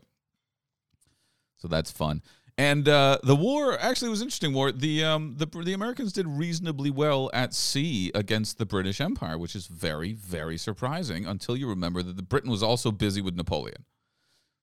[1.58, 2.22] so that's fun.
[2.60, 4.72] And uh, the war actually was interesting war.
[4.72, 9.56] The um, the the Americans did reasonably well at sea against the British Empire, which
[9.56, 13.86] is very very surprising until you remember that the Britain was also busy with Napoleon.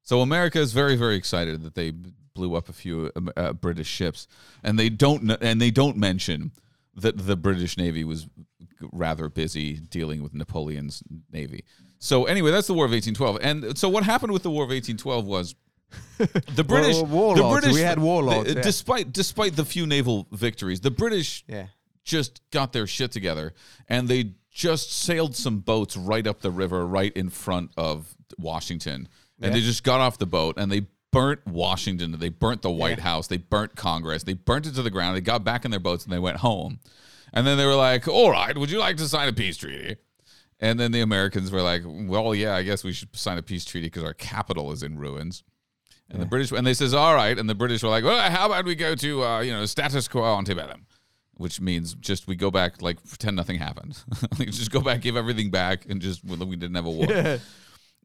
[0.03, 1.93] So America is very, very excited that they
[2.35, 4.27] blew up a few um, uh, British ships,
[4.63, 6.53] and they don't and they don't mention
[6.97, 8.29] that the British Navy was
[8.93, 11.03] rather busy dealing with Napoleon's
[11.33, 11.65] navy.
[11.99, 13.39] So anyway, that's the War of 1812.
[13.41, 15.55] And so what happened with the War of 1812 was
[16.19, 17.41] the British, warlords.
[17.41, 18.63] the British, We had warlords, the- yeah.
[18.63, 21.67] despite despite the few naval victories, the British Yeah.
[22.05, 23.53] just got their shit together
[23.89, 29.09] and they just sailed some boats right up the river right in front of Washington.
[29.41, 32.13] And they just got off the boat and they burnt Washington.
[32.19, 33.27] They burnt the White House.
[33.27, 34.23] They burnt Congress.
[34.23, 35.17] They burnt it to the ground.
[35.17, 36.79] They got back in their boats and they went home.
[37.33, 39.97] And then they were like all right would you like to sign a peace treaty?
[40.61, 43.65] And then the Americans were like well yeah I guess we should sign a peace
[43.65, 45.43] treaty because our capital is in ruins
[46.11, 47.39] and the British and they says all right.
[47.39, 50.09] And the British were like well how about we go to uh, you know status
[50.09, 50.87] quo antebellum
[51.37, 54.03] which means just we go back like pretend nothing happened.
[54.39, 57.39] Like just go back give everything back and just well, we didn't have a war.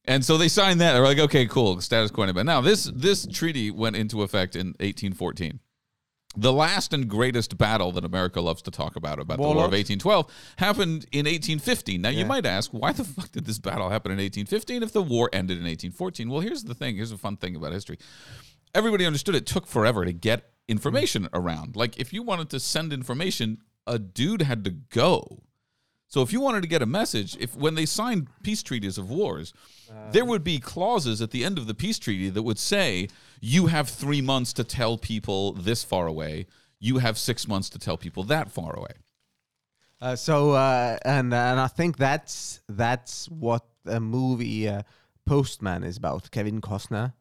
[0.06, 0.94] And so they signed that.
[0.94, 4.68] They're like okay cool status quo but now this this treaty went into effect in
[4.80, 5.60] 1814
[6.38, 9.72] the last and greatest battle that America loves to talk about about the War of
[9.72, 12.02] 1812 happened in 1815.
[12.02, 15.02] Now you might ask, why the fuck did this battle happen in 1815 if the
[15.02, 16.30] war ended in 1814?
[16.30, 16.96] Well, here's the thing.
[16.96, 17.98] Here's a fun thing about history
[18.76, 21.76] everybody understood it took forever to get information around.
[21.76, 25.44] Like if you wanted to send information, a dude had to go.
[26.10, 29.10] So if you wanted to get a message, if when they signed peace treaties of
[29.11, 29.53] wars,
[30.11, 33.07] there would be clauses at the end of the peace treaty that would say
[33.41, 36.48] you have 3 months to tell people this far away.
[36.80, 38.94] You have 6 months to tell people that far away.
[40.02, 44.84] Uh, so uh, and and I think that's that's what the movie uh,
[45.26, 46.31] Postman is about.
[46.31, 47.14] Kevin Costner,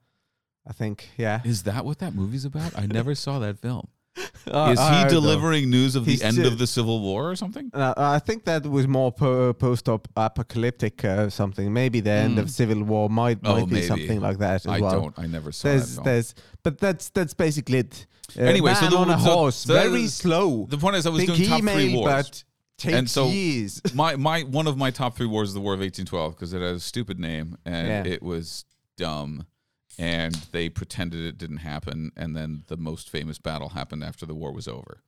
[0.67, 1.11] I think.
[1.17, 1.41] Yeah.
[1.45, 2.79] Is that what that movie's about?
[2.79, 3.89] I never saw that film.
[4.47, 7.71] Uh, Is he delivering news of the end of the Civil War or something?
[7.75, 11.73] Uh, I think that was more po- post-apocalyptic uh, something.
[11.73, 13.87] Maybe the end of Civil War might, Oh, be maybe.
[13.87, 15.01] something like that as I well.
[15.01, 15.19] don't.
[15.19, 18.07] I never saw There's, that there's, but that's that's basically it.
[18.39, 20.67] Uh, Anyway, so the- on a horse, so very slow.
[20.69, 22.45] The point is, I was Think doing top email, three wars.
[22.85, 23.83] And so- years.
[23.95, 26.61] my my one of my top three wars is the War of 1812 because it
[26.63, 28.13] has a stupid name and Yeah.
[28.15, 28.65] it was
[28.97, 29.47] dumb,
[29.99, 34.35] and they pretended it didn't happen, and then the most famous battle happened after the
[34.35, 35.03] war was over,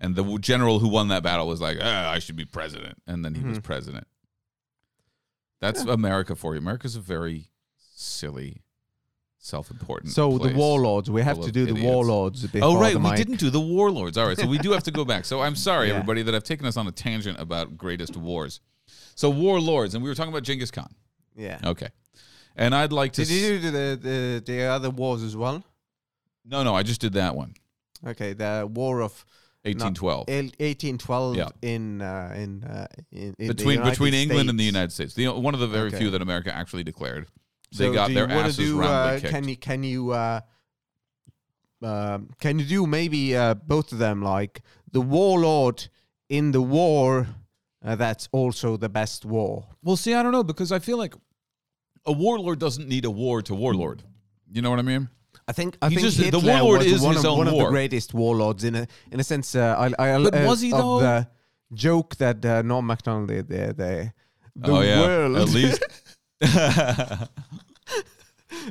[0.00, 3.24] and the general who won that battle was like, ah, "I should be president," and
[3.24, 3.62] then he was Mhm.
[3.62, 4.06] president.
[5.60, 6.58] That's America for you.
[6.60, 7.48] America's a very
[7.78, 8.62] silly,
[9.38, 10.12] self-important.
[10.12, 12.44] So the warlords, we have to do the warlords.
[12.60, 13.16] Oh right, we mic.
[13.16, 14.16] didn't do the warlords.
[14.18, 15.24] All right, so we do have to go back.
[15.24, 15.94] So I'm sorry, Yeah.
[15.94, 18.60] everybody, that I've taken us on a tangent about greatest wars.
[19.14, 20.92] So warlords, and we were talking about Genghis Khan.
[21.36, 21.60] Yeah.
[21.64, 21.88] Okay,
[22.56, 23.24] and I'd like to.
[23.24, 25.62] Did you do the, the the other wars as well?
[26.44, 27.54] no, no, I just did that one.
[28.06, 29.24] Okay, the War of
[29.64, 31.48] 1812 el- 1812 Yeah.
[31.62, 35.14] in uh, in, uh, in, in the between United between England and the United States.
[35.14, 35.98] The one of the very Okay.
[35.98, 37.26] few that America actually declared.
[37.76, 39.32] They So got do their you asses do, roundly uh, kicked.
[39.32, 40.40] Can you can you uh,
[41.82, 45.88] um, can you do maybe uh, both of them like the warlord
[46.28, 47.26] in the war?
[47.84, 49.66] Uh, that's also the best war.
[49.82, 51.14] Well, see, I don't know because I feel like
[52.06, 54.02] a warlord doesn't need a war to warlord.
[54.50, 55.08] You know what I mean?
[55.48, 57.56] I think I He think just- the warlord was is one, his of, one of
[57.56, 59.54] the greatest warlords in a in a sense.
[59.54, 61.00] Uh, I, I, But uh, was he, of though?
[61.00, 61.28] The
[61.74, 63.48] joke that uh, Norm Macdonald did.
[63.48, 64.12] The, the,
[64.56, 65.36] the oh yeah, world.
[65.36, 65.82] at least.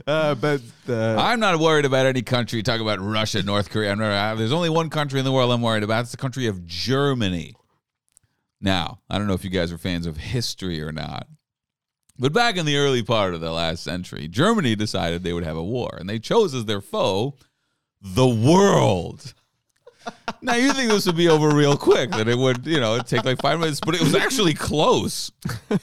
[0.07, 2.61] uh, but uh, I'm not worried about any country.
[2.63, 3.91] Talk about Russia, North Korea.
[3.91, 6.01] I'm not, there's only one country in the world I'm worried about.
[6.01, 7.55] It's the country of Germany.
[8.59, 11.27] Now, I don't know if you guys are fans of history or not,
[12.17, 15.57] but back in the early part of the last century, Germany decided they would have
[15.57, 17.35] a war, and they chose as their foe
[18.01, 19.33] the world.
[20.41, 23.23] now you think this would be over real quick, that it would, you know, take
[23.23, 25.31] like five minutes, but it was actually close.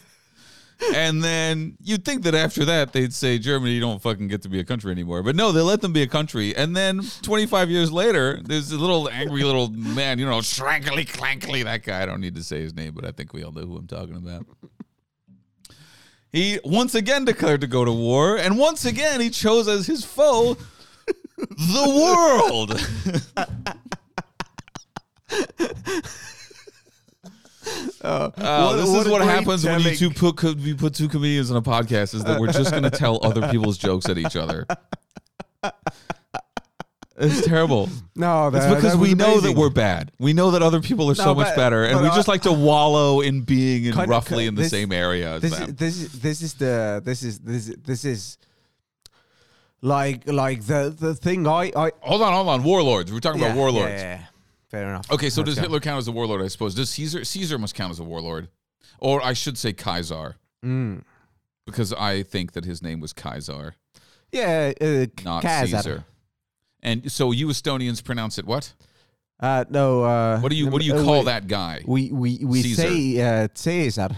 [0.94, 4.48] And then you'd think that after that they'd say Germany you don't fucking get to
[4.48, 5.22] be a country anymore.
[5.22, 6.54] But no, they let them be a country.
[6.54, 11.64] And then 25 years later, there's a little angry little man, you know, shrankly clankly.
[11.64, 13.66] That guy, I don't need to say his name, but I think we all know
[13.66, 14.46] who I'm talking about.
[16.32, 20.04] He once again declared to go to war, and once again he chose as his
[20.04, 20.54] foe
[21.36, 22.72] the world.
[28.02, 31.50] uh, Uh, this is a what happens when you two put we put two comedians
[31.50, 34.36] on a podcast is that we're just going to tell other people's jokes at each
[34.36, 34.66] other.
[37.20, 37.88] It's terrible.
[38.14, 40.10] No, It's because that we was know that we're bad.
[40.18, 42.52] We know that other people are so No, much better, and we just like to
[42.52, 45.68] wallow in being in Kind- roughly kind- in the this- same area as this them.
[45.68, 48.38] is, this is this is the this is this is, this is
[49.80, 52.62] like like the the thing I I hold on, hold on.
[52.64, 53.12] Warlords.
[53.12, 53.90] We're talking yeah, about warlords.
[53.90, 54.24] Yeah, yeah.
[54.70, 55.10] Fair enough.
[55.10, 55.62] Okay, so Let's does go.
[55.62, 56.42] Hitler count as a warlord?
[56.42, 56.74] I suppose.
[56.74, 57.24] Does Caesar?
[57.24, 58.48] Caesar must count as a warlord,
[58.98, 61.02] or I should say Kaiser, Mm.
[61.66, 63.74] because I think that his name was Kaiser.
[64.32, 65.66] Yeah, uh, not Caesar.
[65.76, 66.04] Caesar.
[66.82, 68.72] And so you Estonians pronounce it what?
[69.40, 70.02] Uh, no.
[70.04, 71.82] Uh, What do you what do you uh, call we- that guy?
[71.86, 72.82] We we we Caesar.
[72.82, 74.08] say uh, Caesar,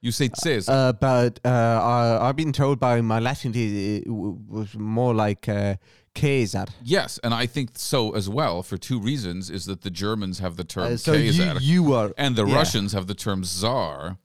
[0.00, 0.72] You say Caesar.
[0.72, 5.74] uh, but uh, I, I've been told by my Latin it was more like uh,
[6.16, 6.66] Caesar.
[6.84, 10.56] yes, and I think so as well for two reasons is that the Germans have
[10.56, 12.56] the term so you Caesar you are and the yeah.
[12.56, 14.18] Russians have the term Tsar.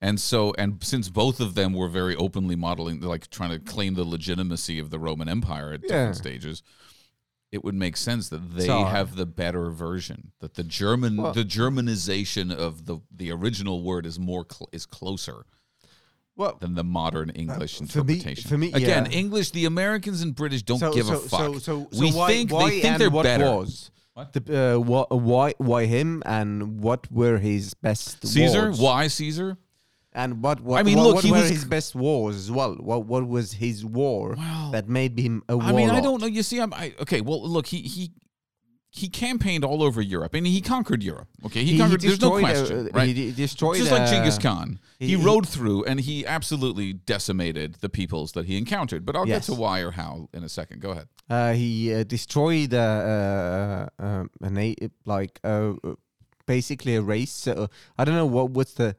[0.00, 3.94] And so, and since both of them were very openly modeling, like trying to claim
[3.94, 6.62] the legitimacy of the Roman Empire at different stages,
[7.50, 8.90] it would make sense that they Tsar.
[8.90, 10.32] have the better version.
[10.40, 14.84] That the German, Well- the Germanization of the the original word is more cl- is
[14.86, 15.46] closer
[16.36, 18.48] Well, than the modern English Uh, for me- interpretation.
[18.48, 19.18] for me, again, yeah.
[19.18, 19.50] English.
[19.52, 21.40] The Americans and British don't so, give so, a fuck.
[21.40, 23.44] So, so, so we why, think why they think they're what better.
[23.56, 23.90] Was
[24.32, 28.78] the, uh, why why him and what were his best Caesar, wars?
[28.80, 29.56] why Caesar?
[30.18, 32.50] And what, what I mean, what, look, what he were was- his best wars as
[32.50, 36.20] well what what was his war Well, that made him a I mean, I don't
[36.20, 36.26] know.
[36.38, 37.20] You see, I'm I, okay.
[37.20, 38.02] Well, look, he he
[38.90, 41.28] he campaigned all over Europe, and he conquered Europe.
[41.46, 42.00] Okay, he, conquered.
[42.00, 43.14] there's no uh, question, right?
[43.14, 47.76] He destroyed Just like uh, Genghis Khan, he, he- rode through and he absolutely decimated
[47.84, 49.04] the peoples that he encountered.
[49.06, 49.46] But I'll Yes.
[49.46, 50.80] get to why or how in a second.
[50.80, 51.08] Go ahead.
[51.30, 54.74] Uh, he uh, destroyed uh, uh, um, a
[55.04, 55.38] like
[56.46, 57.46] basically a race.
[57.46, 57.66] Uh,
[57.98, 58.96] I don't know what what's the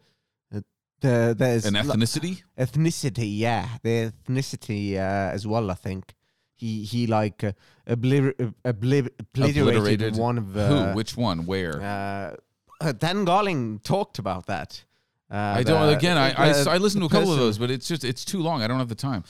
[1.02, 2.44] the there's An ethnicity.
[2.58, 3.38] ethnicity.
[3.38, 5.72] Yeah, the ethnicity uh, as well.
[5.72, 6.14] I think
[6.56, 7.52] he he like uh,
[7.88, 10.96] obliter- uh, obliter- obliterated, Obliterated one of uh, Who?
[10.96, 11.46] Which one?
[11.46, 11.82] Where?
[11.82, 12.36] uh,
[12.82, 14.84] uh, Dan Carlin talked about that.
[15.32, 15.88] Uh, I don't.
[15.88, 18.26] the- Again, I, I, I listened to a couple of those, but it's just it's
[18.26, 18.62] too long.
[18.64, 19.24] I don't have the time.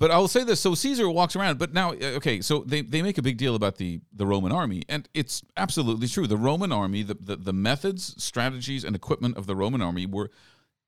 [0.00, 3.18] But I'll say this: so Caesar walks around, but now, okay, so they, they make
[3.18, 6.28] a big deal about the the Roman army, and it's absolutely true.
[6.28, 10.30] The Roman army, the, the the methods, strategies, and equipment of the Roman army were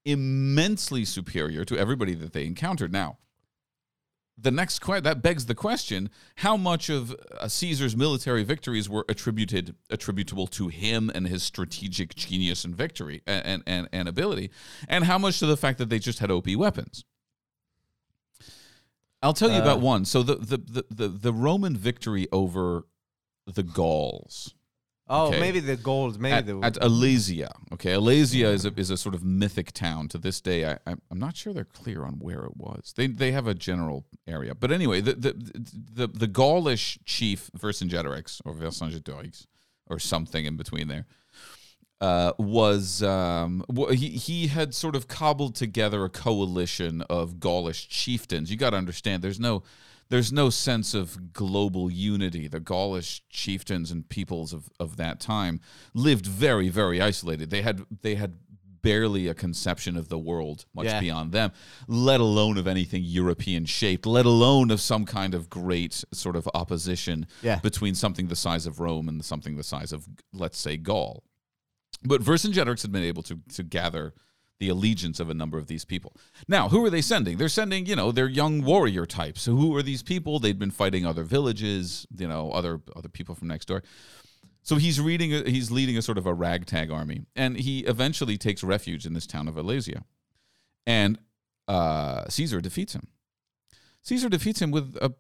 [0.04, 2.92] immensely superior to everybody that they encountered.
[2.92, 3.18] Now,
[4.36, 9.04] the next que- that begs the question: How much of uh, Caesar's military victories were
[9.08, 14.50] attributed attributable to him and his strategic genius and victory and and, and, ability,
[14.88, 17.04] and how much to the fact that they just had OP weapons?
[19.22, 20.04] I'll tell you about Uh, one.
[20.06, 22.86] So the the, the the the Roman victory over
[23.46, 24.54] the Gauls
[25.12, 25.40] Oh, okay.
[25.40, 26.20] maybe the gold.
[26.20, 27.50] Maybe at, the at Alesia.
[27.72, 30.64] Okay, Alesia is a, is a sort of mythic town to this day.
[30.64, 32.94] I, I'm I'm not sure they're clear on where it was.
[32.96, 35.32] They they have a general area, but anyway, the the
[35.92, 39.46] the, the Gaulish chief Vercingetorix or Vercingetorix
[39.88, 41.06] or something in between there
[42.00, 48.50] uh, was um, he he had sort of cobbled together a coalition of Gaulish chieftains.
[48.50, 49.62] You got to understand, there's no
[50.10, 52.46] there's no sense of global unity.
[52.48, 55.60] The Gaulish chieftains and peoples of, of that time
[55.94, 57.50] lived very very isolated.
[57.50, 58.34] They had they had
[58.82, 61.00] barely a conception of the world much Yeah.
[61.00, 61.52] beyond them,
[61.86, 66.48] let alone of anything European shaped, let alone of some kind of great sort of
[66.54, 67.58] opposition Yeah.
[67.60, 71.24] between something the size of Rome and something the size of let's say Gaul.
[72.02, 74.14] But Vercingetorix had been able to to gather
[74.60, 76.14] the allegiance of a number of these people.
[76.46, 77.38] Now, who are they sending?
[77.38, 79.42] They're sending, you know, they're young warrior types.
[79.42, 80.38] So who are these people?
[80.38, 83.82] They'd been fighting other villages, you know, other other people from next door.
[84.62, 88.62] So he's reading, he's leading a sort of a ragtag army, and he eventually takes
[88.62, 90.04] refuge in this town of Alesia,
[90.86, 91.18] and
[91.66, 93.08] uh, Caesar defeats him.
[94.02, 95.14] Caesar defeats him with a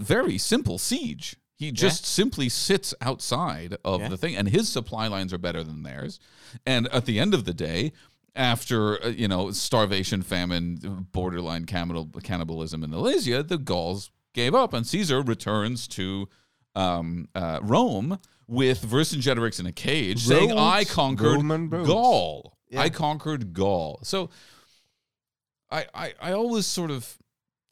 [0.00, 1.36] very simple siege.
[1.56, 4.08] He just simply sits outside of Yeah.
[4.08, 6.18] the thing, and his supply lines are better than theirs.
[6.66, 7.92] And at the end of the day,
[8.36, 14.72] after uh, you know starvation, famine, borderline cannibal, cannibalism in Alesia, the Gauls gave up,
[14.72, 16.28] and Caesar returns to
[16.74, 21.40] um, uh, Rome with Vercingetorix in a cage, saying, "I conquered.
[21.70, 22.56] Gaul.
[22.68, 22.80] Yeah.
[22.80, 24.30] I conquered Gaul." So,
[25.70, 27.16] I, I I always sort of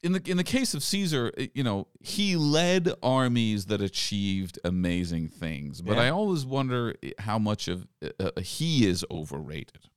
[0.02, 5.28] in the in the case of Caesar, you know, he led armies that achieved amazing
[5.28, 6.04] things, but Yeah.
[6.04, 9.88] I always wonder how much of uh, uh, he is overrated.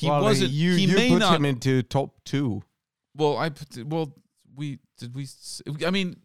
[0.00, 0.50] He well, wasn't.
[0.50, 1.36] You, he you may put not.
[1.36, 2.62] him into top two.
[3.14, 4.14] well, I put- well
[4.56, 5.26] we did we.
[5.86, 6.16] I mean,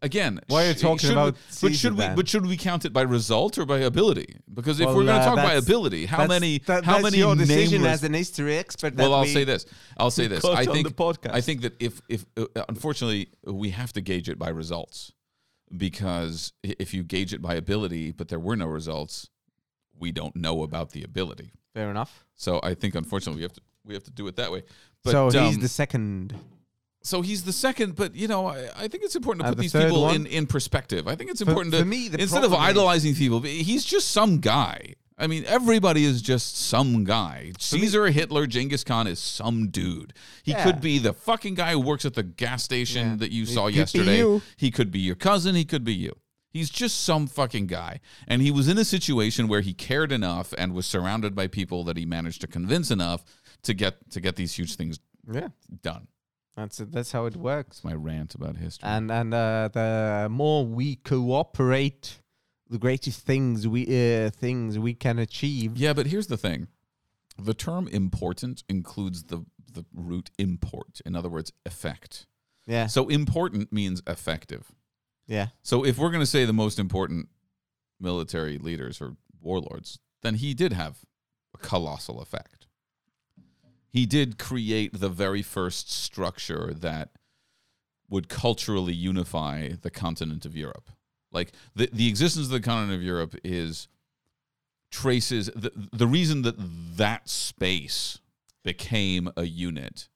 [0.00, 1.98] again, Why are you talking should we- about but should we?
[1.98, 2.16] then?
[2.16, 4.36] But should we count it by result or by ability?
[4.52, 6.58] Because if Well, we're going to uh, talk by ability, how many?
[6.66, 8.94] that- how that's many your decision as an history expert.
[8.96, 9.66] well, I'll we say this.
[9.98, 10.44] I'll say this.
[10.44, 11.32] I on think the podcast.
[11.34, 15.12] I think that if if uh, unfortunately we have to gauge it by results
[15.76, 19.28] because if you gauge it by ability, but there were no results,
[19.98, 21.52] we don't know about the ability.
[21.74, 22.24] Fair enough.
[22.34, 24.62] So I think unfortunately we have to we have to do it that way.
[25.04, 26.34] But, so he's um, the second.
[27.02, 29.56] so he's the second, but you know, I, I think it's important to Uh, put
[29.56, 30.14] the these people one?
[30.14, 31.08] in, in perspective.
[31.08, 33.84] I think it's For- important for to me, instead of problem is- idolizing people, he's
[33.84, 34.94] just some guy.
[35.18, 37.52] I mean, everybody is just some guy.
[37.58, 40.14] Caesar, Hitler, Genghis Khan is some dude.
[40.42, 40.64] He Yeah.
[40.64, 43.16] could be the fucking guy who works at the gas station Yeah.
[43.16, 44.18] that you saw be yesterday.
[44.18, 44.42] you.
[44.56, 45.54] He could be your cousin.
[45.54, 46.14] He could be you.
[46.52, 48.00] He's just some fucking guy.
[48.28, 51.82] And he was in a situation where he cared enough and was surrounded by people
[51.84, 53.24] that he managed to convince enough
[53.62, 54.98] to get to get these huge things
[55.32, 55.48] Yeah,
[55.82, 56.08] done.
[56.56, 56.92] that's it.
[56.92, 57.78] That's how it works.
[57.80, 58.88] That's my rant about history.
[58.88, 62.20] And and uh, the more we cooperate,
[62.68, 65.76] the greatest things we uh, things we can achieve.
[65.76, 66.68] Yeah, but here's the thing.
[67.38, 71.00] The term important includes the the root import.
[71.06, 72.26] In other words, effect.
[72.66, 74.70] Yeah, So important means effective.
[75.26, 77.28] Yeah, So if we're going to say the most important
[78.00, 80.98] military leaders or warlords, then he did have
[81.54, 82.66] a colossal effect.
[83.88, 87.10] He did create the very first structure that
[88.08, 90.90] would culturally unify the continent of Europe.
[91.30, 93.88] Like the the existence of the continent of Europe is
[94.90, 96.56] traces the the reason that
[96.96, 98.18] that space
[98.62, 100.08] became a unit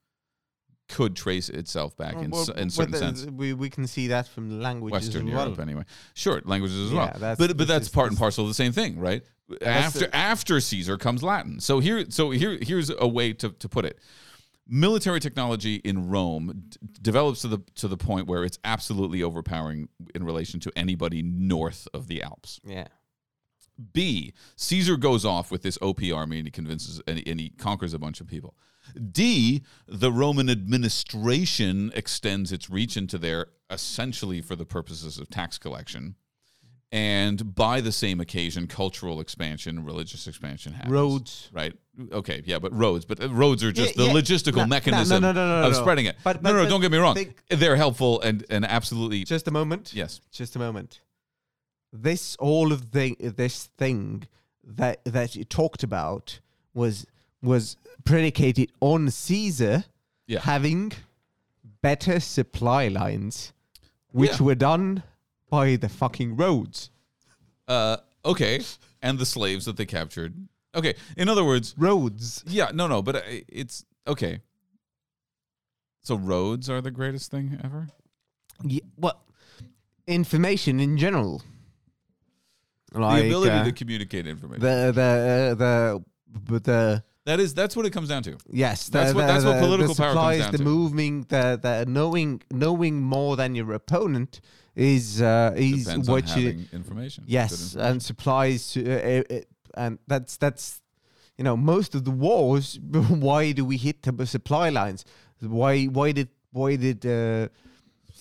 [0.88, 3.24] could trace itself back in, Well, in certain sense.
[3.26, 5.44] We we can see that from languages Western as well.
[5.46, 5.84] Europe, anyway.
[6.14, 7.36] Sure, languages as Yeah, well.
[7.36, 9.22] but but that's is- part and parcel of the same thing, right?
[9.62, 11.60] After the- after Caesar comes Latin.
[11.60, 13.98] So here so here here's a way to, to put it.
[14.68, 19.88] Military technology in Rome d- develops to the to the point where it's absolutely overpowering
[20.14, 22.60] in relation to anybody north of the Alps.
[22.66, 22.88] Yeah,
[23.92, 27.94] B, Caesar goes off with this OP army and he convinces and, and he conquers
[27.94, 28.56] a bunch of people.
[29.12, 35.58] D, the Roman administration extends its reach into there essentially for the purposes of tax
[35.58, 36.14] collection.
[36.92, 40.92] And by the same occasion, cultural expansion, religious expansion happens.
[40.92, 41.50] roads.
[41.52, 41.72] Right.
[42.12, 42.42] Okay.
[42.46, 43.04] Yeah, but roads.
[43.04, 44.20] But roads are just Yeah, the yeah.
[44.20, 45.80] logistical No, no, mechanism no, no, no, no, of no.
[45.80, 46.16] spreading it.
[46.22, 47.14] But- no, but- no, but don't get me wrong.
[47.16, 49.24] think- They're helpful and, and absolutely.
[49.24, 49.92] Just a moment.
[49.94, 50.20] yes.
[50.30, 51.00] Just a moment.
[51.92, 54.26] This all of the this thing
[54.62, 56.40] that that you talked about
[56.74, 57.06] was
[57.42, 59.84] was predicated on Caesar
[60.26, 60.40] Yeah.
[60.40, 60.92] having
[61.82, 63.52] better supply lines,
[64.10, 64.42] which Yeah.
[64.42, 65.02] were done
[65.50, 66.90] by the fucking roads.
[67.68, 68.60] Uh, okay.
[69.02, 70.34] And the slaves that they captured.
[70.74, 70.94] Okay.
[71.16, 72.42] In other words, Roads.
[72.46, 74.40] yeah, no, no, but uh, it's okay.
[76.02, 77.88] So roads are the greatest thing ever.
[78.62, 79.22] Yeah, well,
[80.06, 81.42] information in general.
[82.92, 84.62] Like, the ability uh, to communicate information.
[84.62, 86.04] the the uh, the
[86.48, 88.32] but the that is that's what it comes down to.
[88.51, 90.65] yes That's the, what- the, that's what political the power comes down the to.
[90.65, 92.31] moving the the knowing
[92.65, 94.40] knowing more than your opponent
[94.74, 96.48] is uh, is Depends what you
[96.81, 97.24] information.
[97.27, 97.81] Yes information.
[97.93, 99.40] and supplies to uh, uh, uh,
[99.82, 100.65] and that's that's
[101.39, 102.78] you know most of the wars
[103.28, 105.05] why do we hit the supply lines
[105.40, 107.48] why why did why did uh,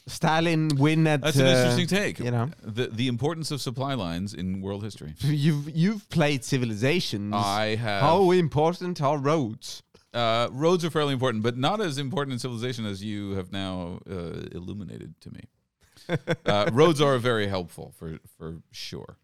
[0.07, 2.19] Stalin win at That's an uh, interesting take.
[2.19, 5.13] you know the the importance of supply lines in world history.
[5.19, 9.81] you've you've played civilizations I have how important are roads
[10.15, 13.99] uh, roads are fairly important, but not as important in civilization as you have now
[14.09, 15.41] uh, illuminated to me.
[16.45, 19.17] uh, roads are very helpful for for sure.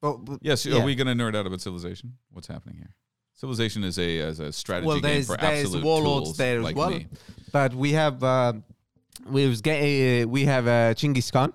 [0.00, 0.80] But- but- Yes, yeah.
[0.80, 2.18] are we going to nerd out about civilization?
[2.30, 2.94] What's happening here?
[3.34, 6.64] Civilization is a as a strategy well, game for there's absolute warlords tools there as
[6.64, 7.08] like well, me.
[7.50, 8.52] but we have uh,
[9.26, 11.52] we was uh, we have uh, Genghis Khan,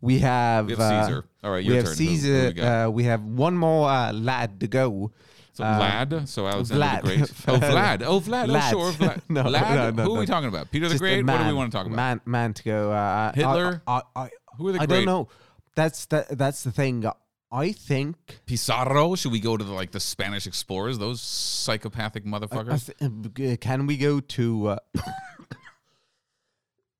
[0.00, 1.24] we have, We have uh, Caesar.
[1.42, 1.96] All right, we your have turn.
[1.96, 2.52] Who- who Caesar.
[2.54, 5.10] we uh, we have one more uh, lad to go.
[5.52, 6.28] so uh, Vlad.
[6.28, 7.00] So Alexander Vlad.
[7.02, 7.20] the Great.
[7.48, 8.02] Oh, Vlad.
[8.04, 8.46] Oh, Vlad.
[8.48, 8.72] Vlad.
[8.74, 8.92] Oh, sure.
[8.92, 9.20] Vlad.
[9.28, 9.74] No, Vlad?
[9.74, 10.70] no, no, Who are we talking about?
[10.70, 11.24] Peter the Just Great.
[11.26, 11.96] What do we want to talk about?
[11.96, 12.92] Man, man to go.
[12.92, 13.82] Uh, Hitler?
[13.86, 14.96] I, I, I, Who are the I great?
[14.98, 15.28] don't know.
[15.74, 16.36] That's that.
[16.36, 17.04] That's the thing.
[17.52, 18.16] I think.
[18.46, 19.16] Pizarro.
[19.16, 20.98] Should we go to the, like the Spanish explorers?
[20.98, 22.90] Those psychopathic motherfuckers.
[23.00, 24.76] th- uh, can we go to uh,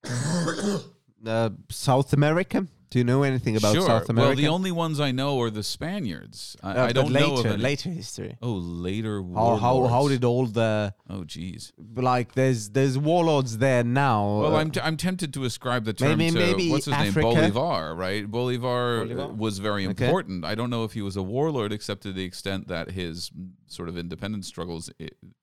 [1.26, 2.66] uh, South America?
[2.90, 3.86] Do you know anything about sure.
[3.86, 4.30] South America?
[4.30, 6.56] Well, the only ones I know are the Spaniards.
[6.60, 7.62] I, Uh, I don't later, know of any.
[7.62, 8.36] later history.
[8.42, 13.84] Oh, later How, how how did all the Oh, jeez like there's there's warlords there
[13.84, 14.40] now.
[14.40, 16.94] Well, uh, I'm, t- I'm tempted to ascribe the term Maybe- to maybe what's his
[16.94, 17.20] Africa?
[17.28, 18.28] name, Bolivar, right?
[18.28, 19.32] Bolivar, Bolivar?
[19.34, 20.04] was very Okay.
[20.06, 20.44] important.
[20.44, 23.50] I don't know if he was a warlord, except to the extent that his mm,
[23.68, 24.90] sort of independence struggles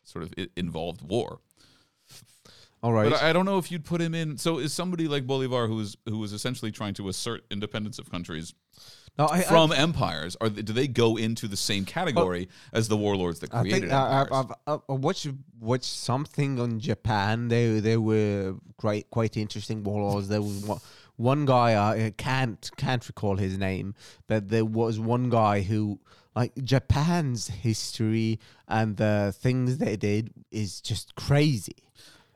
[0.04, 1.40] sort of involved war.
[2.84, 3.10] All right.
[3.10, 4.38] But I, I don't know if you'd put him in.
[4.38, 8.54] So is somebody like Bolivar, who's who was essentially trying to assert independence of countries
[9.18, 12.98] No, I, from empires, are they, do they go into the same category as the
[12.98, 14.46] warlords that I, I created think uh, I, empires?
[14.68, 15.28] I've, I've, I've watched
[15.60, 17.48] watched something on Japan.
[17.48, 20.28] They they were quite quite interesting warlords.
[20.28, 20.80] There was one,
[21.16, 23.96] one guy I can't can't recall his name,
[24.28, 26.00] but there was one guy who
[26.36, 31.78] like Japan's history and the things they did is just crazy.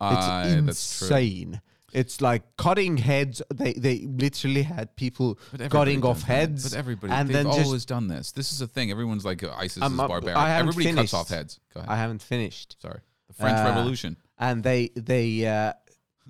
[0.02, 0.26] It's
[0.66, 1.08] that's true.
[1.08, 1.62] insane.
[1.94, 3.42] It's like cutting heads.
[3.54, 5.38] They they literally had people
[5.70, 6.34] cutting off does that.
[6.34, 6.70] heads.
[6.70, 8.32] But everybody, and they've then always just done this.
[8.32, 8.92] This is a thing.
[8.92, 10.38] Everyone's like uh, ISIS Um, is uh, barbaric.
[10.38, 11.60] Everybody cuts off heads.
[11.74, 11.92] Go ahead.
[11.92, 12.78] I haven't finished.
[12.82, 13.02] Sorry.
[13.28, 14.16] The French Uh, Revolution.
[14.40, 15.74] and they they uh,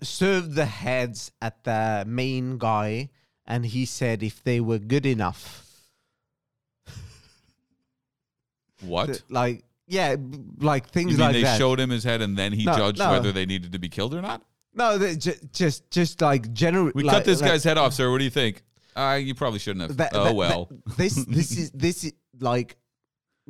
[0.02, 3.10] served the heads at the main guy,
[3.46, 5.68] and he said if they were good enough,
[8.82, 9.22] What?
[9.30, 10.16] like yeah,
[10.60, 11.58] like things You mean like they that.
[11.58, 13.12] showed him his head and then he No, judged no.
[13.12, 14.42] whether they needed to be killed or not?
[14.74, 16.92] no, they, ju- just just like general.
[16.96, 18.10] We cut this guy's head off, sir.
[18.10, 18.64] What do you think?
[18.96, 19.98] Uh, you probably shouldn't have.
[19.98, 20.70] that- oh that- well.
[20.72, 22.78] that- this this is this is like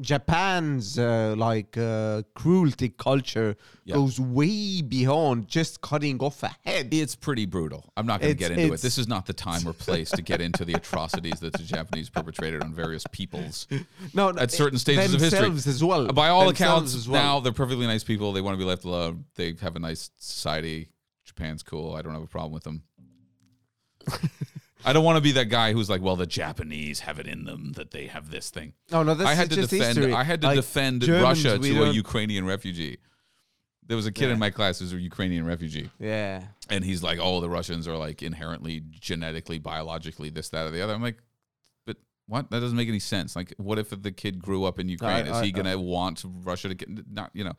[0.02, 3.56] Japan's uh, like uh, cruelty culture
[3.86, 3.95] Yeah.
[3.95, 6.90] goes way beyond just cutting off a head.
[6.94, 7.91] It's pretty brutal.
[7.95, 8.82] I'm not going to get into it.
[8.82, 12.10] This is not the time or place to get into the atrocities that the Japanese
[12.10, 13.68] perpetrated on various peoples
[14.14, 15.48] no, at certain stages of history.
[15.49, 16.07] as well.
[16.07, 16.61] By all Themselves
[16.91, 17.22] accounts, as well.
[17.23, 18.34] now they're perfectly nice people.
[18.34, 19.26] They want to be left alone.
[19.36, 20.90] They have a nice society.
[21.26, 21.95] Japan's cool.
[21.95, 22.84] I don't have a problem with them.
[24.86, 27.45] I don't want to be that guy who's like, well, the Japanese have it in
[27.45, 28.74] them that they have this thing.
[28.91, 29.98] No, no, this I had is to just defend.
[29.98, 30.14] history.
[30.14, 32.98] I had to Like, defend Germans, Russia to a Ukrainian refugee.
[33.86, 34.34] There was a kid Yeah.
[34.34, 36.44] in my class who's a Ukrainian refugee, Yeah.
[36.70, 40.82] and he's like, "Oh, the Russians are like inherently, genetically, biologically, this, that, or the
[40.82, 41.18] other." I'm like,
[41.86, 41.98] "But
[42.28, 42.49] what?
[42.52, 43.36] That doesn't make any sense.
[43.36, 45.26] Like, what if the kid grew up in Ukraine?
[45.26, 47.32] Is I- he gonna want Russia to get not?
[47.34, 47.53] You know,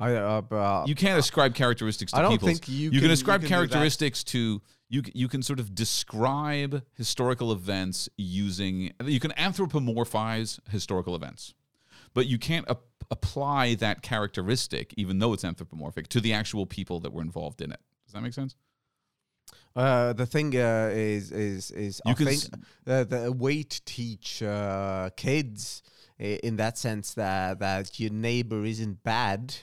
[0.00, 2.50] I, uh, but you can't ascribe characteristics to I don't peoples.
[2.58, 4.60] think you can, can- you ascribe can characteristics to
[4.92, 5.02] you.
[5.14, 8.92] You can sort of describe historical events using.
[9.04, 11.54] You can anthropomorphize historical events,
[12.14, 17.00] but you can't ap- apply that characteristic, even though it's anthropomorphic, to the actual people
[17.00, 17.80] that were involved in it.
[18.06, 18.54] Does that make sense?
[19.74, 22.50] Uh, the thing uh, is is is You I can think s-
[22.84, 25.82] the the way to teach uh, kids
[26.18, 29.54] in that sense that that your neighbor isn't bad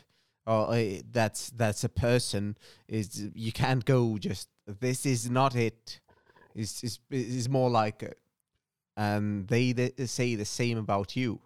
[0.45, 2.57] or uh, that's that's a person
[2.87, 4.48] is you can't go just
[4.79, 5.99] this is not it.
[6.55, 8.09] it is is is more like uh,
[8.97, 11.39] and they th- say the same about you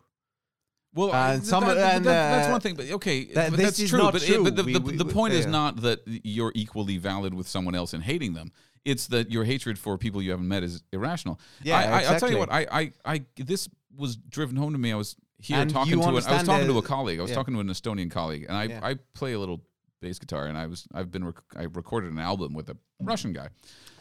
[0.96, 2.76] Well, And th- some- that- and, that- that's uh, one thing.
[2.76, 4.00] But okay, that- but that's true.
[4.12, 4.44] but, it- true.
[4.44, 7.76] but the, We- the, we- the point is not that you're equally valid with someone
[7.76, 8.52] else and hating them.
[8.86, 11.40] It's that your hatred for people you haven't met is irrational.
[11.64, 12.52] Yeah, I, I, I'll tell you what.
[12.52, 14.92] I, I, I, this was driven home to me.
[14.92, 16.02] I was here And talking to.
[16.02, 17.20] An, I was talking to a colleague.
[17.20, 17.36] I was yeah.
[17.36, 18.80] talking to an Estonian colleague, and I, Yeah.
[18.84, 19.62] I play a little
[20.04, 23.32] bass guitar, and I was, I've been, rec- I recorded an album with a Russian
[23.34, 23.48] guy.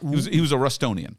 [0.00, 1.14] He was, he was a Rustonian,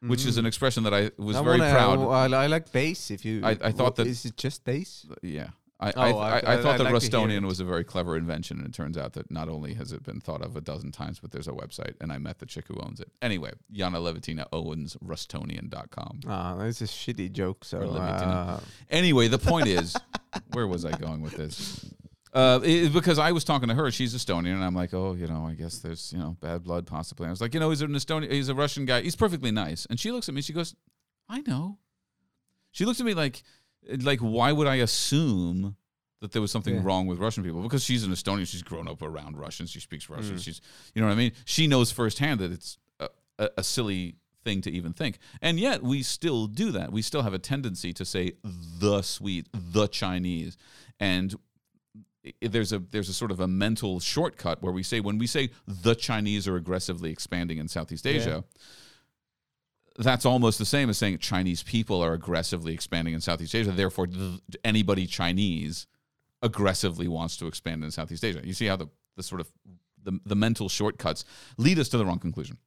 [0.00, 1.98] which is an expression that I was I very wanna- proud.
[2.34, 3.10] I, I like bass.
[3.10, 5.06] If you, I- I thought that- is it just bass?
[5.22, 5.50] Yeah.
[5.80, 7.46] I, Oh, I, I- I, I, thought I'd that like to hear Rustonian it.
[7.52, 10.20] was a very clever invention, and it turns out that not only has it been
[10.20, 12.74] thought of a dozen times, but there's a website, and I met the chick who
[12.80, 13.10] owns it.
[13.22, 16.20] Anyway, Yana Levitina owns Rustonian.com.
[16.26, 17.64] Ah, that's a shitty joke.
[17.64, 18.60] So Or uh,
[18.90, 19.94] Anyway, the point is,
[20.52, 21.86] where was I going with this?
[22.32, 25.26] Uh, it- because I was talking to her, she's Estonian, and I'm like, oh, you
[25.26, 27.24] know, I guess there's, you know, bad blood possibly.
[27.24, 29.50] And I was like, you know, he's an Estonian, he's a Russian guy, he's perfectly
[29.50, 29.86] nice.
[29.88, 30.74] And she looks at me, she goes,
[31.28, 31.78] I know.
[32.72, 33.42] She looks at me like,
[34.02, 35.76] like, why would I assume
[36.20, 36.82] that there was something Yeah.
[36.84, 37.62] wrong with Russian people?
[37.62, 40.42] Because she's an Estonian, she's grown up around Russians, she speaks Russian, Mm.
[40.44, 40.60] she's,
[40.94, 41.32] you know what I mean?
[41.44, 45.18] She knows firsthand that it's a, a, a silly thing to even think.
[45.40, 46.92] And yet we still do that.
[46.92, 50.56] We still have a tendency to say the sweet, the Chinese.
[51.00, 51.34] And
[52.40, 55.50] there's a there's a sort of a mental shortcut where we say when we say
[55.66, 58.44] the Chinese are aggressively expanding in Southeast Asia,
[59.98, 63.72] that's almost the same as saying Chinese people are aggressively expanding in Southeast Asia.
[63.72, 65.86] Therefore, th- anybody Chinese
[66.42, 68.40] aggressively wants to expand in Southeast Asia.
[68.44, 68.86] You see how the,
[69.16, 69.50] the sort of
[70.02, 71.24] the, the mental shortcuts
[71.56, 72.58] lead us to the wrong conclusion.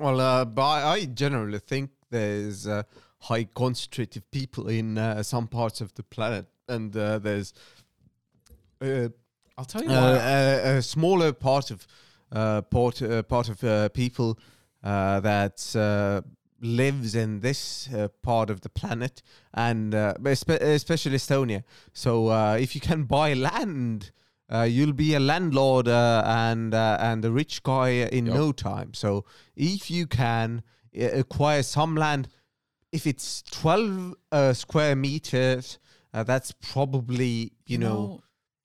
[0.00, 2.84] well, uh, but I, I generally think there's uh,
[3.18, 7.52] high concentrated people in uh, some parts of the planet, and uh, there's
[8.82, 9.08] uh,
[9.58, 10.18] I'll tell you uh, why.
[10.18, 11.86] a, a smaller part of
[12.32, 14.38] uh, part uh, part of uh, people
[14.84, 16.20] uh, that uh,
[16.60, 19.22] lives in this uh, part of the planet,
[19.54, 21.62] and uh, especially Estonia.
[21.92, 24.10] So uh, if you can buy land.
[24.52, 28.34] Uh, you'll be a landlord uh, and uh, and a rich guy in Yep.
[28.34, 28.92] no time.
[28.92, 29.24] So
[29.56, 30.62] if you can
[30.94, 32.28] acquire some land,
[32.90, 35.78] if it's twelve uh, square meters,
[36.12, 38.20] uh, that's probably you, know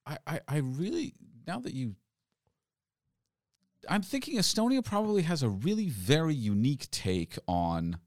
[0.08, 1.14] I, I, I really
[1.46, 1.96] now that you
[3.90, 8.00] I'm thinking Estonia probably has a really very unique take on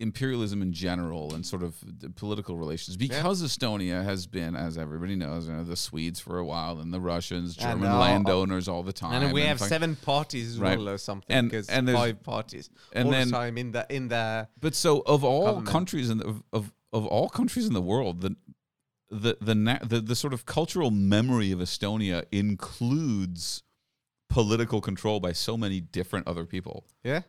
[0.00, 5.16] imperialism in general and sort of the political relations because Estonia has been, as everybody
[5.16, 8.92] knows, you know, the Swedes for a while and the Russians, German landowners all the
[8.92, 9.20] time.
[9.24, 10.78] and we have fuck- seven parties Right.
[10.78, 11.34] well or something.
[11.36, 14.74] And- because and five parties and all then- the time in the in the But
[14.76, 15.66] so of all Government.
[15.68, 18.36] countries in the, of, of of all countries in the world, the
[19.10, 23.62] the the, na- the the sort of cultural memory of Estonia includes
[24.28, 27.22] political control by so many different other people Yeah.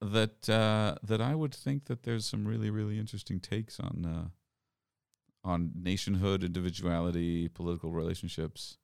[0.00, 4.28] that uh, that I would think that there's some really really interesting takes on uh,
[5.48, 8.78] on nationhood, individuality, political relationships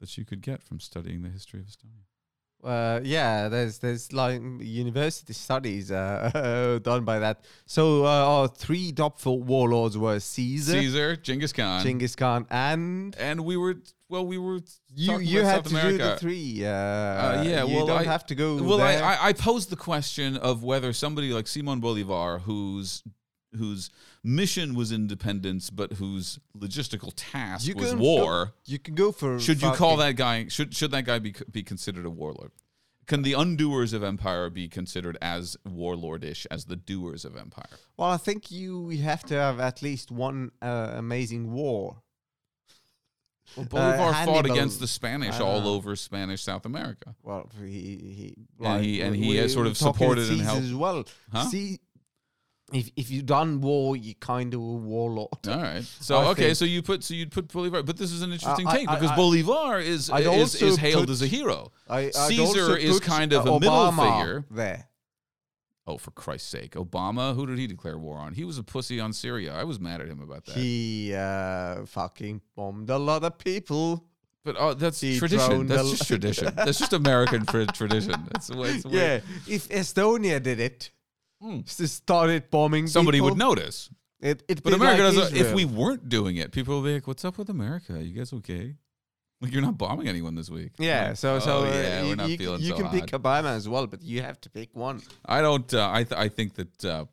[0.00, 2.04] that you could get from studying the history of Estonia.
[2.62, 7.44] Uh, yeah, there's there's like university studies uh, done by that.
[7.66, 13.16] So uh, our three top four warlords were Caesar, Caesar, Genghis Khan, Genghis Khan, and
[13.18, 13.76] and we were
[14.08, 14.60] well, we were
[14.94, 16.64] you you had South to do the three.
[16.64, 18.62] Uh, yeah, you well, don't I- have to go.
[18.62, 18.94] Well, I.
[18.94, 23.02] I, I posed the question of whether somebody like Simon Bolivar, who's
[23.56, 23.90] whose
[24.24, 29.38] mission was independence, but whose logistical task You was war, go- you can go for.
[29.40, 30.48] should you call that guy?
[30.48, 32.52] Should should that guy be be considered a warlord?
[33.06, 37.76] Can the undoers of empire be considered as warlordish as the doers of empire?
[37.96, 42.02] Well, I think you have to have at least one uh, amazing war.
[43.56, 47.14] Well, Bolivar fought against the Spanish all over Spanish South America.
[47.22, 48.34] Well, he he
[48.64, 50.62] And he- and he has sort of supported and helped.
[50.62, 51.04] as well.
[51.32, 51.44] Huh?
[51.48, 51.80] See,
[52.74, 55.28] if if you done war, you kind of a warlord.
[55.48, 55.84] All right.
[56.00, 58.32] So I okay, think- so you put so you'd put Bolivar, but this is an
[58.32, 61.26] interesting I- take I- because I- Bolivar is is, also is hailed put- as a
[61.26, 61.72] hero.
[61.88, 64.44] I, Caesar is kind of uh, a middle figure.
[64.50, 64.88] there.
[65.84, 67.34] Oh, for Christ's sake, Obama!
[67.34, 68.34] Who did he declare war on?
[68.34, 69.52] He was a pussy on Syria.
[69.52, 70.54] I was mad at him about that.
[70.56, 74.04] He uh, fucking bombed a lot of people.
[74.44, 75.66] but oh, that's he tradition.
[75.66, 76.52] That's just tradition.
[76.54, 78.14] That's just American for tradition.
[78.30, 78.70] That's the way.
[78.74, 79.20] It's the way- Yeah,
[79.56, 80.90] if Estonia did it,
[81.66, 83.90] S- started bombing, Somebody people, would notice.
[84.20, 85.36] It, it'd But America like doesn't.
[85.36, 88.02] If we weren't doing it, people would be like, "What's up with America?
[88.02, 88.76] You guys okay?
[89.40, 92.08] Like you're not bombing anyone this week." Yeah, Like, so so oh, uh, yeah, you,
[92.10, 92.94] we're not you, feeling you so can hot.
[92.94, 95.02] pick Obama as well, but you have to pick one.
[95.26, 95.72] I don't.
[95.74, 97.04] Uh, I th- I think that uh,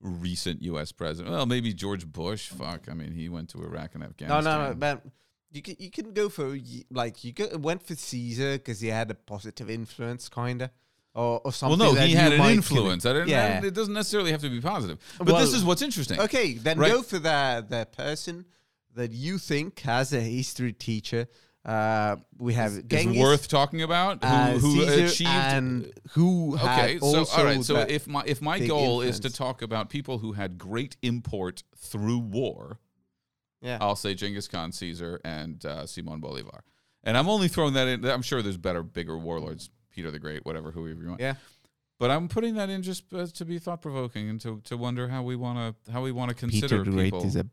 [0.00, 0.92] recent U.S.
[0.92, 1.32] president.
[1.34, 2.50] Well, maybe George Bush.
[2.50, 2.88] Fuck.
[2.90, 4.44] I mean, he went to Iraq and Afghanistan.
[4.44, 5.02] no, no, but
[5.50, 6.58] you can you can go for
[6.90, 10.70] like you go, went for Caesar because he had a positive influence, kinda,
[11.14, 13.06] or or Well, no, he had an influence.
[13.06, 13.64] I didn't, Yeah.
[13.64, 14.98] It doesn't necessarily have to be positive.
[15.18, 16.20] But Well, this is what's interesting.
[16.20, 16.90] Okay, then Right.
[16.90, 18.46] go for the the person
[18.94, 21.26] that you think has a history teacher.
[21.64, 26.98] Uh, we have Is Genghis, worth talking about who, uh, who achieved and who Okay,
[26.98, 27.64] so all right.
[27.64, 31.62] So if my if my goal is to talk about people who had great import
[31.76, 32.80] through war,
[33.62, 36.64] yeah, I'll say Genghis Khan, Caesar, and uh, Simon Bolivar.
[37.02, 38.04] And I'm only throwing that in.
[38.04, 41.20] I'm sure there's better, bigger warlords, Peter the Great, whatever, whoever you want.
[41.20, 41.34] yeah.
[42.00, 45.08] But I'm putting that in just uh, to be thought provoking and to, to wonder
[45.08, 47.22] how we want to how we want to consider people.
[47.22, 47.44] a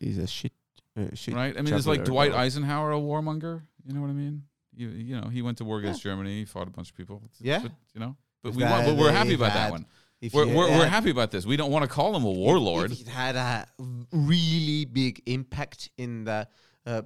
[0.00, 0.52] is a shit
[0.98, 1.34] uh, shit.
[1.34, 1.56] right?
[1.56, 2.32] I mean, it's like Dwight.
[2.32, 3.62] Eisenhower, a warmonger.
[3.86, 4.44] You know what I mean?
[4.74, 6.40] You you know, he went to war against Germany.
[6.40, 7.22] He fought a bunch of people.
[7.38, 7.60] Yeah.
[7.60, 8.16] but, you know.
[8.42, 9.86] But If we want, but we're happy about that one.
[10.32, 11.46] We're we're, we're happy about this.
[11.46, 12.92] We don't want to call him a warlord.
[12.92, 13.66] It had a
[14.12, 16.46] really big impact in the,
[16.84, 17.02] uh,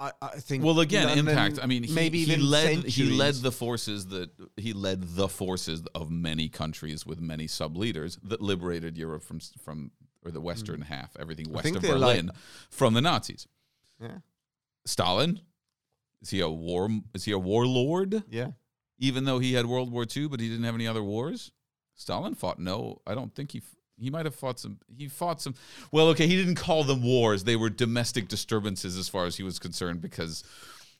[0.00, 0.64] I, I think.
[0.64, 1.58] Well, again, London, impact.
[1.62, 5.82] I mean, he, maybe he led he led the forces that he led the forces
[5.94, 9.90] of many countries with many sub leaders that liberated Europe from from
[10.24, 10.86] or the western mm.
[10.86, 12.30] half, everything west of they're like- Berlin,
[12.70, 13.46] from the Nazis.
[14.00, 14.18] Yeah.
[14.84, 15.40] Stalin
[16.22, 16.88] is he a war?
[17.14, 18.24] Is he a warlord?
[18.28, 18.48] Yeah.
[18.98, 21.52] Even though he had World War II, but he didn't have any other wars.
[21.94, 23.00] Stalin fought no.
[23.06, 23.62] I don't think he.
[24.00, 24.78] He might have fought some.
[24.96, 25.54] He fought some.
[25.90, 27.44] Well, okay, he didn't call them wars.
[27.44, 30.44] They were domestic disturbances, as far as he was concerned, because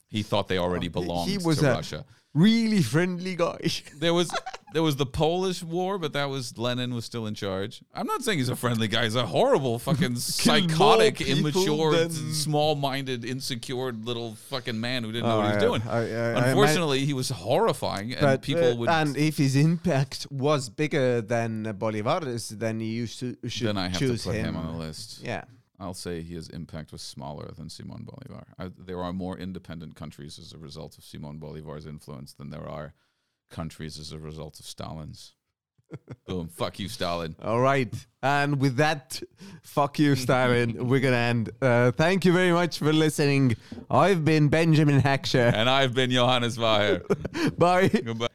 [0.09, 2.05] he thought they already belonged he was to a- Russia.
[2.33, 3.57] Really friendly guy.
[3.99, 4.29] There was
[4.71, 7.81] there was the Polish War, but that was Lenin was still in charge.
[7.93, 9.03] I'm not saying he's a friendly guy.
[9.05, 15.37] He's a horrible, fucking psychotic, immature, than- small-minded, insecure little fucking man who didn't know
[15.37, 15.81] Oh, what he was doing.
[15.89, 18.89] I- I- I Unfortunately, he was horrifying, and But, people uh, would.
[18.89, 23.97] and if his impact was bigger than Bolivar's, then you should, should then I have
[23.97, 24.45] to put him.
[24.49, 25.21] him on the list.
[25.23, 25.45] Yeah.
[25.79, 28.47] I'll say his impact was smaller than Simon Bolivar.
[28.57, 32.67] I, there are more independent countries as a result of Simon Bolivar's influence than there
[32.67, 32.93] are
[33.49, 35.35] countries as a result of Stalin's.
[36.27, 36.49] Boom.
[36.49, 37.35] Fuck you, Stalin.
[37.41, 37.93] All right.
[38.21, 39.21] And with that,
[39.63, 41.49] fuck you, Stalin, we're going to end.
[41.61, 43.55] Uh, thank you very much for listening.
[43.89, 45.51] I've been Benjamin Heckscher.
[45.53, 47.01] And I've been Johannes Weyer.
[47.57, 47.87] Bye.
[47.87, 48.27] Goodbye.